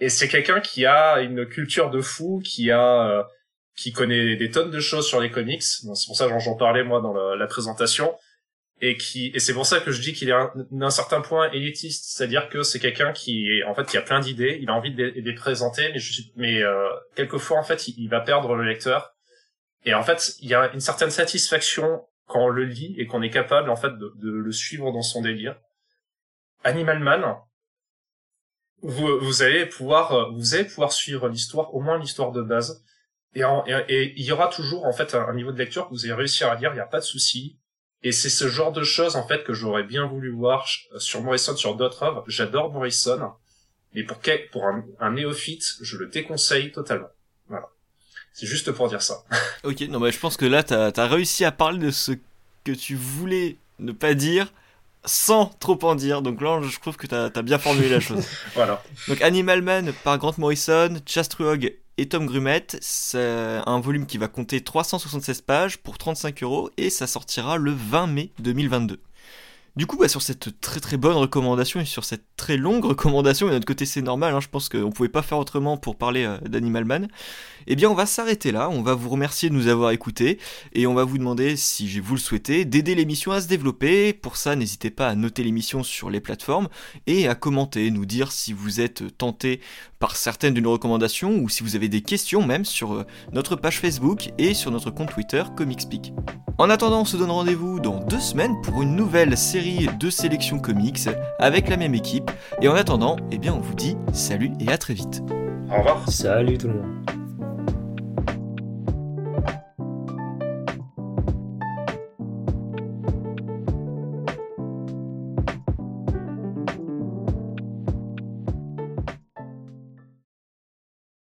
Et 0.00 0.08
c'est 0.08 0.26
quelqu'un 0.26 0.60
qui 0.60 0.86
a 0.86 1.20
une 1.20 1.44
culture 1.44 1.90
de 1.90 2.00
fou, 2.00 2.40
qui 2.42 2.70
a 2.70 3.10
euh, 3.10 3.22
qui 3.76 3.92
connaît 3.92 4.36
des 4.36 4.50
tonnes 4.50 4.70
de 4.70 4.80
choses 4.80 5.06
sur 5.06 5.20
les 5.20 5.30
comics. 5.30 5.62
c'est 5.62 5.86
pour 6.06 6.16
ça 6.16 6.26
que 6.26 6.38
j'en 6.38 6.56
parlais 6.56 6.82
moi 6.82 7.02
dans 7.02 7.12
la, 7.12 7.46
présentation. 7.46 8.16
Et 8.80 8.96
qui 8.96 9.30
et 9.34 9.38
c'est 9.38 9.52
pour 9.52 9.66
ça 9.66 9.80
que 9.80 9.92
je 9.92 10.00
dis 10.00 10.14
qu'il 10.14 10.30
est 10.30 10.34
d'un 10.70 10.88
certain 10.88 11.20
point 11.20 11.50
élitiste, 11.50 12.06
c'est-à-dire 12.16 12.48
que 12.48 12.62
c'est 12.62 12.78
quelqu'un 12.78 13.12
qui 13.12 13.62
en 13.64 13.74
fait 13.74 13.84
qui 13.84 13.98
a 13.98 14.02
plein 14.02 14.20
d'idées, 14.20 14.58
il 14.62 14.70
a 14.70 14.72
envie 14.72 14.94
de 14.94 15.12
les, 15.14 15.34
présenter, 15.34 15.90
mais 15.92 15.98
je, 15.98 16.22
mais 16.36 16.62
quelquefois 17.16 17.58
en 17.58 17.64
fait 17.64 17.86
il 17.86 18.08
va 18.08 18.20
perdre 18.20 18.54
le 18.54 18.64
lecteur 18.64 19.15
Et 19.86 19.94
en 19.94 20.02
fait, 20.02 20.34
il 20.40 20.48
y 20.48 20.54
a 20.54 20.72
une 20.74 20.80
certaine 20.80 21.10
satisfaction 21.10 22.04
quand 22.26 22.46
on 22.46 22.48
le 22.48 22.64
lit 22.64 22.96
et 22.98 23.06
qu'on 23.06 23.22
est 23.22 23.30
capable 23.30 23.70
en 23.70 23.76
fait 23.76 23.96
de, 23.96 24.12
le 24.30 24.52
suivre 24.52 24.92
dans 24.92 25.02
son 25.02 25.22
délire. 25.22 25.56
Animal 26.64 26.98
Man, 26.98 27.36
vous, 28.82 29.42
allez 29.42 29.64
pouvoir 29.64 30.32
vous 30.32 30.54
allez 30.54 30.64
pouvoir 30.64 30.92
suivre 30.92 31.28
l'histoire, 31.28 31.72
au 31.72 31.80
moins 31.80 31.98
l'histoire 31.98 32.32
de 32.32 32.42
base. 32.42 32.84
Et, 33.36 33.42
il 34.16 34.24
y 34.24 34.32
aura 34.32 34.48
toujours 34.48 34.86
en 34.86 34.92
fait 34.92 35.14
un, 35.14 35.32
niveau 35.34 35.52
de 35.52 35.58
lecture 35.58 35.88
que 35.88 35.94
vous 35.94 36.04
allez 36.04 36.14
réussir 36.14 36.50
à 36.50 36.56
lire, 36.56 36.72
il 36.72 36.74
n'y 36.74 36.80
a 36.80 36.86
pas 36.86 37.00
de 37.00 37.04
souci. 37.04 37.60
Et 38.02 38.10
c'est 38.10 38.28
ce 38.28 38.48
genre 38.48 38.72
de 38.72 38.82
choses 38.82 39.14
en 39.14 39.26
fait 39.26 39.44
que 39.44 39.52
j'aurais 39.52 39.84
bien 39.84 40.06
voulu 40.06 40.32
voir 40.32 40.66
sur 40.98 41.22
Morrison, 41.22 41.56
sur 41.56 41.76
d'autres 41.76 42.02
œuvres. 42.02 42.24
J'adore 42.26 42.72
Morrison, 42.72 43.32
mais 43.94 44.02
pour, 44.02 44.64
un 44.98 45.12
néophyte, 45.12 45.64
je 45.80 45.96
le 45.96 46.08
déconseille 46.08 46.72
totalement. 46.72 47.08
C'est 48.38 48.46
juste 48.46 48.70
pour 48.70 48.86
dire 48.90 49.00
ça. 49.00 49.24
ok, 49.64 49.80
non, 49.88 49.98
mais 49.98 50.12
je 50.12 50.18
pense 50.18 50.36
que 50.36 50.44
là, 50.44 50.62
t'as 50.62 50.92
as 50.94 51.06
réussi 51.06 51.42
à 51.46 51.52
parler 51.52 51.78
de 51.78 51.90
ce 51.90 52.12
que 52.64 52.72
tu 52.72 52.94
voulais 52.94 53.56
ne 53.78 53.92
pas 53.92 54.12
dire 54.12 54.52
sans 55.06 55.46
trop 55.58 55.78
en 55.84 55.94
dire. 55.94 56.20
Donc 56.20 56.42
là, 56.42 56.60
je 56.62 56.78
trouve 56.78 56.98
que 56.98 57.06
t'as 57.06 57.30
as 57.34 57.42
bien 57.42 57.58
formulé 57.58 57.88
la 57.88 57.98
chose. 57.98 58.26
voilà. 58.54 58.82
Donc 59.08 59.22
Animal 59.22 59.62
Man 59.62 59.90
par 60.04 60.18
Grant 60.18 60.34
Morrison, 60.36 60.98
Chastruog 61.06 61.78
et 61.96 62.08
Tom 62.10 62.26
Grumet, 62.26 62.66
c'est 62.82 63.62
un 63.64 63.80
volume 63.80 64.04
qui 64.04 64.18
va 64.18 64.28
compter 64.28 64.62
376 64.62 65.40
pages 65.40 65.78
pour 65.78 65.96
35 65.96 66.42
euros 66.42 66.68
et 66.76 66.90
ça 66.90 67.06
sortira 67.06 67.56
le 67.56 67.72
20 67.72 68.06
mai 68.06 68.32
2022. 68.40 69.00
Du 69.76 69.84
coup, 69.84 69.98
bah, 69.98 70.08
sur 70.08 70.22
cette 70.22 70.58
très 70.62 70.80
très 70.80 70.96
bonne 70.96 71.16
recommandation 71.18 71.80
et 71.80 71.84
sur 71.84 72.06
cette 72.06 72.24
très 72.38 72.56
longue 72.56 72.86
recommandation, 72.86 73.48
et 73.48 73.50
de 73.50 73.56
notre 73.56 73.66
côté 73.66 73.84
c'est 73.84 74.00
normal, 74.00 74.34
hein, 74.34 74.40
je 74.40 74.48
pense 74.48 74.70
qu'on 74.70 74.90
pouvait 74.90 75.10
pas 75.10 75.20
faire 75.20 75.36
autrement 75.36 75.76
pour 75.76 75.96
parler 75.96 76.24
euh, 76.24 76.38
d'Animal 76.48 76.86
Man, 76.86 77.08
eh 77.66 77.76
bien 77.76 77.90
on 77.90 77.94
va 77.94 78.06
s'arrêter 78.06 78.52
là, 78.52 78.70
on 78.70 78.80
va 78.80 78.94
vous 78.94 79.10
remercier 79.10 79.50
de 79.50 79.54
nous 79.54 79.68
avoir 79.68 79.90
écoutés, 79.90 80.38
et 80.72 80.86
on 80.86 80.94
va 80.94 81.04
vous 81.04 81.18
demander, 81.18 81.56
si 81.56 82.00
vous 82.00 82.14
le 82.14 82.20
souhaitez, 82.20 82.64
d'aider 82.64 82.94
l'émission 82.94 83.32
à 83.32 83.42
se 83.42 83.48
développer. 83.48 84.14
Pour 84.14 84.38
ça, 84.38 84.56
n'hésitez 84.56 84.88
pas 84.88 85.08
à 85.08 85.14
noter 85.14 85.42
l'émission 85.42 85.82
sur 85.82 86.08
les 86.08 86.20
plateformes, 86.20 86.68
et 87.06 87.28
à 87.28 87.34
commenter, 87.34 87.90
nous 87.90 88.06
dire 88.06 88.32
si 88.32 88.54
vous 88.54 88.80
êtes 88.80 89.18
tenté 89.18 89.60
par 89.98 90.16
certaines 90.16 90.54
de 90.54 90.60
nos 90.60 90.72
recommandations, 90.72 91.36
ou 91.38 91.48
si 91.48 91.62
vous 91.62 91.76
avez 91.76 91.88
des 91.88 92.02
questions 92.02 92.44
même 92.44 92.64
sur 92.64 92.94
euh, 92.94 93.06
notre 93.32 93.56
page 93.56 93.80
Facebook 93.80 94.30
et 94.38 94.54
sur 94.54 94.70
notre 94.70 94.90
compte 94.90 95.10
Twitter 95.10 95.42
ComicsPeak. 95.56 96.12
En 96.58 96.70
attendant, 96.70 97.02
on 97.02 97.04
se 97.04 97.16
donne 97.16 97.30
rendez-vous 97.30 97.80
dans 97.80 98.00
deux 98.00 98.20
semaines 98.20 98.60
pour 98.62 98.82
une 98.82 98.96
nouvelle 98.96 99.36
série 99.36 99.88
de 99.98 100.10
sélections 100.10 100.58
comics 100.58 101.08
avec 101.38 101.68
la 101.68 101.76
même 101.76 101.94
équipe. 101.94 102.30
Et 102.62 102.68
en 102.68 102.74
attendant, 102.74 103.16
eh 103.30 103.38
bien, 103.38 103.54
on 103.54 103.60
vous 103.60 103.74
dit 103.74 103.96
salut 104.12 104.52
et 104.60 104.68
à 104.68 104.78
très 104.78 104.94
vite. 104.94 105.22
Au 105.70 105.76
revoir. 105.76 106.08
Salut 106.08 106.56
tout 106.56 106.68
le 106.68 106.74
monde. 106.74 107.25